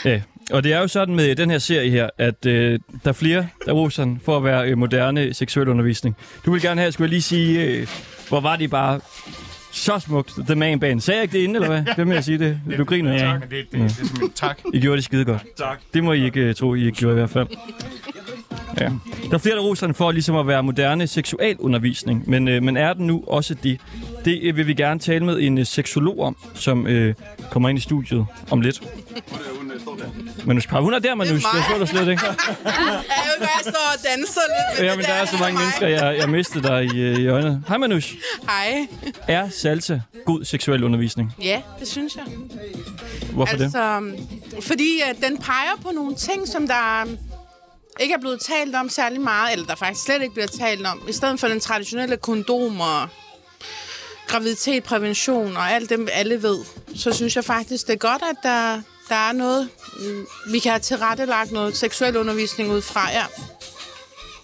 Ja, 0.06 0.22
og 0.52 0.64
det 0.64 0.74
er 0.74 0.80
jo 0.80 0.88
sådan 0.88 1.16
med 1.16 1.36
den 1.36 1.50
her 1.50 1.58
serie 1.58 1.90
her, 1.90 2.10
at 2.18 2.46
øh, 2.46 2.80
der 3.04 3.10
er 3.10 3.14
flere, 3.14 3.48
der 3.66 3.72
roser 3.72 4.04
den 4.04 4.22
for 4.26 4.38
at 4.38 4.44
være 4.44 4.70
øh, 4.70 4.78
moderne 4.78 5.34
seksuel 5.34 5.68
undervisning. 5.68 6.16
Du 6.46 6.52
vil 6.52 6.62
gerne 6.62 6.82
have, 6.82 6.92
skulle 6.92 7.06
jeg 7.06 7.10
lige 7.10 7.22
sige, 7.22 7.64
øh, 7.64 7.88
hvor 8.30 8.40
var 8.40 8.56
de 8.56 8.68
bare 8.68 9.00
så 9.72 10.00
smukt, 10.00 10.34
The 10.46 10.56
Man 10.56 10.80
Band. 10.80 11.02
Sagde 11.02 11.18
jeg 11.18 11.24
ikke 11.24 11.38
det 11.38 11.44
inden, 11.44 11.56
eller 11.56 11.68
hvad? 11.68 11.96
Det 11.96 12.08
med 12.08 12.18
at 12.18 12.26
sige 12.26 12.38
det. 12.38 12.60
Du 12.78 12.84
griner, 12.84 13.14
ja. 13.14 13.20
Tak, 13.20 13.42
det, 13.42 13.52
det, 13.52 13.72
det, 13.72 13.82
er 13.82 13.88
simpelthen 13.88 14.32
tak. 14.36 14.60
I 14.74 14.80
gjorde 14.80 14.98
det 14.98 15.04
skide 15.04 15.26
godt. 15.26 15.42
Tak. 15.58 15.80
Det 15.94 16.04
må 16.04 16.14
I 16.14 16.26
ikke 16.26 16.50
uh, 16.50 16.56
tro, 16.56 16.76
I 16.76 16.86
ikke 16.86 16.98
gjorde 16.98 17.14
i 17.14 17.20
hvert 17.20 17.30
fald. 17.30 17.48
Ja. 18.82 18.92
Der 19.30 19.34
er 19.34 19.38
flere, 19.38 19.56
der 19.56 19.62
roser 19.62 19.88
den 19.88 19.96
for 19.96 20.12
ligesom 20.12 20.36
at 20.36 20.48
være 20.48 20.64
moderne 20.64 21.08
seksualundervisning, 21.08 22.30
men, 22.30 22.48
øh, 22.48 22.64
men 22.64 22.78
er 22.78 22.94
den 22.94 23.08
nu 23.08 23.24
også 23.28 23.54
det? 23.54 23.82
Det 24.26 24.40
øh, 24.44 24.58
vil 24.58 24.68
vi 24.68 24.74
gerne 24.74 25.00
tale 25.00 25.26
med 25.26 25.40
en 25.40 25.58
øh, 25.58 25.66
seksolog 25.66 26.20
om, 26.20 26.38
som 26.54 26.88
øh, 26.88 27.14
kommer 27.52 27.70
ind 27.70 27.78
i 27.78 27.82
studiet 27.82 28.26
om 28.52 28.62
lidt. 28.62 28.82
Manus 30.46 30.68
Par, 30.68 30.82
hun 30.82 30.94
er 30.94 31.00
der, 31.00 31.16
Manus. 31.16 31.44
Det 31.44 31.60
er 31.60 31.70
Det 31.70 31.80
mig. 31.80 31.88
slet 31.88 32.08
ikke. 32.10 32.22
Godt, 32.26 32.38
jeg 33.40 33.50
står 33.62 33.94
og 33.94 34.00
danser 34.12 34.42
lidt. 34.78 34.88
Ja, 34.90 34.96
men 34.96 35.06
der 35.06 35.14
er 35.14 35.26
så 35.26 35.38
mange 35.40 35.60
mennesker, 35.60 35.88
jeg, 35.88 36.18
jeg 36.18 36.30
mistede 36.30 36.68
dig 36.68 36.84
i, 36.86 37.00
øh, 37.00 37.18
i 37.18 37.28
øjnene. 37.28 37.64
Hej, 37.68 37.78
Manus. 37.78 38.14
Hej. 38.44 38.88
Er 39.28 39.50
salsa 39.50 40.00
god 40.26 40.46
seksuel 40.46 40.84
undervisning? 40.84 41.36
Ja, 41.42 41.62
det 41.80 41.88
synes 41.88 42.16
jeg. 42.16 42.24
Hvorfor 43.34 43.56
det? 43.58 43.64
altså, 43.64 44.12
Fordi 44.62 45.02
uh, 45.10 45.22
den 45.30 45.38
peger 45.38 45.76
på 45.82 45.92
nogle 45.96 46.16
ting, 46.16 46.48
som 46.48 46.68
der 46.68 47.04
um, 47.04 47.18
ikke 48.00 48.14
er 48.14 48.20
blevet 48.20 48.40
talt 48.42 48.76
om 48.76 48.90
særlig 48.90 49.22
meget, 49.22 49.54
eller 49.54 49.66
der 49.66 49.76
faktisk 49.76 50.06
slet 50.06 50.22
ikke 50.22 50.34
bliver 50.34 50.48
talt 50.48 50.86
om. 50.88 51.02
I 51.10 51.14
stedet 51.14 51.40
for 51.40 51.48
den 51.48 51.60
traditionelle 51.60 52.18
kondom 52.18 52.82
og 52.82 53.08
graviditet, 54.28 54.84
prævention 54.84 55.58
og 55.58 55.72
alt 55.72 55.90
det, 55.90 56.10
alle 56.14 56.44
ved, 56.44 56.60
så 56.96 57.14
synes 57.14 57.36
jeg 57.36 57.44
faktisk, 57.44 57.88
det 57.88 57.94
er 57.94 57.98
godt, 57.98 58.22
at 58.32 58.36
der, 58.44 58.82
der 59.10 59.16
er 59.16 59.32
noget, 59.32 59.70
vi 60.52 60.60
kan 60.60 60.72
have 60.72 60.80
tilrettelagt 60.80 61.52
noget 61.52 61.78
seksuel 61.78 62.18
undervisning 62.18 62.72
ud 62.72 62.82
fra, 62.82 63.12
ja. 63.12 63.24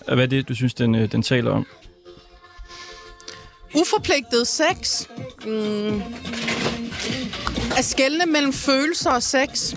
Hvad 0.05 0.23
er 0.23 0.27
det, 0.27 0.49
du 0.49 0.55
synes, 0.55 0.73
den, 0.73 0.95
øh, 0.95 1.11
den 1.11 1.21
taler 1.23 1.51
om? 1.51 1.65
Uforpligtet 3.75 4.47
sex. 4.47 5.07
Mm. 5.45 6.01
At 7.77 7.85
skelne 7.85 8.25
mellem 8.25 8.53
følelser 8.53 9.11
og 9.11 9.23
sex. 9.23 9.73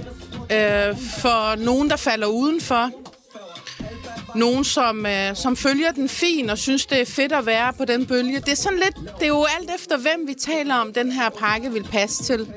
Øh, 0.52 0.96
for 1.20 1.64
nogen, 1.64 1.90
der 1.90 1.96
falder 1.96 2.26
udenfor. 2.26 2.90
Nogen, 4.34 4.64
som, 4.64 5.06
øh, 5.06 5.36
som 5.36 5.56
følger 5.56 5.92
den 5.92 6.08
fin 6.08 6.50
og 6.50 6.58
synes, 6.58 6.86
det 6.86 7.00
er 7.00 7.04
fedt 7.06 7.32
at 7.32 7.46
være 7.46 7.72
på 7.72 7.84
den 7.84 8.06
bølge. 8.06 8.40
Det 8.40 8.48
er 8.48 8.56
sådan 8.56 8.78
lidt, 8.78 8.96
det 9.14 9.22
er 9.22 9.26
jo 9.26 9.46
alt 9.60 9.70
efter, 9.74 9.98
hvem 9.98 10.26
vi 10.26 10.34
taler 10.34 10.74
om, 10.74 10.92
den 10.92 11.12
her 11.12 11.28
pakke 11.28 11.72
vil 11.72 11.84
passe 11.84 12.24
til. 12.24 12.48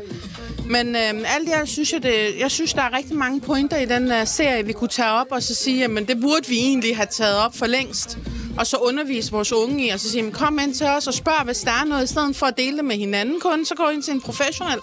Men 0.69 0.95
øh, 0.95 1.01
alt 1.35 1.47
i 1.47 1.51
alt 1.51 1.69
synes 1.69 1.93
jeg, 1.93 2.03
det, 2.03 2.39
jeg 2.39 2.51
synes, 2.51 2.73
der 2.73 2.81
er 2.81 2.97
rigtig 2.97 3.15
mange 3.17 3.41
pointer 3.41 3.77
i 3.77 3.85
den 3.85 4.11
uh, 4.11 4.17
serie, 4.25 4.65
vi 4.65 4.73
kunne 4.73 4.87
tage 4.87 5.09
op 5.11 5.27
og 5.31 5.43
så 5.43 5.55
sige, 5.55 5.83
at 5.83 6.07
det 6.07 6.21
burde 6.21 6.47
vi 6.47 6.57
egentlig 6.57 6.95
have 6.95 7.07
taget 7.11 7.37
op 7.37 7.55
for 7.57 7.65
længst. 7.67 8.17
Og 8.57 8.67
så 8.67 8.77
undervise 8.77 9.31
vores 9.31 9.51
unge 9.53 9.85
i, 9.87 9.89
og 9.89 9.99
så 9.99 10.09
sige, 10.11 10.23
"Men 10.23 10.31
kom 10.31 10.59
ind 10.59 10.73
til 10.73 10.87
os 10.87 11.07
og 11.07 11.13
spørg, 11.13 11.45
hvis 11.45 11.57
der 11.59 11.71
er 11.71 11.85
noget, 11.85 12.03
i 12.03 12.07
stedet 12.07 12.35
for 12.35 12.45
at 12.45 12.57
dele 12.57 12.77
det 12.77 12.85
med 12.85 12.95
hinanden 12.95 13.39
kun, 13.39 13.65
så 13.65 13.75
gå 13.75 13.89
ind 13.89 14.03
til 14.03 14.13
en 14.13 14.21
professionel, 14.21 14.79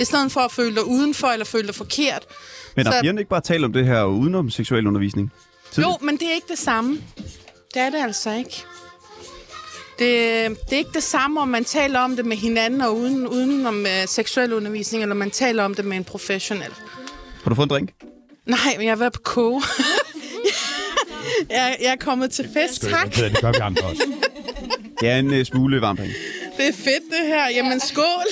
i 0.00 0.04
stedet 0.04 0.32
for 0.32 0.40
at 0.40 0.52
føle 0.52 0.74
dig 0.74 0.84
udenfor 0.86 1.26
eller 1.28 1.44
føle 1.44 1.66
dig 1.66 1.74
forkert. 1.74 2.22
Men 2.76 2.86
har 2.86 2.92
Så- 2.92 3.10
ikke 3.18 3.24
bare 3.30 3.40
talt 3.40 3.64
om 3.64 3.72
det 3.72 3.86
her 3.86 4.04
udenom 4.04 4.50
seksuel 4.50 4.86
undervisning? 4.86 5.32
Jo, 5.78 5.96
men 6.00 6.16
det 6.16 6.22
er 6.30 6.34
ikke 6.34 6.46
det 6.50 6.58
samme. 6.58 7.00
Det 7.74 7.82
er 7.82 7.90
det 7.90 7.98
altså 8.02 8.30
ikke. 8.32 8.64
Det, 9.98 10.58
det 10.64 10.72
er 10.72 10.76
ikke 10.76 10.90
det 10.94 11.02
samme, 11.02 11.40
om 11.40 11.48
man 11.48 11.64
taler 11.64 12.00
om 12.00 12.16
det 12.16 12.26
med 12.26 12.36
hinanden 12.36 12.80
og 12.80 12.96
uden, 12.96 13.26
uden 13.26 13.66
om 13.66 13.80
uh, 13.80 14.08
seksuel 14.08 14.52
undervisning, 14.52 15.02
eller 15.02 15.14
man 15.14 15.30
taler 15.30 15.62
om 15.64 15.74
det 15.74 15.84
med 15.84 15.96
en 15.96 16.04
professionel. 16.04 16.70
Har 17.42 17.48
du 17.48 17.54
fået 17.54 17.66
en 17.66 17.70
drink? 17.70 17.90
Nej, 18.46 18.74
men 18.76 18.84
jeg 18.84 18.90
har 18.90 18.96
været 18.96 19.12
på 19.12 19.20
koge. 19.24 19.62
jeg, 21.50 21.76
jeg 21.80 21.92
er 21.92 21.96
kommet 21.96 22.30
til 22.30 22.48
fest, 22.54 22.82
tak. 22.82 23.16
Det 23.16 23.40
gør 23.40 23.52
vi 23.52 23.58
andre 23.62 23.82
også. 23.82 24.02
Ja, 25.02 25.18
en 25.18 25.40
uh, 25.40 25.42
smule 25.44 25.80
varm 25.80 25.96
drink. 25.96 26.12
Det 26.56 26.68
er 26.68 26.72
fedt, 26.72 27.04
det 27.10 27.26
her. 27.26 27.48
Jamen, 27.54 27.80
skål. 27.80 28.26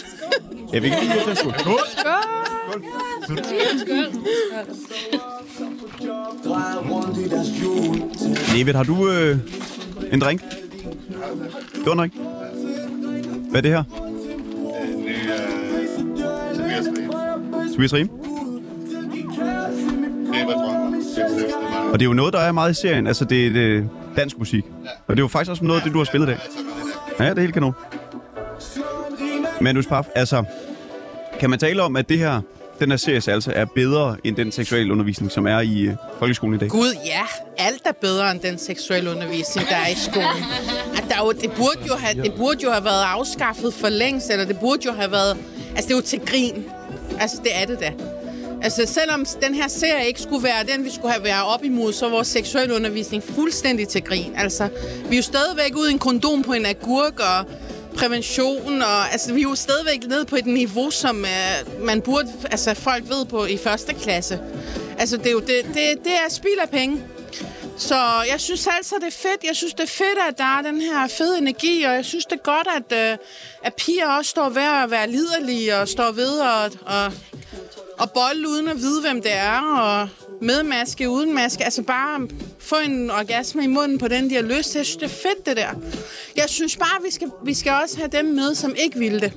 Ja, 0.72 0.78
vi 0.78 0.88
kan 0.88 0.98
lige 1.00 1.12
tage 1.12 1.30
en 1.30 1.36
skål. 1.36 1.54
Skål! 1.58 2.84
David, 8.52 8.72
har 8.72 8.82
du 8.82 9.10
øh, 9.10 9.38
en 10.12 10.20
drink? 10.20 10.42
Det 11.74 11.86
var 11.86 11.94
nok. 11.94 12.10
Hvad 13.50 13.56
er 13.56 13.60
det 13.60 13.70
her? 13.70 13.82
Tobias 17.74 17.94
Riem? 17.94 18.10
Og 21.92 22.00
det 22.00 22.04
er 22.04 22.08
jo 22.08 22.12
noget, 22.12 22.32
der 22.32 22.38
er 22.38 22.52
meget 22.52 22.70
i 22.70 22.74
serien. 22.74 23.06
Altså, 23.06 23.24
det 23.24 23.46
er 23.46 23.50
det 23.52 23.90
dansk 24.16 24.38
musik. 24.38 24.64
Og 25.06 25.16
det 25.16 25.18
er 25.20 25.24
jo 25.24 25.28
faktisk 25.28 25.50
også 25.50 25.64
noget 25.64 25.80
af 25.80 25.84
det, 25.84 25.92
du 25.92 25.98
har 25.98 26.04
spillet 26.04 26.26
i 26.26 26.30
dag. 26.30 26.38
Ja, 27.18 27.30
det 27.30 27.38
er 27.38 27.42
helt 27.42 27.54
kanon. 27.54 27.72
Manus 29.60 29.86
Paf, 29.86 30.06
altså, 30.14 30.44
kan 31.40 31.50
man 31.50 31.58
tale 31.58 31.82
om, 31.82 31.96
at 31.96 32.08
det 32.08 32.18
her, 32.18 32.40
den 32.80 32.90
her 32.90 32.96
serie 32.96 33.34
altså 33.34 33.52
er 33.54 33.64
bedre 33.64 34.16
end 34.24 34.36
den 34.36 34.52
seksuelle 34.52 34.92
undervisning, 34.92 35.32
som 35.32 35.46
er 35.46 35.60
i 35.60 35.80
øh, 35.82 35.96
folkeskolen 36.18 36.54
i 36.54 36.58
dag? 36.58 36.68
Gud, 36.68 36.94
ja. 37.06 37.22
Alt 37.58 37.82
er 37.84 37.92
bedre 37.92 38.30
end 38.30 38.40
den 38.40 38.58
seksuelle 38.58 39.10
undervisning, 39.10 39.68
der 39.68 39.76
er 39.76 39.88
i 39.88 39.94
skolen. 39.94 40.44
At 40.96 41.04
der 41.08 41.16
jo, 41.24 41.32
det, 41.32 41.52
burde 41.52 41.80
jo 41.86 41.94
have, 41.94 42.22
det 42.22 42.32
burde 42.36 42.58
jo 42.62 42.70
have 42.70 42.84
været 42.84 43.04
afskaffet 43.04 43.74
for 43.74 43.88
længst, 43.88 44.30
eller 44.30 44.44
det 44.44 44.58
burde 44.58 44.82
jo 44.84 44.92
have 44.92 45.10
været... 45.10 45.36
Altså, 45.76 45.88
det 45.88 45.90
er 45.90 45.96
jo 45.96 46.02
til 46.02 46.20
grin. 46.26 46.64
Altså, 47.20 47.36
det 47.44 47.50
er 47.54 47.66
det 47.66 47.80
da. 47.80 47.92
Altså, 48.62 48.86
selvom 48.86 49.26
den 49.42 49.54
her 49.54 49.68
serie 49.68 50.06
ikke 50.06 50.20
skulle 50.20 50.44
være 50.44 50.76
den, 50.76 50.84
vi 50.84 50.90
skulle 50.90 51.12
have 51.12 51.24
været 51.24 51.44
op 51.54 51.64
imod, 51.64 51.92
så 51.92 52.06
er 52.06 52.10
vores 52.10 52.28
seksuelle 52.28 52.74
undervisning 52.74 53.22
fuldstændig 53.22 53.88
til 53.88 54.02
grin. 54.02 54.32
Altså, 54.36 54.68
vi 55.08 55.14
er 55.14 55.16
jo 55.16 55.22
stadigvæk 55.22 55.76
ude 55.76 55.90
i 55.90 55.92
en 55.92 55.98
kondom 55.98 56.42
på 56.42 56.52
en 56.52 56.66
agurk, 56.66 57.20
og 57.20 57.44
prævention, 57.96 58.82
og 58.82 59.12
altså, 59.12 59.32
vi 59.32 59.40
er 59.40 59.42
jo 59.42 59.54
stadigvæk 59.54 60.06
nede 60.08 60.24
på 60.24 60.36
et 60.36 60.46
niveau, 60.46 60.90
som 60.90 61.16
uh, 61.16 61.84
man 61.84 62.00
burde, 62.00 62.32
altså, 62.50 62.74
folk 62.74 63.08
ved 63.08 63.24
på 63.24 63.44
i 63.44 63.56
første 63.56 63.94
klasse. 63.94 64.40
Altså, 64.98 65.16
det 65.16 65.26
er 65.26 65.30
jo 65.30 65.40
det, 65.40 65.64
det, 65.66 66.04
det 66.04 66.12
er 66.26 66.30
spild 66.30 66.58
af 66.62 66.70
penge. 66.70 67.04
Så 67.78 67.96
jeg 68.30 68.40
synes 68.40 68.68
altså, 68.76 68.94
det 69.00 69.06
er 69.06 69.18
fedt. 69.28 69.44
Jeg 69.44 69.56
synes, 69.56 69.74
det 69.74 69.82
er 69.82 69.86
fedt, 69.86 70.18
at 70.28 70.38
der 70.38 70.58
er 70.58 70.62
den 70.62 70.80
her 70.80 71.08
fede 71.08 71.38
energi, 71.38 71.82
og 71.82 71.94
jeg 71.94 72.04
synes, 72.04 72.24
det 72.24 72.32
er 72.32 72.42
godt, 72.42 72.68
at, 72.76 73.12
uh, 73.12 73.18
at 73.62 73.74
piger 73.74 74.08
også 74.08 74.30
står 74.30 74.48
ved 74.48 74.62
at 74.62 74.90
være 74.90 75.10
liderlige, 75.10 75.76
og 75.76 75.88
står 75.88 76.12
ved 76.12 76.40
at, 76.40 76.72
og, 76.86 77.12
og 77.98 78.10
bolle 78.10 78.48
uden 78.48 78.68
at 78.68 78.76
vide, 78.76 79.00
hvem 79.00 79.22
det 79.22 79.34
er, 79.34 79.60
og 79.60 80.08
med 80.44 80.62
maske, 80.62 81.10
uden 81.10 81.34
maske. 81.34 81.64
Altså 81.64 81.82
bare 81.82 82.28
få 82.58 82.76
en 82.86 83.10
orgasme 83.10 83.64
i 83.64 83.66
munden 83.66 83.98
på 83.98 84.08
den, 84.08 84.30
de 84.30 84.34
har 84.34 84.42
lyst 84.42 84.70
til. 84.70 84.78
Jeg 84.78 84.86
synes, 84.86 84.96
det 84.96 85.04
er 85.04 85.28
fedt, 85.28 85.46
det 85.46 85.56
der. 85.56 85.68
Jeg 86.36 86.44
synes 86.48 86.76
bare, 86.76 87.02
vi 87.04 87.10
skal, 87.10 87.30
vi 87.44 87.54
skal 87.54 87.72
også 87.82 87.98
have 87.98 88.08
dem 88.08 88.24
med, 88.24 88.54
som 88.54 88.74
ikke 88.84 88.98
vil 88.98 89.20
det. 89.20 89.32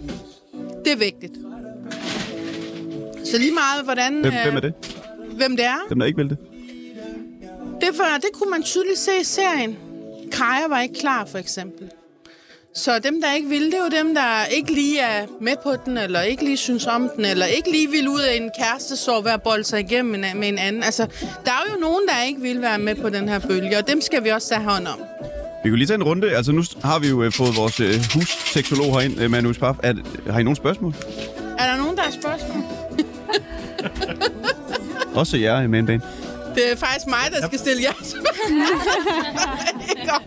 Det 0.86 0.94
er 0.94 0.98
vigtigt. 0.98 1.34
Så 3.24 3.38
lige 3.38 3.54
meget, 3.54 3.84
hvordan... 3.84 4.14
Hvem, 4.22 4.34
øh, 4.34 4.44
hvem 4.44 4.56
er 4.56 4.60
det? 4.60 4.74
Hvem 5.38 5.58
det 5.58 5.66
er? 5.66 5.78
Dem, 5.90 6.00
der 6.00 6.06
ikke 6.06 6.18
vil 6.18 6.30
det? 6.30 6.38
Det, 7.82 7.98
var, 7.98 8.18
det 8.18 8.30
kunne 8.34 8.52
man 8.52 8.64
tydeligt 8.64 9.00
se 9.00 9.12
i 9.22 9.24
serien. 9.24 9.78
Kaja 10.32 10.68
var 10.70 10.82
ikke 10.82 10.96
klar, 10.96 11.26
for 11.26 11.38
eksempel. 11.38 11.90
Så 12.78 13.00
dem, 13.00 13.22
der 13.22 13.34
ikke 13.34 13.50
ville, 13.50 13.66
det 13.72 13.74
er 13.74 13.84
jo 13.98 14.04
dem, 14.04 14.16
der 14.16 14.46
ikke 14.46 14.74
lige 14.74 15.00
er 15.00 15.26
med 15.42 15.54
på 15.64 15.76
den, 15.86 15.98
eller 15.98 16.22
ikke 16.22 16.44
lige 16.44 16.58
synes 16.58 16.86
om 16.86 17.10
den, 17.16 17.26
eller 17.26 17.46
ikke 17.46 17.72
lige 17.72 17.90
vil 17.92 18.08
ud 18.08 18.20
af 18.20 18.36
en 18.36 18.50
kæreste 18.60 18.98
så 18.98 19.22
ved 19.22 19.32
at 19.32 19.42
bolde 19.42 19.64
sig 19.64 19.80
igennem 19.80 20.20
med 20.36 20.48
en- 20.50 20.58
anden. 20.58 20.84
Altså, 20.84 21.08
der 21.46 21.52
er 21.52 21.64
jo 21.76 21.80
nogen, 21.80 22.02
der 22.08 22.24
ikke 22.28 22.42
vil 22.42 22.62
være 22.62 22.80
med 22.80 22.96
på 22.96 23.10
den 23.10 23.30
her 23.30 23.40
bølge, 23.40 23.78
og 23.78 23.88
dem 23.88 24.02
skal 24.02 24.24
vi 24.24 24.30
også 24.30 24.48
tage 24.50 24.62
hånd 24.62 24.88
om. 24.88 25.00
Vi 25.64 25.70
kan 25.70 25.78
lige 25.78 25.88
tage 25.88 25.96
en 25.96 26.04
runde. 26.04 26.36
Altså, 26.36 26.52
nu 26.52 26.64
har 26.84 27.00
vi 27.00 27.08
jo 27.08 27.24
øh, 27.24 27.32
fået 27.32 27.56
vores 27.58 27.80
øh, 27.80 27.94
husseksolog 28.14 29.00
herind, 29.00 29.22
øh, 29.22 29.32
Manus 29.32 29.58
Paf. 29.58 29.76
Er, 29.84 29.94
har 30.32 30.40
I 30.40 30.44
nogle 30.44 30.58
spørgsmål? 30.58 30.94
Er 31.60 31.72
der 31.72 31.78
nogen, 31.78 31.96
der 31.98 32.04
har 32.04 32.12
spørgsmål? 32.12 32.64
Også 35.20 35.38
jer 35.38 35.62
i 35.62 35.68
Manbane. 35.68 36.02
Det 36.56 36.72
er 36.72 36.76
faktisk 36.76 37.08
mig, 37.08 37.20
der 37.42 37.48
skal 37.48 37.60
stille 37.60 37.84
jer 37.84 37.94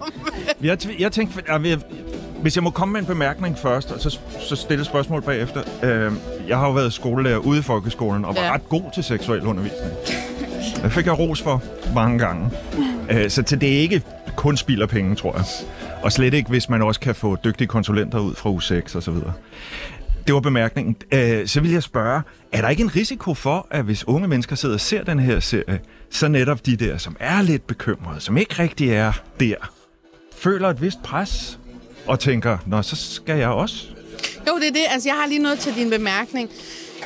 om. 0.00 0.12
Jeg, 0.62 1.00
jeg 1.00 1.12
tænkte, 1.12 1.42
at 1.48 1.66
jeg, 1.66 1.78
hvis 2.42 2.56
jeg 2.56 2.62
må 2.62 2.70
komme 2.70 2.92
med 2.92 3.00
en 3.00 3.06
bemærkning 3.06 3.58
først, 3.58 3.90
og 3.92 4.00
så, 4.00 4.18
så 4.40 4.56
stille 4.56 4.84
spørgsmål 4.84 5.22
bagefter. 5.22 5.62
Øh, 5.82 6.12
jeg 6.48 6.58
har 6.58 6.66
jo 6.66 6.72
været 6.72 6.92
skolelærer 6.92 7.36
ude 7.38 7.58
i 7.58 7.62
folkeskolen, 7.62 8.24
og 8.24 8.34
var 8.36 8.42
Ja. 8.42 8.52
ret 8.54 8.68
god 8.68 8.82
til 8.94 9.04
seksuel 9.04 9.40
undervisning. 9.46 9.90
Det 10.82 10.92
fik 10.92 11.06
jeg 11.06 11.18
ros 11.18 11.42
for 11.42 11.62
mange 11.94 12.18
gange. 12.18 12.50
Øh, 13.10 13.30
så 13.30 13.42
til 13.42 13.60
det 13.60 13.76
er 13.76 13.78
ikke 13.80 14.02
kun 14.36 14.56
spild 14.56 14.82
af 14.82 14.88
penge, 14.88 15.14
tror 15.16 15.36
jeg. 15.36 15.44
Og 16.02 16.12
slet 16.12 16.34
ikke, 16.34 16.50
hvis 16.50 16.68
man 16.68 16.82
også 16.82 17.00
kan 17.00 17.14
få 17.14 17.36
dygtige 17.44 17.68
konsulenter 17.68 18.18
ud 18.18 18.34
fra 18.34 18.50
U6 18.50 18.96
og 18.96 19.02
så 19.02 19.10
videre. 19.10 19.32
Det 20.26 20.34
var 20.34 20.40
bemærkningen. 20.40 20.96
Øh, 21.12 21.46
så 21.46 21.60
vil 21.60 21.70
jeg 21.70 21.82
spørge, 21.82 22.22
er 22.52 22.60
der 22.60 22.68
ikke 22.68 22.82
en 22.82 22.96
risiko 22.96 23.34
for, 23.34 23.66
at 23.70 23.84
hvis 23.84 24.08
unge 24.08 24.28
mennesker 24.28 24.56
sidder 24.56 24.74
og 24.74 24.80
ser 24.80 25.04
den 25.04 25.18
her 25.18 25.40
serie, 25.40 25.80
så 26.10 26.28
netop 26.28 26.66
de 26.66 26.76
der, 26.76 26.98
som 26.98 27.16
er 27.20 27.42
lidt 27.42 27.66
bekymrede, 27.66 28.20
som 28.20 28.36
ikke 28.36 28.62
rigtig 28.62 28.90
er 28.90 29.12
der, 29.40 29.54
føler 30.38 30.68
et 30.68 30.82
vist 30.82 31.02
pres 31.02 31.58
og 32.06 32.20
tænker, 32.20 32.58
nå, 32.66 32.82
så 32.82 32.96
skal 33.14 33.38
jeg 33.38 33.48
også. 33.48 33.74
Jo, 34.48 34.58
det 34.58 34.68
er 34.68 34.72
det. 34.72 34.82
Altså, 34.90 35.08
jeg 35.08 35.16
har 35.16 35.26
lige 35.28 35.38
noget 35.42 35.58
til 35.58 35.74
din 35.74 35.90
bemærkning. 35.90 36.50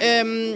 Øhm, 0.09 0.53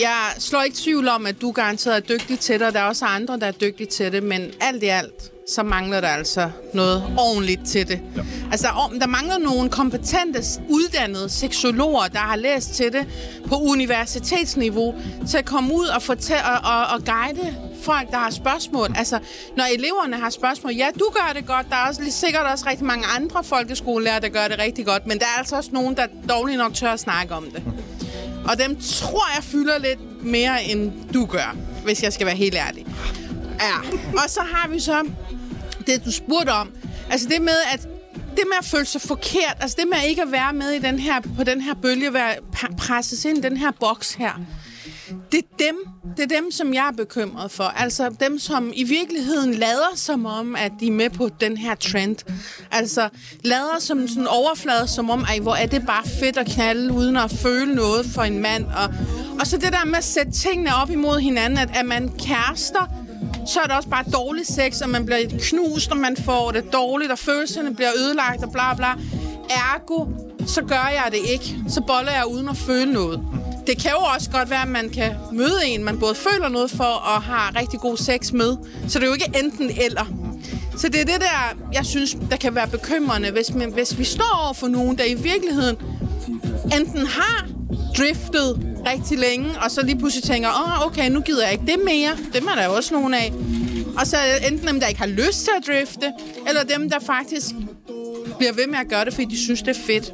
jeg 0.00 0.16
slår 0.38 0.62
ikke 0.62 0.76
tvivl 0.76 1.08
om, 1.08 1.26
at 1.26 1.40
du 1.40 1.50
garanteret 1.50 1.96
er 1.96 2.00
dygtig 2.00 2.38
til 2.38 2.58
det, 2.60 2.66
og 2.66 2.72
der 2.74 2.80
er 2.80 2.84
også 2.84 3.04
andre, 3.04 3.38
der 3.38 3.46
er 3.46 3.50
dygtige 3.52 3.86
til 3.86 4.12
det, 4.12 4.22
men 4.22 4.50
alt 4.60 4.82
i 4.82 4.86
alt, 4.86 5.32
så 5.48 5.62
mangler 5.62 6.00
der 6.00 6.08
altså 6.08 6.50
noget 6.74 7.04
ordentligt 7.18 7.60
til 7.66 7.88
det. 7.88 8.00
Ja. 8.16 8.22
Altså, 8.52 8.66
der, 8.66 8.72
er- 8.94 8.98
der 8.98 9.06
mangler 9.06 9.38
nogle 9.38 9.70
kompetente, 9.70 10.42
uddannede 10.68 11.28
seksologer, 11.28 12.06
der 12.08 12.18
har 12.18 12.36
læst 12.36 12.74
til 12.74 12.92
det 12.92 13.06
på 13.48 13.56
universitetsniveau, 13.56 14.94
til 15.30 15.38
at 15.38 15.44
komme 15.44 15.74
ud 15.74 15.86
og, 15.86 16.02
fortælle, 16.02 16.42
og, 16.44 16.76
og, 16.76 16.86
og 16.86 17.04
guide 17.04 17.54
folk, 17.82 18.10
der 18.10 18.16
har 18.16 18.30
spørgsmål. 18.30 18.88
Altså, 18.96 19.18
når 19.56 19.64
eleverne 19.64 20.16
har 20.16 20.30
spørgsmål, 20.30 20.72
ja, 20.72 20.86
du 20.98 21.10
gør 21.12 21.32
det 21.34 21.46
godt, 21.46 21.66
der 21.70 21.76
er 21.76 21.88
også, 21.88 22.02
lige 22.02 22.12
sikkert 22.12 22.46
også 22.46 22.64
rigtig 22.68 22.86
mange 22.86 23.06
andre 23.06 23.44
folkeskolelærer, 23.44 24.18
der 24.18 24.28
gør 24.28 24.48
det 24.48 24.58
rigtig 24.58 24.86
godt, 24.86 25.06
men 25.06 25.18
der 25.18 25.24
er 25.24 25.38
altså 25.38 25.56
også 25.56 25.70
nogen, 25.72 25.96
der 25.96 26.06
dårligt 26.28 26.58
nok 26.58 26.74
tør 26.74 26.92
at 26.92 27.00
snakke 27.00 27.34
om 27.34 27.44
det. 27.44 27.62
Og 28.50 28.58
dem 28.58 28.80
tror 28.80 29.34
jeg 29.34 29.44
fylder 29.44 29.78
lidt 29.78 30.24
mere, 30.24 30.64
end 30.64 30.92
du 31.14 31.26
gør, 31.26 31.56
hvis 31.84 32.02
jeg 32.02 32.12
skal 32.12 32.26
være 32.26 32.36
helt 32.36 32.54
ærlig. 32.54 32.86
Ja, 33.60 33.98
og 34.12 34.30
så 34.30 34.40
har 34.40 34.68
vi 34.68 34.80
så 34.80 35.08
det, 35.86 36.04
du 36.04 36.12
spurgte 36.12 36.50
om. 36.50 36.72
Altså 37.10 37.28
det 37.28 37.42
med, 37.42 37.56
at 37.72 37.80
det 38.30 38.44
med 38.46 38.56
at 38.58 38.64
føle 38.64 38.84
sig 38.84 39.00
forkert, 39.00 39.56
altså 39.60 39.76
det 39.80 39.88
med 39.88 40.08
ikke 40.08 40.22
at 40.22 40.32
være 40.32 40.52
med 40.52 40.70
i 40.70 40.78
den 40.78 40.98
her, 40.98 41.20
på 41.36 41.44
den 41.44 41.60
her 41.60 41.74
bølge, 41.74 42.12
være 42.12 42.34
presset 42.52 42.76
presses 42.76 43.24
ind 43.24 43.38
i 43.38 43.40
den 43.40 43.56
her 43.56 43.70
boks 43.80 44.14
her, 44.14 44.40
det 45.32 45.38
er 45.38 45.56
dem, 45.58 45.76
det 46.16 46.22
er 46.22 46.40
dem, 46.40 46.50
som 46.50 46.74
jeg 46.74 46.88
er 46.88 46.92
bekymret 46.92 47.50
for. 47.50 47.64
Altså 47.64 48.14
dem, 48.20 48.38
som 48.38 48.72
i 48.74 48.84
virkeligheden 48.84 49.54
lader 49.54 49.92
som 49.94 50.26
om, 50.26 50.56
at 50.56 50.72
de 50.80 50.86
er 50.86 50.92
med 50.92 51.10
på 51.10 51.28
den 51.40 51.56
her 51.56 51.74
trend. 51.74 52.16
Altså 52.70 53.08
lader 53.44 53.76
som 53.78 54.08
sådan 54.08 54.26
overflade, 54.26 54.88
som 54.88 55.10
om, 55.10 55.20
ej, 55.20 55.38
hvor 55.38 55.54
er 55.54 55.66
det 55.66 55.86
bare 55.86 56.04
fedt 56.20 56.36
at 56.36 56.46
knalde, 56.46 56.92
uden 56.92 57.16
at 57.16 57.30
føle 57.30 57.74
noget 57.74 58.06
for 58.06 58.22
en 58.22 58.42
mand. 58.42 58.64
Og, 58.64 58.94
og 59.40 59.46
så 59.46 59.56
det 59.56 59.72
der 59.72 59.84
med 59.84 59.98
at 59.98 60.04
sætte 60.04 60.32
tingene 60.32 60.74
op 60.74 60.90
imod 60.90 61.20
hinanden, 61.20 61.58
at 61.58 61.68
er 61.74 61.82
man 61.82 62.12
kærester, 62.18 62.90
så 63.46 63.60
er 63.60 63.64
det 63.64 63.76
også 63.76 63.88
bare 63.88 64.04
dårlig 64.12 64.46
sex, 64.46 64.80
og 64.80 64.88
man 64.88 65.06
bliver 65.06 65.20
knust, 65.40 65.90
og 65.90 65.96
man 65.96 66.16
får 66.16 66.50
det 66.50 66.72
dårligt, 66.72 67.12
og 67.12 67.18
følelserne 67.18 67.74
bliver 67.74 67.90
ødelagt, 67.98 68.44
og 68.44 68.52
bla 68.52 68.74
bla. 68.74 68.94
Ergo, 69.50 70.06
så 70.46 70.62
gør 70.62 70.90
jeg 70.92 71.08
det 71.10 71.18
ikke. 71.32 71.56
Så 71.68 71.80
boller 71.80 72.12
jeg 72.12 72.26
uden 72.26 72.48
at 72.48 72.56
føle 72.56 72.92
noget. 72.92 73.20
Det 73.70 73.78
kan 73.78 73.90
jo 73.90 73.98
også 74.14 74.30
godt 74.30 74.50
være, 74.50 74.62
at 74.62 74.68
man 74.68 74.88
kan 74.88 75.12
møde 75.32 75.66
en, 75.66 75.84
man 75.84 75.98
både 75.98 76.14
føler 76.14 76.48
noget 76.48 76.70
for, 76.70 76.84
og 76.84 77.22
har 77.22 77.56
rigtig 77.60 77.80
god 77.80 77.96
sex 77.96 78.32
med. 78.32 78.56
Så 78.88 78.98
det 78.98 79.04
er 79.04 79.08
jo 79.08 79.12
ikke 79.12 79.32
enten 79.44 79.70
eller. 79.80 80.04
Så 80.76 80.88
det 80.88 81.00
er 81.00 81.04
det 81.04 81.20
der, 81.20 81.56
jeg 81.72 81.86
synes, 81.86 82.16
der 82.30 82.36
kan 82.36 82.54
være 82.54 82.68
bekymrende, 82.68 83.30
hvis, 83.30 83.54
man, 83.54 83.72
hvis 83.72 83.98
vi 83.98 84.04
står 84.04 84.44
over 84.44 84.52
for 84.52 84.68
nogen, 84.68 84.98
der 84.98 85.04
i 85.04 85.14
virkeligheden 85.14 85.76
enten 86.78 87.06
har 87.06 87.48
driftet 87.98 88.60
rigtig 88.86 89.18
længe, 89.18 89.50
og 89.64 89.70
så 89.70 89.82
lige 89.82 89.98
pludselig 89.98 90.24
tænker, 90.24 90.48
åh, 90.48 90.80
oh, 90.80 90.86
okay, 90.86 91.10
nu 91.10 91.20
gider 91.20 91.42
jeg 91.42 91.52
ikke 91.52 91.66
det 91.66 91.80
mere. 91.84 92.16
Dem 92.34 92.46
er 92.46 92.54
der 92.54 92.64
jo 92.64 92.74
også 92.74 92.94
nogen 92.94 93.14
af. 93.14 93.32
Og 93.98 94.06
så 94.06 94.16
er 94.16 94.46
enten 94.46 94.68
dem, 94.68 94.80
der 94.80 94.86
ikke 94.86 95.00
har 95.00 95.06
lyst 95.06 95.44
til 95.44 95.50
at 95.58 95.66
drifte, 95.66 96.12
eller 96.48 96.62
dem, 96.62 96.90
der 96.90 96.98
faktisk 97.06 97.46
bliver 98.38 98.52
ved 98.52 98.66
med 98.66 98.78
at 98.78 98.88
gøre 98.88 99.04
det, 99.04 99.14
fordi 99.14 99.26
de 99.30 99.38
synes, 99.38 99.62
det 99.62 99.76
er 99.76 99.80
fedt. 99.86 100.12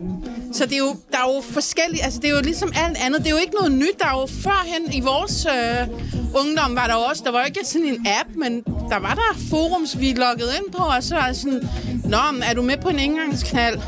Så 0.56 0.64
det 0.64 0.72
er 0.72 0.78
jo, 0.78 0.96
der 1.12 1.18
er 1.18 1.34
jo 1.34 1.42
forskellige, 1.50 2.04
altså 2.04 2.20
det 2.20 2.30
er 2.30 2.34
jo 2.34 2.40
ligesom 2.40 2.72
alt 2.76 2.98
andet. 3.04 3.20
Det 3.20 3.26
er 3.26 3.30
jo 3.30 3.36
ikke 3.36 3.54
noget 3.54 3.72
nyt. 3.72 3.98
Der 3.98 4.06
er 4.06 4.20
jo 4.20 4.26
førhen 4.26 4.92
i 4.92 5.00
vores 5.00 5.46
øh, 5.46 5.88
ungdom 6.34 6.76
var 6.76 6.86
der 6.86 6.94
også, 6.94 7.22
der 7.24 7.30
var 7.30 7.38
jo 7.38 7.46
ikke 7.46 7.60
sådan 7.64 7.86
en 7.86 8.06
app, 8.20 8.28
men 8.36 8.60
der 8.90 8.98
var 8.98 9.14
der 9.14 9.38
forums, 9.50 10.00
vi 10.00 10.12
loggede 10.12 10.50
ind 10.58 10.72
på, 10.72 10.82
og 10.84 11.02
så 11.02 11.14
var 11.14 11.26
det 11.26 11.36
sådan, 11.36 11.68
Nå, 12.04 12.18
men 12.32 12.42
er 12.42 12.54
du 12.54 12.62
med 12.62 12.76
på 12.76 12.88
en 12.88 12.98
indgangsknald? 12.98 13.78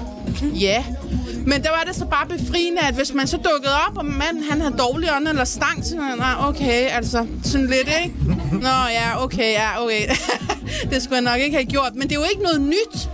Ja. 0.42 0.84
Men 1.46 1.62
der 1.62 1.70
var 1.70 1.84
det 1.86 1.96
så 1.96 2.04
bare 2.04 2.26
befriende, 2.26 2.80
at 2.80 2.94
hvis 2.94 3.14
man 3.14 3.26
så 3.26 3.36
dukkede 3.36 3.74
op, 3.88 3.96
og 3.96 4.04
manden 4.04 4.42
han 4.50 4.60
havde 4.60 4.74
dårlig 4.78 5.08
ånd 5.16 5.28
eller 5.28 5.44
stang, 5.44 5.84
så 5.84 5.96
var 5.96 6.16
man, 6.16 6.48
okay, 6.48 6.88
altså 6.90 7.26
sådan 7.44 7.66
lidt, 7.66 7.90
ikke? 8.04 8.14
Nå 8.52 8.68
ja, 8.68 9.24
okay, 9.24 9.52
ja, 9.52 9.84
okay. 9.84 10.08
det 10.90 11.02
skulle 11.02 11.16
jeg 11.16 11.32
nok 11.32 11.40
ikke 11.40 11.56
have 11.56 11.66
gjort. 11.66 11.92
Men 11.94 12.02
det 12.02 12.12
er 12.12 12.20
jo 12.20 12.26
ikke 12.30 12.42
noget 12.42 12.60
nyt. 12.60 13.08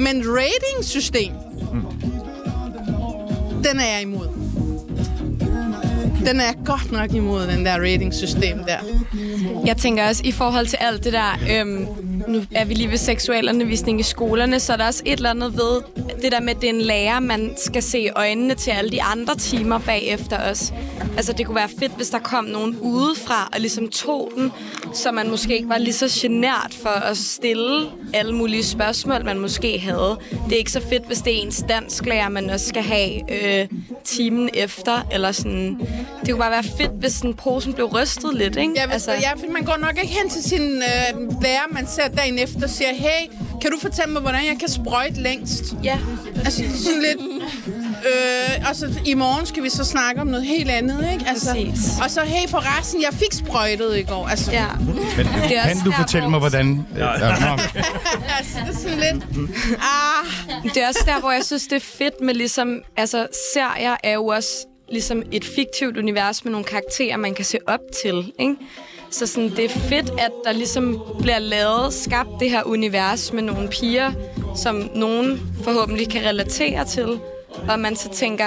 Men 0.00 0.24
ratingsystem, 0.26 1.32
den 3.70 3.80
er 3.80 3.86
jeg 3.92 4.02
imod. 4.02 4.26
Den 6.26 6.40
er 6.40 6.44
jeg 6.44 6.54
godt 6.64 6.92
nok 6.92 7.12
imod, 7.14 7.46
den 7.46 7.64
der 7.66 7.78
rating-system 7.80 8.58
der. 8.58 8.76
Jeg 9.66 9.76
tænker 9.76 10.08
også, 10.08 10.22
i 10.24 10.32
forhold 10.32 10.66
til 10.66 10.76
alt 10.80 11.04
det 11.04 11.12
der, 11.12 11.38
øhm, 11.50 11.86
nu 12.28 12.42
er 12.50 12.64
vi 12.64 12.74
lige 12.74 12.90
ved 12.90 12.98
seksualundervisning 12.98 14.00
i 14.00 14.02
skolerne, 14.02 14.60
så 14.60 14.72
er 14.72 14.76
der 14.76 14.86
også 14.86 15.02
et 15.06 15.12
eller 15.12 15.30
andet 15.30 15.56
ved 15.56 15.82
det 16.22 16.32
der 16.32 16.40
med, 16.40 16.50
at 16.50 16.60
det 16.60 16.70
er 16.70 16.74
en 16.74 16.80
lærer, 16.80 17.20
man 17.20 17.54
skal 17.56 17.82
se 17.82 18.08
øjnene 18.16 18.54
til 18.54 18.70
alle 18.70 18.90
de 18.90 19.02
andre 19.02 19.36
timer 19.36 19.78
bagefter 19.78 20.50
os. 20.50 20.72
Altså, 21.16 21.32
det 21.32 21.46
kunne 21.46 21.54
være 21.54 21.68
fedt, 21.78 21.92
hvis 21.96 22.10
der 22.10 22.18
kom 22.18 22.44
nogen 22.44 22.76
udefra 22.80 23.48
og 23.52 23.60
ligesom 23.60 23.88
tog 23.88 24.32
den, 24.36 24.52
så 24.94 25.12
man 25.12 25.30
måske 25.30 25.56
ikke 25.56 25.68
var 25.68 25.78
lige 25.78 25.94
så 25.94 26.20
genert 26.20 26.76
for 26.82 26.88
at 26.88 27.16
stille 27.16 27.86
alle 28.14 28.34
mulige 28.34 28.64
spørgsmål, 28.64 29.24
man 29.24 29.38
måske 29.38 29.78
havde. 29.78 30.18
Det 30.44 30.52
er 30.52 30.56
ikke 30.56 30.72
så 30.72 30.82
fedt, 30.90 31.06
hvis 31.06 31.18
det 31.18 31.38
er 31.38 31.42
ens 31.42 31.64
dansklærer, 31.68 32.28
man 32.28 32.50
også 32.50 32.68
skal 32.68 32.82
have 32.82 33.12
øh, 33.32 33.68
timen 34.04 34.50
efter, 34.54 35.06
eller 35.12 35.32
sådan. 35.32 35.80
Det 36.20 36.30
kunne 36.30 36.40
bare 36.40 36.50
være 36.50 36.64
fedt, 36.78 36.92
hvis 37.00 37.12
sådan 37.12 37.34
posen 37.34 37.72
blev 37.72 37.86
rystet 37.86 38.34
lidt, 38.34 38.56
ikke? 38.56 38.72
Ja, 38.76 38.90
altså, 38.90 39.12
ja, 39.12 39.32
for 39.32 39.52
man 39.52 39.64
går 39.64 39.76
nok 39.76 39.98
ikke 40.02 40.14
hen 40.14 40.30
til 40.30 40.42
sin 40.42 40.62
øh, 40.62 41.42
lærer, 41.42 41.72
man 41.72 41.86
ser 41.86 42.08
dagen 42.16 42.38
efter 42.38 42.62
og 42.62 42.70
siger, 42.70 42.94
hey, 42.94 43.30
kan 43.62 43.70
du 43.70 43.78
fortælle 43.80 44.12
mig, 44.12 44.22
hvordan 44.22 44.40
jeg 44.46 44.56
kan 44.60 44.68
sprøjte 44.68 45.20
længst? 45.20 45.64
Ja. 45.84 45.98
Altså 46.44 46.62
sådan 46.84 47.02
lidt... 47.02 47.42
Øh, 48.06 48.68
og 48.68 48.76
så 48.76 49.00
i 49.06 49.14
morgen 49.14 49.46
skal 49.46 49.62
vi 49.62 49.68
så 49.68 49.84
snakke 49.84 50.20
om 50.20 50.26
noget 50.26 50.46
helt 50.46 50.70
andet, 50.70 51.08
ikke? 51.12 51.24
Altså, 51.28 51.50
Præcis. 51.52 51.90
og 52.04 52.10
så, 52.10 52.20
hey, 52.20 52.48
forresten, 52.48 53.02
jeg 53.02 53.12
fik 53.12 53.32
sprøjtet 53.32 53.98
i 53.98 54.02
går. 54.02 54.28
Altså, 54.28 54.52
ja. 54.52 54.66
Men, 54.78 54.96
Det 55.48 55.56
er 55.56 55.62
kan 55.62 55.76
du 55.84 55.92
fortælle 55.92 56.28
mig, 56.30 56.38
hvordan... 56.38 56.86
Ja, 56.96 57.04
nå. 57.04 57.62
altså, 58.38 58.58
det 58.66 58.74
er 58.74 58.78
sådan 58.78 58.98
lidt... 58.98 59.24
Ah, 59.78 60.70
Det 60.74 60.82
er 60.82 60.88
også 60.88 61.02
der, 61.06 61.20
hvor 61.20 61.30
jeg 61.30 61.44
synes, 61.44 61.62
det 61.66 61.76
er 61.76 61.80
fedt 61.80 62.20
med 62.20 62.34
ligesom... 62.34 62.82
Altså, 62.96 63.26
serier 63.54 63.96
er 64.04 64.12
jo 64.12 64.26
også 64.26 64.66
ligesom 64.88 65.22
et 65.32 65.44
fiktivt 65.44 65.96
univers 65.96 66.44
med 66.44 66.52
nogle 66.52 66.64
karakterer, 66.64 67.16
man 67.16 67.34
kan 67.34 67.44
se 67.44 67.58
op 67.66 67.80
til, 68.02 68.32
ikke? 68.40 68.54
Så 69.12 69.26
sådan, 69.26 69.50
det 69.50 69.64
er 69.64 69.68
fedt, 69.68 70.10
at 70.18 70.30
der 70.44 70.52
ligesom 70.52 71.02
bliver 71.20 71.38
lavet, 71.38 71.94
skabt 71.94 72.28
det 72.40 72.50
her 72.50 72.62
univers 72.62 73.32
med 73.32 73.42
nogle 73.42 73.68
piger, 73.68 74.12
som 74.56 74.90
nogen 74.94 75.40
forhåbentlig 75.64 76.08
kan 76.08 76.24
relatere 76.24 76.84
til. 76.84 77.18
Og 77.68 77.78
man 77.78 77.96
så 77.96 78.08
tænker, 78.08 78.44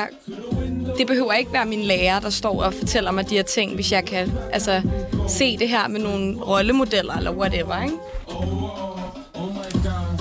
det 0.97 1.07
behøver 1.07 1.33
ikke 1.33 1.53
være 1.53 1.65
min 1.65 1.81
lærer, 1.81 2.19
der 2.19 2.29
står 2.29 2.63
og 2.63 2.73
fortæller 2.73 3.11
mig 3.11 3.29
de 3.29 3.35
her 3.35 3.43
ting, 3.43 3.75
hvis 3.75 3.91
jeg 3.91 4.05
kan 4.05 4.31
altså, 4.51 4.81
se 5.27 5.57
det 5.57 5.69
her 5.69 5.87
med 5.87 5.99
nogle 5.99 6.37
rollemodeller 6.37 7.13
eller 7.13 7.31
whatever, 7.31 7.83
ikke? 7.83 7.95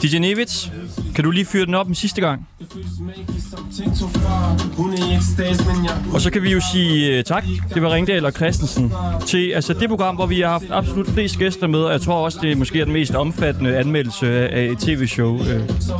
DJ 0.02 0.18
Nevitz, 0.18 0.66
kan 1.14 1.24
du 1.24 1.30
lige 1.30 1.44
fyre 1.44 1.66
den 1.66 1.74
op 1.74 1.88
en 1.88 1.94
sidste 1.94 2.20
gang? 2.20 2.48
Og 6.14 6.20
så 6.20 6.30
kan 6.30 6.42
vi 6.42 6.52
jo 6.52 6.60
sige 6.72 7.18
uh, 7.18 7.24
tak. 7.24 7.44
Det 7.74 7.82
var 7.82 7.94
Ringdal 7.94 8.24
og 8.24 8.32
Christensen 8.32 8.92
til 9.26 9.50
altså 9.50 9.72
det 9.72 9.88
program, 9.88 10.14
hvor 10.14 10.26
vi 10.26 10.40
har 10.40 10.48
haft 10.48 10.64
absolut 10.70 11.08
flest 11.08 11.38
gæster 11.38 11.66
med, 11.66 11.78
og 11.78 11.92
jeg 11.92 12.00
tror 12.00 12.14
også, 12.14 12.38
det 12.42 12.52
er 12.52 12.56
måske 12.56 12.84
den 12.84 12.92
mest 12.92 13.14
omfattende 13.14 13.76
anmeldelse 13.76 14.48
af 14.48 14.64
et 14.64 14.78
tv-show 14.78 15.34
uh, 15.34 15.46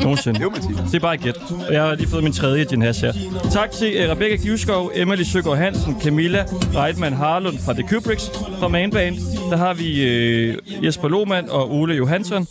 nogensinde. 0.03 0.40
det 0.86 0.95
er 0.95 0.99
bare 1.01 1.14
et 1.14 1.20
gæt. 1.20 1.36
Jeg 1.70 1.82
har 1.82 1.95
lige 1.95 2.09
fået 2.09 2.22
min 2.22 2.32
tredje 2.32 2.64
Gin 2.64 2.82
Hass 2.82 3.01
her. 3.01 3.12
Tak 3.51 3.70
til 3.70 4.05
uh, 4.05 4.11
Rebecca 4.11 4.36
Givskov, 4.36 4.90
Emily 4.95 5.22
Søgaard 5.22 5.59
Hansen, 5.59 6.01
Camilla 6.01 6.45
Reitmann 6.74 7.16
Harlund 7.16 7.59
fra 7.59 7.72
The 7.72 7.82
Kubricks. 7.82 8.30
Fra 8.59 8.68
Manband, 8.68 9.16
der 9.51 9.57
har 9.57 9.74
vi 9.74 9.90
uh, 10.49 10.84
Jesper 10.84 11.09
Lohmann 11.09 11.51
og 11.51 11.74
Ole 11.74 11.95
Johansson. 11.95 12.47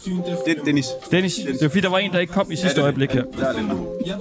Dennis. 0.65 0.85
Dennis. 1.11 1.33
Det 1.33 1.61
er 1.61 1.69
fordi, 1.69 1.81
der 1.81 1.89
var 1.89 1.97
en, 1.97 2.11
der 2.11 2.19
ikke 2.19 2.32
kom 2.33 2.51
i 2.51 2.55
sidste 2.55 2.81
øjeblik 2.81 3.11
her. 3.11 3.23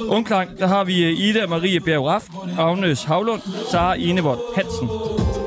Ungklang, 0.08 0.58
der 0.58 0.66
har 0.66 0.84
vi 0.84 1.04
øh, 1.04 1.18
Ida 1.18 1.46
Marie 1.46 1.80
Bjerg 1.80 2.06
Raft, 2.06 2.26
Agnes 2.58 3.04
Havlund, 3.04 3.40
Sara 3.70 3.94
Enevold 3.98 4.38
Hansen. 4.54 4.88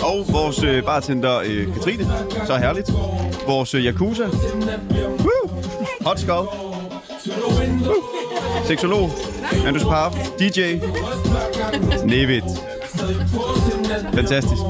Og 0.01 0.25
vores 0.31 0.63
øh, 0.63 0.83
bartender 0.83 1.39
øh, 1.45 1.73
Katrine. 1.73 2.07
Så 2.45 2.57
herligt. 2.57 2.91
Vores 3.47 3.73
øh, 3.73 3.85
Yakuza. 3.85 4.23
Woo! 4.23 5.49
Hot 6.05 6.19
Skull. 6.19 6.47
Woo! 7.87 7.95
Seksolog. 8.65 9.09
Andus 9.67 9.83
Parf. 9.83 10.13
DJ. 10.39 10.79
Nevit. 12.05 12.43
Fantastisk. 14.13 14.61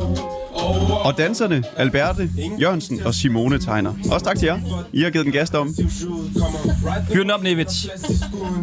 Og 1.03 1.17
danserne, 1.17 1.63
Alberte, 1.77 2.29
Jørgensen 2.61 3.01
og 3.03 3.13
Simone 3.13 3.59
Tegner. 3.59 3.93
Også 4.11 4.25
tak 4.25 4.39
til 4.39 4.45
jer. 4.45 4.59
I 4.93 5.01
har 5.01 5.09
givet 5.09 5.25
den 5.25 5.33
gas 5.33 5.53
om. 5.53 5.75
Fyr 7.13 7.21
den 7.21 7.31
op, 7.31 7.43
Nevitz. 7.43 7.85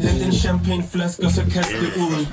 Hent 0.02 0.26
en 0.26 0.32
champagneflaske, 0.32 1.26
og 1.26 1.30
så 1.30 1.42
kast 1.42 1.70
det 1.80 2.02
ud. 2.02 2.26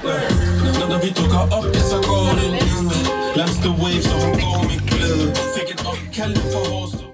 Når 0.90 1.06
vi 1.06 1.10
dukker 1.10 1.40
op, 1.58 1.76
så 1.76 1.96
går 2.08 2.30
det 2.42 2.52
ned. 2.52 2.90
Langs 3.36 3.56
the 3.56 3.70
wave, 3.70 4.02
så 4.02 4.26
hun 4.26 4.34
går 4.34 4.64
med 4.64 4.88
glæde. 4.88 5.36
Fik 5.56 5.74
et 5.74 5.86
opkald 5.88 6.36
for 6.36 6.72
vores 6.72 7.09